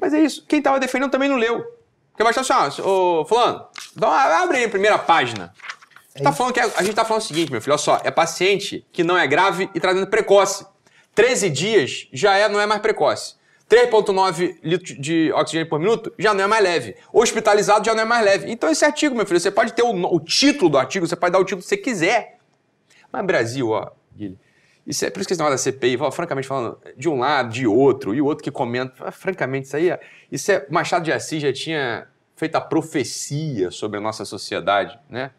Mas 0.00 0.14
é 0.14 0.20
isso. 0.20 0.44
Quem 0.48 0.58
estava 0.58 0.80
defendendo 0.80 1.10
também 1.10 1.28
não 1.28 1.36
leu. 1.36 1.62
Porque 2.10 2.22
vai 2.22 2.32
estar 2.32 2.40
assim, 2.40 2.80
ó, 2.80 3.20
ô, 3.20 3.24
Fulano, 3.26 3.66
dá 3.94 4.08
uma, 4.08 4.42
abre 4.42 4.58
aí 4.58 4.64
a 4.64 4.68
primeira 4.68 4.98
página. 4.98 5.52
A 6.14 6.18
gente, 6.18 6.24
tá 6.24 6.32
falando 6.32 6.52
que 6.54 6.60
é, 6.60 6.62
a 6.62 6.82
gente 6.82 6.94
tá 6.94 7.04
falando 7.04 7.22
o 7.22 7.26
seguinte, 7.26 7.50
meu 7.50 7.60
filho, 7.60 7.72
olha 7.72 7.78
só, 7.78 8.00
é 8.04 8.10
paciente 8.10 8.86
que 8.92 9.02
não 9.02 9.18
é 9.18 9.26
grave 9.26 9.68
e 9.74 9.80
tratando 9.80 10.06
precoce. 10.06 10.64
13 11.14 11.50
dias 11.50 12.08
já 12.12 12.36
é, 12.36 12.48
não 12.48 12.60
é 12.60 12.66
mais 12.66 12.80
precoce. 12.80 13.34
3,9 13.68 14.58
litros 14.62 14.96
de 14.98 15.32
oxigênio 15.32 15.68
por 15.68 15.78
minuto 15.78 16.12
já 16.18 16.34
não 16.34 16.44
é 16.44 16.46
mais 16.46 16.62
leve. 16.62 16.96
Hospitalizado 17.12 17.84
já 17.84 17.94
não 17.94 18.02
é 18.02 18.04
mais 18.04 18.24
leve. 18.24 18.50
Então, 18.50 18.70
esse 18.70 18.84
artigo, 18.84 19.14
meu 19.14 19.26
filho, 19.26 19.40
você 19.40 19.50
pode 19.50 19.72
ter 19.72 19.82
o, 19.82 19.90
o 19.90 20.20
título 20.20 20.70
do 20.70 20.78
artigo, 20.78 21.06
você 21.06 21.16
pode 21.16 21.32
dar 21.32 21.38
o 21.38 21.44
título 21.44 21.62
que 21.62 21.68
você 21.68 21.76
quiser. 21.76 22.38
Mas 23.10 23.24
Brasil, 23.24 23.70
ó, 23.70 23.90
Guilherme, 24.14 24.38
isso 24.86 25.04
é 25.04 25.10
por 25.10 25.20
isso 25.20 25.28
que 25.28 25.32
esse 25.32 25.42
negócio 25.42 25.72
da 25.72 25.72
CPI, 25.72 25.96
francamente 26.12 26.46
falando, 26.46 26.78
de 26.96 27.08
um 27.08 27.18
lado, 27.18 27.48
de 27.48 27.66
outro, 27.66 28.14
e 28.14 28.20
o 28.20 28.26
outro 28.26 28.44
que 28.44 28.50
comenta, 28.50 29.10
francamente, 29.10 29.66
isso 29.66 29.76
aí, 29.76 29.90
é, 29.90 30.00
isso 30.30 30.52
é, 30.52 30.66
Machado 30.68 31.04
de 31.04 31.12
Assis 31.12 31.40
já 31.40 31.52
tinha 31.52 32.06
feito 32.36 32.56
a 32.56 32.60
profecia 32.60 33.70
sobre 33.70 33.98
a 33.98 34.00
nossa 34.00 34.24
sociedade, 34.24 34.98
né? 35.08 35.30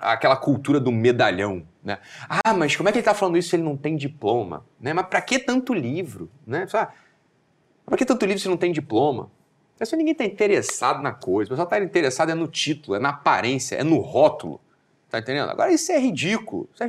Aquela 0.00 0.36
cultura 0.36 0.80
do 0.80 0.90
medalhão, 0.90 1.66
né? 1.84 1.98
Ah, 2.28 2.54
mas 2.54 2.74
como 2.74 2.88
é 2.88 2.92
que 2.92 2.98
ele 2.98 3.02
está 3.02 3.14
falando 3.14 3.36
isso 3.36 3.50
se 3.50 3.56
ele 3.56 3.62
não 3.62 3.76
tem 3.76 3.96
diploma? 3.96 4.64
Né? 4.80 4.92
Mas 4.92 5.06
para 5.06 5.20
que 5.20 5.38
tanto 5.38 5.74
livro? 5.74 6.30
Né? 6.46 6.66
Para 6.66 7.96
que 7.96 8.04
tanto 8.04 8.24
livro 8.24 8.40
se 8.40 8.48
não 8.48 8.56
tem 8.56 8.72
diploma? 8.72 9.30
Pessoal, 9.78 9.98
ninguém 9.98 10.12
está 10.12 10.24
interessado 10.24 11.02
na 11.02 11.12
coisa. 11.12 11.48
O 11.48 11.52
pessoal 11.52 11.64
está 11.64 11.78
interessado 11.80 12.30
é 12.30 12.34
no 12.34 12.46
título, 12.46 12.96
é 12.96 12.98
na 12.98 13.10
aparência, 13.10 13.76
é 13.76 13.84
no 13.84 13.98
rótulo. 13.98 14.60
Tá 15.08 15.18
entendendo? 15.18 15.50
Agora 15.50 15.72
isso 15.72 15.90
é 15.90 15.98
ridículo. 15.98 16.68
Isso 16.72 16.82
é 16.84 16.86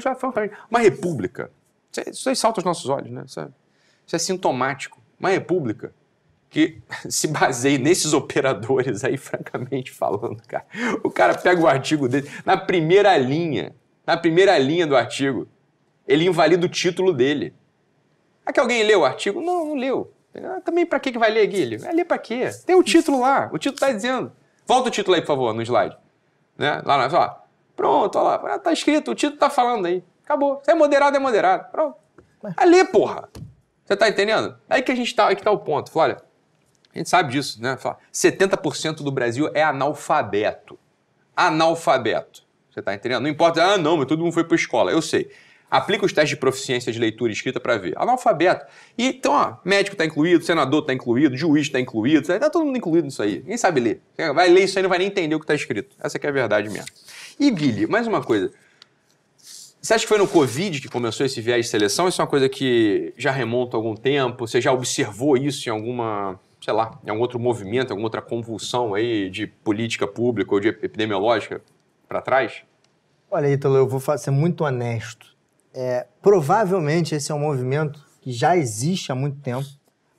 uma 0.70 0.80
república. 0.80 1.52
Isso, 1.92 2.02
é, 2.02 2.10
isso 2.10 2.30
aí 2.30 2.36
salta 2.36 2.60
aos 2.60 2.66
nossos 2.66 2.90
olhos, 2.90 3.12
né? 3.12 3.24
Isso 3.26 3.40
é, 3.40 3.48
isso 4.06 4.16
é 4.16 4.20
sintomático. 4.20 5.02
Uma 5.20 5.30
república 5.30 5.94
que 6.52 6.80
se 7.10 7.28
baseia 7.28 7.80
nesses 7.80 8.14
operadores 8.14 9.04
aí, 9.04 9.18
francamente 9.18 9.92
falando, 9.92 10.44
cara. 10.48 10.66
O 11.04 11.10
cara 11.10 11.34
pega 11.34 11.60
o 11.60 11.68
artigo 11.68 12.08
dele 12.08 12.30
na 12.46 12.56
primeira 12.56 13.18
linha 13.18 13.74
na 14.06 14.18
primeira 14.18 14.58
linha 14.58 14.86
do 14.86 14.96
artigo. 14.96 15.48
Ele 16.08 16.26
invalida 16.26 16.66
o 16.66 16.70
título 16.70 17.14
dele. 17.14 17.54
É 18.46 18.52
que 18.52 18.60
alguém 18.60 18.84
leu 18.84 19.02
o 19.02 19.06
artigo? 19.06 19.42
Não, 19.42 19.66
não 19.66 19.76
leu. 19.76 20.12
Ah, 20.36 20.62
também 20.62 20.86
para 20.86 21.00
que 21.00 21.18
vai 21.18 21.30
ler, 21.30 21.48
Guilherme? 21.48 21.86
Vai 21.86 21.94
ler 21.94 22.06
para 22.06 22.18
quê? 22.18 22.50
Tem 22.66 22.76
o 22.76 22.84
título 22.84 23.22
lá. 23.22 23.50
O 23.54 23.58
título 23.58 23.76
está 23.76 23.92
dizendo. 23.92 24.32
Volta 24.66 24.90
o 24.90 24.92
título 24.92 25.16
aí, 25.16 25.22
por 25.22 25.28
favor, 25.28 25.54
no 25.54 25.62
slide. 25.62 25.98
Né? 26.58 26.82
Lá, 26.84 27.08
ó. 27.14 27.42
Pronto, 27.76 28.18
olha 28.18 28.42
lá. 28.42 28.60
Tá 28.60 28.74
escrito, 28.74 29.12
o 29.12 29.16
título 29.16 29.40
tá 29.40 29.50
falando 29.50 29.86
aí. 29.86 30.04
Acabou. 30.24 30.62
Se 30.64 30.72
é 30.72 30.74
moderado, 30.74 31.16
é 31.16 31.20
moderado. 31.20 31.72
Pronto. 31.72 31.96
Vai 32.42 32.66
ler, 32.66 32.86
porra. 32.86 33.30
Você 33.86 33.96
tá 33.96 34.10
entendendo? 34.10 34.58
É 34.70 34.76
aí 34.76 34.82
que 34.82 34.92
a 34.92 34.96
gente 34.96 35.14
tá, 35.16 35.28
aí 35.28 35.36
que 35.36 35.44
tá 35.44 35.52
o 35.52 35.60
ponto. 35.60 35.92
Fala, 35.92 36.14
olha, 36.14 36.24
a 36.94 36.98
gente 36.98 37.10
sabe 37.10 37.32
disso, 37.32 37.62
né? 37.62 37.78
Fala, 37.78 37.98
70% 38.14 38.98
do 38.98 39.12
Brasil 39.12 39.50
é 39.54 39.64
analfabeto. 39.64 40.78
Analfabeto. 41.36 42.44
Você 42.70 42.80
está 42.80 42.94
entendendo? 42.94 43.22
Não 43.22 43.30
importa, 43.30 43.64
ah, 43.64 43.78
não, 43.78 43.98
mas 43.98 44.08
todo 44.08 44.24
mundo 44.24 44.34
foi 44.34 44.44
para 44.44 44.56
escola. 44.56 44.92
Eu 44.92 45.02
sei. 45.02 45.30
Aplica 45.70 46.06
os 46.06 46.12
testes 46.12 46.32
de 46.32 46.36
proficiência 46.36 46.92
de 46.92 47.00
leitura 47.00 47.32
e 47.32 47.34
escrita 47.34 47.60
para 47.60 47.78
ver. 47.78 47.98
Analfabeto. 47.98 48.66
E, 48.98 49.08
então, 49.08 49.32
ó, 49.32 49.56
médico 49.64 49.94
está 49.94 50.04
incluído, 50.04 50.44
senador 50.44 50.82
está 50.82 50.94
incluído, 50.94 51.38
juiz 51.38 51.68
está 51.68 51.80
incluído, 51.80 52.30
está 52.30 52.50
todo 52.50 52.66
mundo 52.66 52.78
incluído 52.78 53.06
nisso 53.06 53.24
aí. 53.24 53.40
Ninguém 53.40 53.58
sabe 53.58 53.80
ler. 53.80 54.02
Vai 54.36 54.50
ler 54.50 54.66
isso 54.66 54.78
aí 54.78 54.84
não 54.84 54.90
vai 54.90 55.00
nem 55.00 55.08
entender 55.08 55.34
o 55.34 55.40
que 55.40 55.46
está 55.46 55.56
escrito. 55.56 55.96
Essa 56.02 56.18
é 56.18 56.28
a 56.28 56.32
verdade 56.32 56.70
mesmo. 56.70 56.90
E, 57.40 57.50
Guilherme, 57.50 57.88
mais 57.88 58.06
uma 58.06 58.22
coisa. 58.22 58.52
Você 59.82 59.96
acha 59.96 60.04
que 60.04 60.10
foi 60.10 60.20
no 60.20 60.28
Covid 60.28 60.80
que 60.80 60.88
começou 60.88 61.26
esse 61.26 61.42
viés 61.42 61.66
de 61.66 61.72
seleção? 61.72 62.08
Isso 62.08 62.22
é 62.22 62.24
uma 62.24 62.30
coisa 62.30 62.48
que 62.48 63.14
já 63.18 63.32
remonta 63.32 63.76
a 63.76 63.80
algum 63.80 63.96
tempo? 63.96 64.46
Você 64.46 64.62
já 64.62 64.72
observou 64.72 65.36
isso 65.36 65.68
em 65.68 65.72
alguma, 65.72 66.40
sei 66.62 66.74
lá, 66.74 67.00
em 67.04 67.10
algum 67.10 67.22
outro 67.22 67.40
movimento, 67.40 67.92
alguma 67.92 68.06
outra 68.06 68.22
convulsão 68.22 68.94
aí 68.94 69.30
de 69.30 69.48
política 69.48 70.08
pública 70.08 70.54
ou 70.54 70.60
de 70.60 70.70
epidemiológica? 70.70 71.62
para 72.12 72.22
trás? 72.22 72.64
Olha, 73.30 73.48
Ítalo, 73.48 73.78
eu 73.78 73.88
vou 73.88 74.02
ser 74.18 74.32
muito 74.32 74.66
honesto. 74.66 75.28
É, 75.74 76.06
provavelmente 76.22 77.16
esse 77.16 77.32
é 77.32 77.36
um 77.36 77.40
movimento 77.40 78.06
que 78.20 78.34
já 78.34 78.58
existe 78.58 79.14
há 79.14 79.16
muito 79.16 79.40
tempo, 79.40 79.66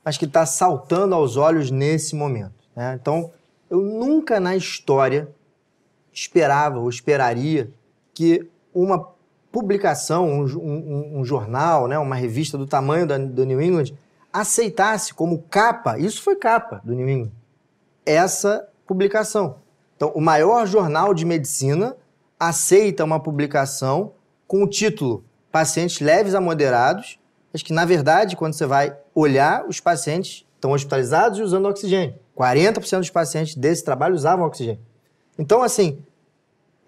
mas 0.03 0.17
que 0.17 0.25
está 0.25 0.43
saltando 0.43 1.13
aos 1.13 1.37
olhos 1.37 1.69
nesse 1.69 2.15
momento. 2.15 2.55
Né? 2.75 2.97
Então, 2.99 3.31
eu 3.69 3.79
nunca 3.79 4.39
na 4.39 4.55
história 4.55 5.29
esperava 6.11 6.79
ou 6.79 6.89
esperaria 6.89 7.69
que 8.11 8.49
uma 8.73 9.13
publicação, 9.51 10.27
um, 10.27 10.45
um, 10.57 11.19
um 11.19 11.25
jornal, 11.25 11.87
né, 11.87 11.99
uma 11.99 12.15
revista 12.15 12.57
do 12.57 12.65
tamanho 12.65 13.05
da, 13.05 13.19
do 13.19 13.45
New 13.45 13.61
England, 13.61 13.93
aceitasse 14.33 15.13
como 15.13 15.43
capa, 15.43 15.97
isso 15.99 16.21
foi 16.21 16.35
capa 16.35 16.81
do 16.83 16.93
New 16.93 17.07
England, 17.07 17.31
essa 18.05 18.67
publicação. 18.85 19.57
Então, 19.95 20.11
o 20.15 20.19
maior 20.19 20.65
jornal 20.65 21.13
de 21.13 21.23
medicina 21.23 21.95
aceita 22.39 23.03
uma 23.03 23.19
publicação 23.19 24.13
com 24.47 24.63
o 24.63 24.67
título 24.67 25.23
Pacientes 25.51 25.99
leves 25.99 26.33
a 26.33 26.41
moderados, 26.41 27.19
mas 27.53 27.61
que, 27.61 27.71
na 27.71 27.85
verdade, 27.85 28.35
quando 28.35 28.53
você 28.53 28.65
vai 28.65 28.97
olhar, 29.13 29.67
os 29.67 29.79
pacientes 29.79 30.47
estão 30.55 30.71
hospitalizados 30.71 31.37
e 31.37 31.43
usando 31.43 31.67
oxigênio. 31.67 32.15
40% 32.35 32.97
dos 32.97 33.09
pacientes 33.11 33.53
desse 33.53 33.83
trabalho 33.83 34.15
usavam 34.15 34.47
oxigênio. 34.47 34.81
Então, 35.37 35.61
assim, 35.61 35.99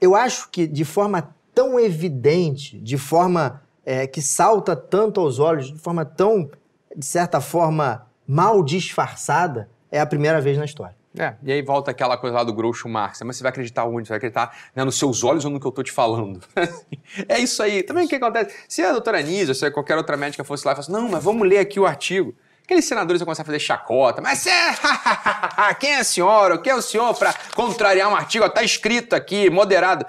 eu 0.02 0.16
acho 0.16 0.50
que 0.50 0.66
de 0.66 0.84
forma 0.84 1.36
tão 1.54 1.80
evidente, 1.80 2.80
de 2.80 2.98
forma 2.98 3.62
é, 3.86 4.08
que 4.08 4.22
salta 4.22 4.76
tanto 4.76 5.20
aos 5.20 5.38
olhos, 5.38 5.68
de 5.68 5.78
forma 5.78 6.04
tão, 6.04 6.50
de 6.96 7.06
certa 7.06 7.42
forma, 7.42 8.08
mal 8.28 8.64
disfarçada, 8.64 9.70
é 9.92 10.00
a 10.00 10.06
primeira 10.06 10.42
vez 10.42 10.58
na 10.58 10.66
história. 10.66 10.96
É, 11.18 11.34
e 11.44 11.52
aí 11.52 11.62
volta 11.62 11.92
aquela 11.92 12.18
coisa 12.18 12.36
lá 12.36 12.44
do 12.44 12.54
Groucho 12.54 12.90
Marx, 12.90 13.22
mas 13.24 13.38
você 13.38 13.44
vai 13.44 13.50
acreditar 13.50 13.86
onde? 13.86 14.08
Você 14.08 14.10
vai 14.10 14.18
acreditar 14.18 14.54
né, 14.76 14.84
nos 14.84 15.00
seus 15.00 15.24
olhos 15.24 15.46
ou 15.46 15.52
no 15.52 15.60
que 15.60 15.66
eu 15.66 15.72
tô 15.72 15.82
te 15.82 15.92
falando? 15.92 16.42
é 17.30 17.40
isso 17.40 17.64
aí. 17.64 17.84
Também 17.84 18.06
o 18.06 18.10
que 18.10 18.16
acontece? 18.16 18.54
Se 18.68 18.84
a 18.84 18.92
doutora 18.92 19.20
Anísia, 19.20 19.54
se 19.54 19.72
qualquer 19.72 19.96
outra 19.96 20.18
médica 20.18 20.44
fosse 20.44 20.66
lá 20.66 20.74
e 20.74 20.76
falasse, 20.76 20.92
não, 20.92 21.08
mas 21.08 21.24
vamos 21.24 21.48
ler 21.48 21.60
aqui 21.60 21.80
o 21.80 21.86
artigo. 21.86 22.36
Aqueles 22.66 22.86
senadores 22.86 23.20
vão 23.20 23.28
começar 23.28 23.44
a 23.44 23.46
fazer 23.46 23.60
chacota, 23.60 24.22
mas 24.22 24.46
é, 24.48 24.76
quem 25.80 25.92
é 25.92 26.00
a 26.00 26.04
senhora? 26.04 26.56
O 26.56 26.62
que 26.62 26.70
é 26.70 26.76
o 26.76 26.82
senhor 26.82 27.14
para 27.14 27.34
contrariar 27.54 28.10
um 28.10 28.16
artigo? 28.16 28.44
Está 28.44 28.64
escrito 28.64 29.14
aqui, 29.14 29.50
moderado. 29.50 30.06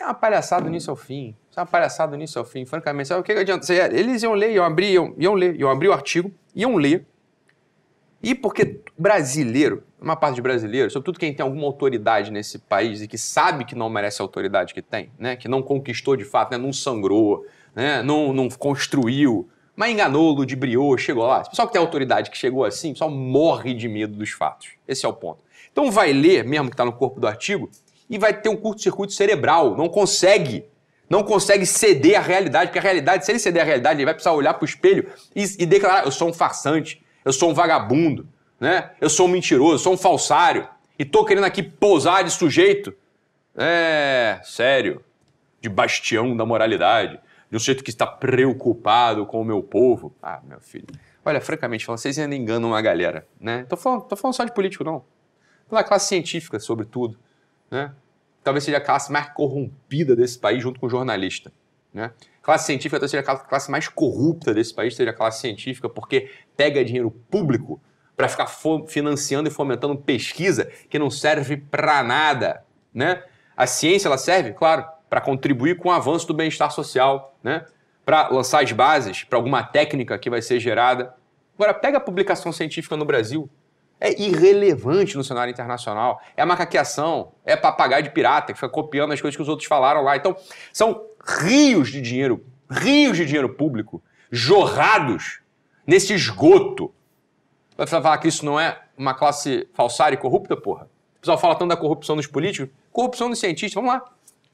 É 0.00 0.04
uma 0.04 0.14
palhaçada 0.14 0.66
início 0.66 0.90
ao 0.90 0.96
fim. 0.96 1.36
É 1.54 1.60
uma 1.60 1.66
palhaçada 1.66 2.16
início 2.16 2.38
ao 2.38 2.44
fim, 2.44 2.64
francamente. 2.64 3.08
Sabe 3.08 3.20
o 3.20 3.22
que 3.22 3.32
adianta? 3.32 3.70
Eles 3.92 4.22
iam 4.22 4.32
ler, 4.32 4.52
iam 4.52 4.64
abrir, 4.64 4.92
iam, 4.94 5.14
iam 5.18 5.34
ler, 5.34 5.60
iam 5.60 5.68
abrir 5.68 5.88
o 5.88 5.92
artigo, 5.92 6.32
iam 6.54 6.76
ler. 6.76 7.06
E 8.22 8.34
porque 8.34 8.80
brasileiro, 8.98 9.82
uma 10.00 10.16
parte 10.16 10.36
de 10.36 10.42
brasileiro, 10.42 10.90
sobretudo 10.90 11.18
quem 11.18 11.34
tem 11.34 11.44
alguma 11.44 11.66
autoridade 11.66 12.30
nesse 12.30 12.58
país 12.58 13.02
e 13.02 13.08
que 13.08 13.18
sabe 13.18 13.66
que 13.66 13.74
não 13.74 13.90
merece 13.90 14.22
a 14.22 14.24
autoridade 14.24 14.72
que 14.72 14.80
tem, 14.80 15.10
né? 15.18 15.36
que 15.36 15.48
não 15.48 15.62
conquistou 15.62 16.16
de 16.16 16.24
fato, 16.24 16.52
né? 16.52 16.58
não 16.58 16.72
sangrou, 16.72 17.46
né? 17.74 18.02
não, 18.02 18.32
não 18.32 18.48
construiu, 18.48 19.48
mas 19.76 19.90
enganou, 19.92 20.32
ludibriou, 20.32 20.96
chegou 20.96 21.26
lá. 21.26 21.40
O 21.40 21.50
pessoal 21.50 21.68
que 21.68 21.72
tem 21.72 21.80
autoridade 21.80 22.30
que 22.30 22.38
chegou 22.38 22.64
assim, 22.64 22.90
o 22.90 22.92
pessoal 22.92 23.10
morre 23.10 23.74
de 23.74 23.88
medo 23.88 24.16
dos 24.16 24.30
fatos. 24.30 24.70
Esse 24.88 25.04
é 25.04 25.08
o 25.08 25.12
ponto. 25.12 25.42
Então 25.72 25.90
vai 25.90 26.12
ler, 26.12 26.44
mesmo 26.44 26.68
que 26.68 26.74
está 26.74 26.84
no 26.84 26.92
corpo 26.92 27.20
do 27.20 27.26
artigo, 27.26 27.70
e 28.10 28.18
vai 28.18 28.34
ter 28.34 28.48
um 28.48 28.56
curto-circuito 28.56 29.12
cerebral. 29.12 29.76
Não 29.76 29.88
consegue. 29.88 30.64
Não 31.08 31.22
consegue 31.22 31.64
ceder 31.64 32.18
à 32.18 32.20
realidade, 32.20 32.66
porque 32.66 32.78
a 32.78 32.82
realidade, 32.82 33.24
se 33.24 33.32
ele 33.32 33.38
ceder 33.38 33.62
à 33.62 33.64
realidade, 33.64 33.98
ele 33.98 34.04
vai 34.04 34.14
precisar 34.14 34.32
olhar 34.32 34.54
para 34.54 34.64
o 34.64 34.68
espelho 34.68 35.08
e, 35.34 35.44
e 35.60 35.66
declarar: 35.66 36.04
eu 36.04 36.10
sou 36.10 36.28
um 36.28 36.32
farsante, 36.32 37.02
eu 37.24 37.32
sou 37.32 37.50
um 37.50 37.54
vagabundo, 37.54 38.28
né? 38.60 38.90
eu 39.00 39.08
sou 39.08 39.26
um 39.26 39.30
mentiroso, 39.30 39.74
eu 39.74 39.78
sou 39.78 39.94
um 39.94 39.96
falsário, 39.96 40.68
e 40.98 41.04
tô 41.04 41.24
querendo 41.24 41.44
aqui 41.44 41.62
pousar 41.62 42.22
de 42.22 42.30
sujeito. 42.30 42.94
É, 43.56 44.40
sério, 44.44 45.04
de 45.60 45.68
bastião 45.68 46.36
da 46.36 46.46
moralidade, 46.46 47.18
de 47.50 47.56
um 47.56 47.58
sujeito 47.58 47.82
que 47.82 47.90
está 47.90 48.06
preocupado 48.06 49.26
com 49.26 49.40
o 49.40 49.44
meu 49.44 49.62
povo. 49.62 50.14
Ah, 50.22 50.40
meu 50.46 50.60
filho. 50.60 50.86
Olha, 51.24 51.40
francamente 51.40 51.84
falando, 51.84 51.98
vocês 51.98 52.18
ainda 52.18 52.36
enganam 52.36 52.68
uma 52.68 52.80
galera, 52.80 53.26
né? 53.38 53.66
Tô 53.68 53.76
falando, 53.76 54.02
tô 54.02 54.16
falando 54.16 54.34
só 54.34 54.44
de 54.44 54.54
político, 54.54 54.84
não. 54.84 55.04
Da 55.68 55.84
classe 55.84 56.08
científica, 56.08 56.58
sobretudo, 56.60 57.18
né? 57.70 57.92
Talvez 58.42 58.64
seja 58.64 58.78
a 58.78 58.80
classe 58.80 59.12
mais 59.12 59.28
corrompida 59.32 60.16
desse 60.16 60.38
país, 60.38 60.62
junto 60.62 60.80
com 60.80 60.86
o 60.86 60.90
jornalista, 60.90 61.52
né? 61.92 62.12
Classe 62.42 62.66
científica 62.66 62.98
talvez 62.98 63.10
seja 63.10 63.22
a 63.22 63.36
classe 63.36 63.70
mais 63.70 63.86
corrupta 63.86 64.54
desse 64.54 64.74
país, 64.74 64.96
seja 64.96 65.10
a 65.10 65.14
classe 65.14 65.40
científica, 65.40 65.88
porque 65.88 66.30
pega 66.56 66.84
dinheiro 66.84 67.10
público 67.30 67.80
para 68.16 68.28
ficar 68.28 68.46
financiando 68.88 69.48
e 69.48 69.52
fomentando 69.52 69.96
pesquisa 69.96 70.70
que 70.88 70.98
não 70.98 71.10
serve 71.10 71.56
para 71.56 72.02
nada, 72.02 72.64
né? 72.92 73.22
A 73.56 73.66
ciência 73.66 74.08
ela 74.08 74.18
serve, 74.18 74.52
claro, 74.52 74.86
para 75.08 75.20
contribuir 75.20 75.76
com 75.76 75.90
o 75.90 75.92
avanço 75.92 76.26
do 76.26 76.34
bem-estar 76.34 76.70
social, 76.70 77.36
né? 77.42 77.66
Para 78.04 78.28
lançar 78.28 78.62
as 78.62 78.72
bases 78.72 79.24
para 79.24 79.38
alguma 79.38 79.62
técnica 79.62 80.18
que 80.18 80.30
vai 80.30 80.40
ser 80.40 80.58
gerada. 80.58 81.14
Agora 81.54 81.74
pega 81.74 81.98
a 81.98 82.00
publicação 82.00 82.52
científica 82.52 82.96
no 82.96 83.04
Brasil, 83.04 83.50
é 84.00 84.20
irrelevante 84.20 85.16
no 85.16 85.22
cenário 85.22 85.52
internacional. 85.52 86.20
É 86.36 86.44
macaqueação, 86.44 87.32
é 87.44 87.54
papagaio 87.54 88.02
de 88.02 88.10
pirata 88.10 88.52
que 88.52 88.58
fica 88.58 88.68
copiando 88.68 89.12
as 89.12 89.20
coisas 89.20 89.36
que 89.36 89.42
os 89.42 89.48
outros 89.48 89.68
falaram 89.68 90.02
lá. 90.02 90.16
Então, 90.16 90.34
são 90.72 91.04
rios 91.42 91.90
de 91.90 92.00
dinheiro, 92.00 92.44
rios 92.70 93.16
de 93.16 93.26
dinheiro 93.26 93.50
público 93.50 94.02
jorrados 94.30 95.40
nesse 95.86 96.14
esgoto. 96.14 96.92
Vai 97.76 97.86
falar 97.86 98.18
que 98.18 98.28
isso 98.28 98.44
não 98.44 98.58
é 98.58 98.80
uma 98.96 99.14
classe 99.14 99.68
falsária 99.74 100.14
e 100.14 100.18
corrupta, 100.18 100.56
porra? 100.56 100.88
O 101.16 101.20
pessoal 101.20 101.38
fala 101.38 101.54
tanto 101.54 101.68
da 101.68 101.76
corrupção 101.76 102.16
dos 102.16 102.26
políticos, 102.26 102.70
corrupção 102.90 103.28
dos 103.28 103.38
cientistas, 103.38 103.74
vamos 103.74 103.92
lá. 103.92 104.02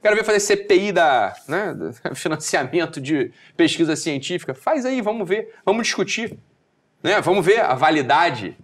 Quero 0.03 0.17
ver 0.17 0.25
fazer 0.25 0.41
CPI 0.41 0.93
da, 0.93 1.35
né, 1.49 1.75
do 1.75 1.93
financiamento 2.15 3.01
de 3.01 3.33
pesquisa 3.57 3.95
científica. 3.97 4.55
Faz 4.55 4.85
aí, 4.85 5.01
vamos 5.01 5.29
ver, 5.29 5.55
vamos 5.65 5.85
discutir. 5.85 6.37
Né? 7.03 7.21
Vamos 7.21 7.45
ver 7.45 7.61
a 7.61 7.75
validade 7.75 8.57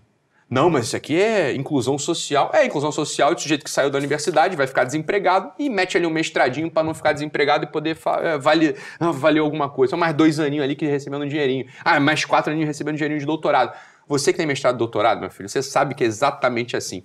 não, 0.52 0.68
mas 0.68 0.84
isso 0.84 0.96
aqui 0.96 1.18
é 1.18 1.54
inclusão 1.54 1.96
social. 1.96 2.50
É, 2.52 2.66
inclusão 2.66 2.92
social 2.92 3.34
do 3.34 3.40
sujeito 3.40 3.64
que 3.64 3.70
saiu 3.70 3.88
da 3.88 3.96
universidade, 3.96 4.54
vai 4.54 4.66
ficar 4.66 4.84
desempregado 4.84 5.50
e 5.58 5.70
mete 5.70 5.96
ali 5.96 6.06
um 6.06 6.10
mestradinho 6.10 6.70
para 6.70 6.82
não 6.82 6.92
ficar 6.92 7.14
desempregado 7.14 7.64
e 7.64 7.68
poder 7.68 7.96
é, 8.20 8.36
valer, 8.36 8.76
ah, 9.00 9.06
alguma 9.40 9.70
coisa. 9.70 9.92
São 9.92 9.98
mais 9.98 10.14
dois 10.14 10.38
aninhos 10.38 10.62
ali 10.62 10.76
que 10.76 10.84
recebendo 10.84 11.22
um 11.22 11.26
dinheirinho. 11.26 11.64
Ah, 11.82 11.98
mais 11.98 12.26
quatro 12.26 12.52
aninhos 12.52 12.68
recebendo 12.68 12.92
um 12.92 12.96
dinheirinho 12.98 13.18
de 13.18 13.24
doutorado. 13.24 13.74
Você 14.06 14.30
que 14.30 14.36
tem 14.36 14.46
mestrado 14.46 14.74
e 14.74 14.78
doutorado, 14.78 15.20
meu 15.20 15.30
filho, 15.30 15.48
você 15.48 15.62
sabe 15.62 15.94
que 15.94 16.04
é 16.04 16.06
exatamente 16.06 16.76
assim 16.76 17.02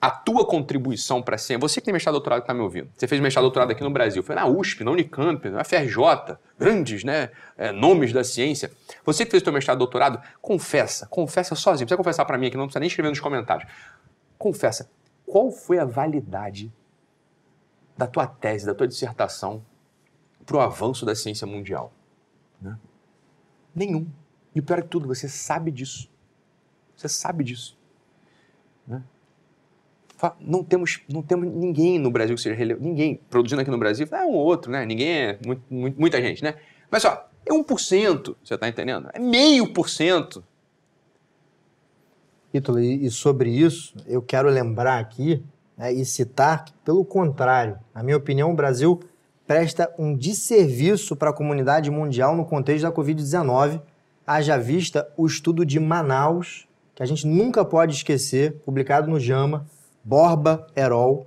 a 0.00 0.10
tua 0.10 0.46
contribuição 0.46 1.20
para 1.20 1.34
a 1.34 1.38
ciência, 1.38 1.58
você 1.58 1.80
que 1.80 1.86
tem 1.86 1.92
mestrado 1.92 2.14
doutorado 2.14 2.40
que 2.40 2.44
está 2.44 2.54
me 2.54 2.60
ouvindo, 2.60 2.88
você 2.96 3.08
fez 3.08 3.20
mestrado 3.20 3.42
doutorado 3.42 3.72
aqui 3.72 3.82
no 3.82 3.90
Brasil, 3.90 4.22
foi 4.22 4.34
na 4.34 4.46
USP, 4.46 4.84
na 4.84 4.92
Unicamp, 4.92 5.48
na 5.50 5.64
FRJ, 5.64 6.38
grandes 6.56 7.02
né, 7.02 7.30
é, 7.56 7.72
nomes 7.72 8.12
da 8.12 8.22
ciência. 8.22 8.70
Você 9.04 9.24
que 9.24 9.30
fez 9.30 9.42
o 9.42 9.44
teu 9.44 9.52
mestrado 9.52 9.78
doutorado, 9.78 10.22
confessa, 10.40 11.06
confessa 11.06 11.56
sozinho, 11.56 11.82
não 11.82 11.86
precisa 11.86 11.96
confessar 11.96 12.24
para 12.24 12.38
mim 12.38 12.46
aqui, 12.46 12.56
não 12.56 12.66
precisa 12.66 12.80
nem 12.80 12.86
escrever 12.86 13.08
nos 13.08 13.18
comentários. 13.18 13.68
Confessa, 14.38 14.88
qual 15.26 15.50
foi 15.50 15.78
a 15.78 15.84
validade 15.84 16.72
da 17.96 18.06
tua 18.06 18.26
tese, 18.26 18.64
da 18.64 18.74
tua 18.74 18.86
dissertação 18.86 19.64
para 20.46 20.56
o 20.56 20.60
avanço 20.60 21.04
da 21.04 21.14
ciência 21.16 21.44
mundial? 21.44 21.92
Né? 22.62 22.78
Nenhum. 23.74 24.06
E 24.54 24.62
pior 24.62 24.80
de 24.80 24.88
tudo, 24.88 25.08
você 25.08 25.28
sabe 25.28 25.72
disso. 25.72 26.08
Você 26.96 27.08
sabe 27.08 27.42
disso. 27.42 27.76
Né? 28.86 29.02
Não 30.40 30.64
temos, 30.64 31.00
não 31.08 31.22
temos 31.22 31.52
ninguém 31.52 31.98
no 31.98 32.10
Brasil 32.10 32.34
que 32.34 32.42
seja 32.42 32.56
relevante, 32.56 32.86
ninguém 32.86 33.20
produzindo 33.30 33.60
aqui 33.60 33.70
no 33.70 33.78
Brasil, 33.78 34.06
é 34.10 34.24
um 34.24 34.34
ou 34.34 34.44
outro, 34.44 34.70
né? 34.70 34.84
Ninguém 34.84 35.08
é 35.08 35.38
muito, 35.44 35.62
muito, 35.70 36.00
muita 36.00 36.20
gente, 36.20 36.42
né? 36.42 36.54
Mas 36.90 37.02
só, 37.02 37.28
é 37.46 37.52
1%, 37.52 38.36
você 38.42 38.54
está 38.54 38.68
entendendo? 38.68 39.08
É 39.12 39.18
meio 39.18 39.72
por 39.72 39.88
cento. 39.88 40.44
Ítalo, 42.52 42.80
e 42.80 43.10
sobre 43.10 43.50
isso, 43.50 43.94
eu 44.06 44.22
quero 44.22 44.48
lembrar 44.48 44.98
aqui 44.98 45.42
né, 45.76 45.92
e 45.92 46.04
citar 46.04 46.64
que, 46.64 46.72
pelo 46.84 47.04
contrário, 47.04 47.78
na 47.94 48.02
minha 48.02 48.16
opinião, 48.16 48.50
o 48.50 48.54
Brasil 48.54 49.00
presta 49.46 49.92
um 49.98 50.14
desserviço 50.14 51.14
para 51.14 51.30
a 51.30 51.32
comunidade 51.32 51.90
mundial 51.90 52.36
no 52.36 52.44
contexto 52.44 52.82
da 52.82 52.92
Covid-19, 52.92 53.80
haja 54.26 54.58
vista 54.58 55.08
o 55.16 55.26
estudo 55.26 55.64
de 55.64 55.78
Manaus, 55.78 56.66
que 56.94 57.02
a 57.02 57.06
gente 57.06 57.26
nunca 57.26 57.64
pode 57.64 57.94
esquecer, 57.94 58.54
publicado 58.64 59.08
no 59.08 59.20
JAMA, 59.20 59.66
Borba 60.04 60.66
Erol, 60.74 61.26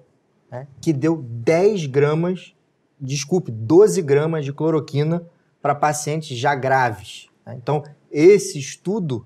né, 0.49 0.67
que 0.81 0.91
deu 0.91 1.17
10 1.17 1.85
gramas, 1.87 2.53
desculpe, 2.99 3.51
12 3.51 4.01
gramas 4.01 4.45
de 4.45 4.53
cloroquina 4.53 5.23
para 5.61 5.75
pacientes 5.75 6.37
já 6.37 6.55
graves. 6.55 7.29
Né? 7.45 7.55
Então, 7.61 7.83
esse 8.11 8.59
estudo, 8.59 9.25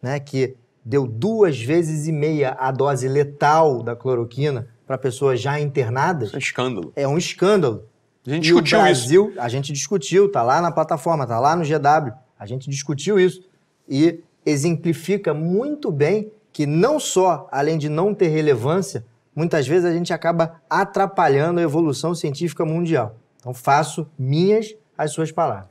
né, 0.00 0.18
que 0.18 0.56
deu 0.84 1.06
duas 1.06 1.60
vezes 1.60 2.06
e 2.06 2.12
meia 2.12 2.56
a 2.58 2.70
dose 2.70 3.08
letal 3.08 3.82
da 3.82 3.94
cloroquina 3.94 4.68
para 4.86 4.98
pessoas 4.98 5.40
já 5.40 5.60
internadas. 5.60 6.32
É 6.32 6.36
um 6.36 6.38
escândalo. 6.38 6.92
É 6.96 7.08
um 7.08 7.18
escândalo. 7.18 7.84
A 8.26 8.30
gente 8.30 8.44
e 8.44 8.52
discutiu 8.52 8.78
Brasil, 8.78 9.30
isso. 9.30 9.40
A 9.40 9.48
gente 9.48 9.72
discutiu, 9.72 10.30
tá 10.30 10.42
lá 10.42 10.60
na 10.60 10.70
plataforma, 10.70 11.26
tá 11.26 11.38
lá 11.38 11.56
no 11.56 11.64
GW. 11.64 12.12
A 12.38 12.46
gente 12.46 12.68
discutiu 12.68 13.18
isso 13.18 13.42
e 13.88 14.20
exemplifica 14.44 15.32
muito 15.32 15.90
bem 15.90 16.30
que 16.52 16.66
não 16.66 17.00
só, 17.00 17.48
além 17.50 17.78
de 17.78 17.88
não 17.88 18.14
ter 18.14 18.28
relevância, 18.28 19.04
muitas 19.34 19.66
vezes 19.66 19.84
a 19.84 19.92
gente 19.92 20.12
acaba 20.12 20.60
atrapalhando 20.68 21.60
a 21.60 21.62
evolução 21.62 22.14
científica 22.14 22.64
mundial. 22.64 23.16
Então 23.40 23.54
faço 23.54 24.08
minhas 24.18 24.74
as 24.96 25.12
suas 25.12 25.32
palavras. 25.32 25.68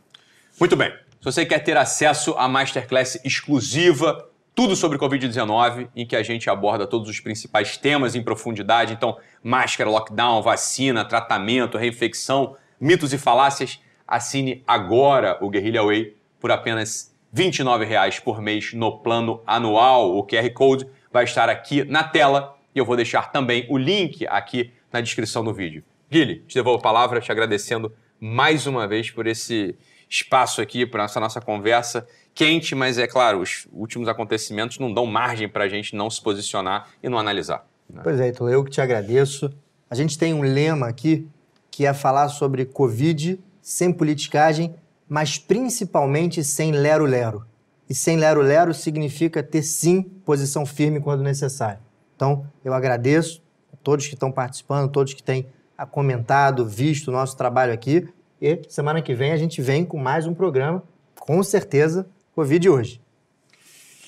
Muito 0.59 0.75
bem. 0.75 0.91
Se 1.19 1.25
você 1.25 1.45
quer 1.45 1.59
ter 1.59 1.77
acesso 1.77 2.33
à 2.33 2.47
masterclass 2.47 3.19
exclusiva, 3.23 4.27
tudo 4.55 4.75
sobre 4.75 4.97
Covid-19, 4.97 5.89
em 5.95 6.05
que 6.05 6.15
a 6.15 6.23
gente 6.23 6.49
aborda 6.49 6.87
todos 6.87 7.07
os 7.07 7.19
principais 7.19 7.77
temas 7.77 8.15
em 8.15 8.23
profundidade, 8.23 8.93
então 8.93 9.17
máscara, 9.43 9.89
lockdown, 9.89 10.41
vacina, 10.41 11.05
tratamento, 11.05 11.77
reinfecção, 11.77 12.55
mitos 12.79 13.13
e 13.13 13.17
falácias, 13.17 13.79
assine 14.07 14.63
agora 14.67 15.37
o 15.41 15.49
Guerrilla 15.49 15.85
Way 15.85 16.17
por 16.39 16.51
apenas 16.51 17.10
R$ 17.33 17.43
29,00 17.43 18.21
por 18.21 18.41
mês 18.41 18.73
no 18.73 18.99
plano 18.99 19.41
anual. 19.45 20.17
O 20.17 20.25
QR 20.25 20.49
Code 20.53 20.87
vai 21.11 21.23
estar 21.23 21.49
aqui 21.49 21.83
na 21.83 22.03
tela 22.03 22.55
e 22.73 22.79
eu 22.79 22.85
vou 22.85 22.95
deixar 22.95 23.31
também 23.31 23.65
o 23.69 23.77
link 23.77 24.25
aqui 24.27 24.71
na 24.91 25.01
descrição 25.01 25.43
do 25.43 25.53
vídeo. 25.53 25.83
Guilherme, 26.09 26.43
te 26.47 26.55
devolvo 26.55 26.79
a 26.79 26.81
palavra, 26.81 27.21
te 27.21 27.31
agradecendo 27.31 27.93
mais 28.19 28.67
uma 28.67 28.87
vez 28.87 29.09
por 29.09 29.27
esse 29.27 29.75
espaço 30.09 30.61
aqui, 30.61 30.85
para 30.85 31.05
essa 31.05 31.19
nossa 31.19 31.39
conversa 31.39 32.05
quente, 32.33 32.75
mas 32.75 32.97
é 32.97 33.07
claro, 33.07 33.39
os 33.39 33.67
últimos 33.71 34.07
acontecimentos 34.07 34.79
não 34.79 34.93
dão 34.93 35.05
margem 35.05 35.47
para 35.47 35.65
a 35.65 35.67
gente 35.67 35.95
não 35.95 36.09
se 36.09 36.21
posicionar 36.21 36.89
e 37.01 37.09
não 37.09 37.17
analisar. 37.17 37.65
Né? 37.89 38.01
Pois 38.03 38.19
é, 38.19 38.29
então 38.29 38.49
eu 38.49 38.63
que 38.63 38.71
te 38.71 38.81
agradeço. 38.81 39.51
A 39.89 39.95
gente 39.95 40.17
tem 40.17 40.33
um 40.33 40.41
lema 40.41 40.87
aqui 40.87 41.27
que 41.69 41.85
é 41.85 41.93
falar 41.93 42.29
sobre 42.29 42.65
Covid 42.65 43.39
sem 43.61 43.91
politicagem, 43.91 44.73
mas 45.11 45.37
principalmente 45.37 46.41
sem 46.41 46.71
lero-lero. 46.71 47.45
E 47.89 47.93
sem 47.93 48.15
lero-lero 48.15 48.73
significa 48.73 49.43
ter 49.43 49.61
sim 49.61 50.03
posição 50.03 50.65
firme 50.65 51.01
quando 51.01 51.21
necessário. 51.21 51.79
Então, 52.15 52.47
eu 52.63 52.73
agradeço 52.73 53.43
a 53.73 53.75
todos 53.75 54.07
que 54.07 54.13
estão 54.13 54.31
participando, 54.31 54.89
todos 54.89 55.13
que 55.13 55.21
têm 55.21 55.47
comentado, 55.91 56.65
visto 56.65 57.09
o 57.09 57.11
nosso 57.11 57.35
trabalho 57.35 57.73
aqui. 57.73 58.07
E 58.41 58.61
semana 58.69 59.01
que 59.01 59.13
vem 59.13 59.33
a 59.33 59.37
gente 59.37 59.61
vem 59.61 59.83
com 59.83 59.97
mais 59.97 60.25
um 60.25 60.33
programa, 60.33 60.81
com 61.19 61.43
certeza, 61.43 62.07
Covid 62.33 62.69
hoje. 62.69 63.01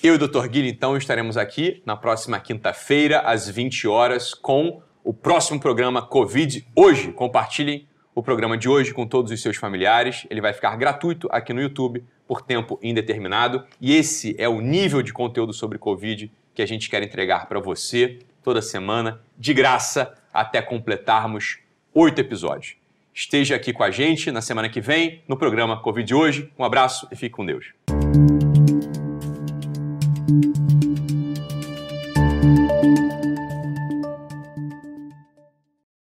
Eu 0.02 0.14
e 0.14 0.16
o 0.16 0.18
Dr. 0.18 0.46
Guilherme, 0.48 0.70
então, 0.70 0.96
estaremos 0.96 1.36
aqui 1.36 1.82
na 1.84 1.98
próxima 1.98 2.40
quinta-feira, 2.40 3.20
às 3.20 3.46
20 3.46 3.86
horas, 3.86 4.32
com 4.32 4.80
o 5.04 5.12
próximo 5.12 5.60
programa 5.60 6.00
Covid 6.00 6.66
Hoje. 6.74 7.12
Compartilhem 7.12 7.86
o 8.14 8.22
programa 8.22 8.56
de 8.56 8.68
hoje 8.68 8.94
com 8.94 9.06
todos 9.06 9.32
os 9.32 9.42
seus 9.42 9.56
familiares. 9.56 10.26
Ele 10.30 10.40
vai 10.40 10.52
ficar 10.52 10.76
gratuito 10.76 11.28
aqui 11.30 11.52
no 11.52 11.60
YouTube 11.60 12.04
por 12.26 12.42
tempo 12.42 12.78
indeterminado. 12.82 13.64
E 13.80 13.94
esse 13.94 14.34
é 14.38 14.48
o 14.48 14.60
nível 14.60 15.02
de 15.02 15.12
conteúdo 15.12 15.52
sobre 15.52 15.78
Covid 15.78 16.30
que 16.54 16.62
a 16.62 16.66
gente 16.66 16.88
quer 16.88 17.02
entregar 17.02 17.46
para 17.46 17.58
você 17.58 18.20
toda 18.42 18.62
semana, 18.62 19.20
de 19.36 19.52
graça, 19.52 20.14
até 20.32 20.62
completarmos 20.62 21.58
oito 21.92 22.20
episódios. 22.20 22.76
Esteja 23.12 23.56
aqui 23.56 23.72
com 23.72 23.82
a 23.82 23.90
gente 23.90 24.30
na 24.30 24.40
semana 24.40 24.68
que 24.68 24.80
vem 24.80 25.22
no 25.28 25.36
programa 25.36 25.80
Covid 25.80 26.14
Hoje. 26.14 26.52
Um 26.58 26.64
abraço 26.64 27.08
e 27.10 27.16
fique 27.16 27.34
com 27.34 27.46
Deus. 27.46 27.72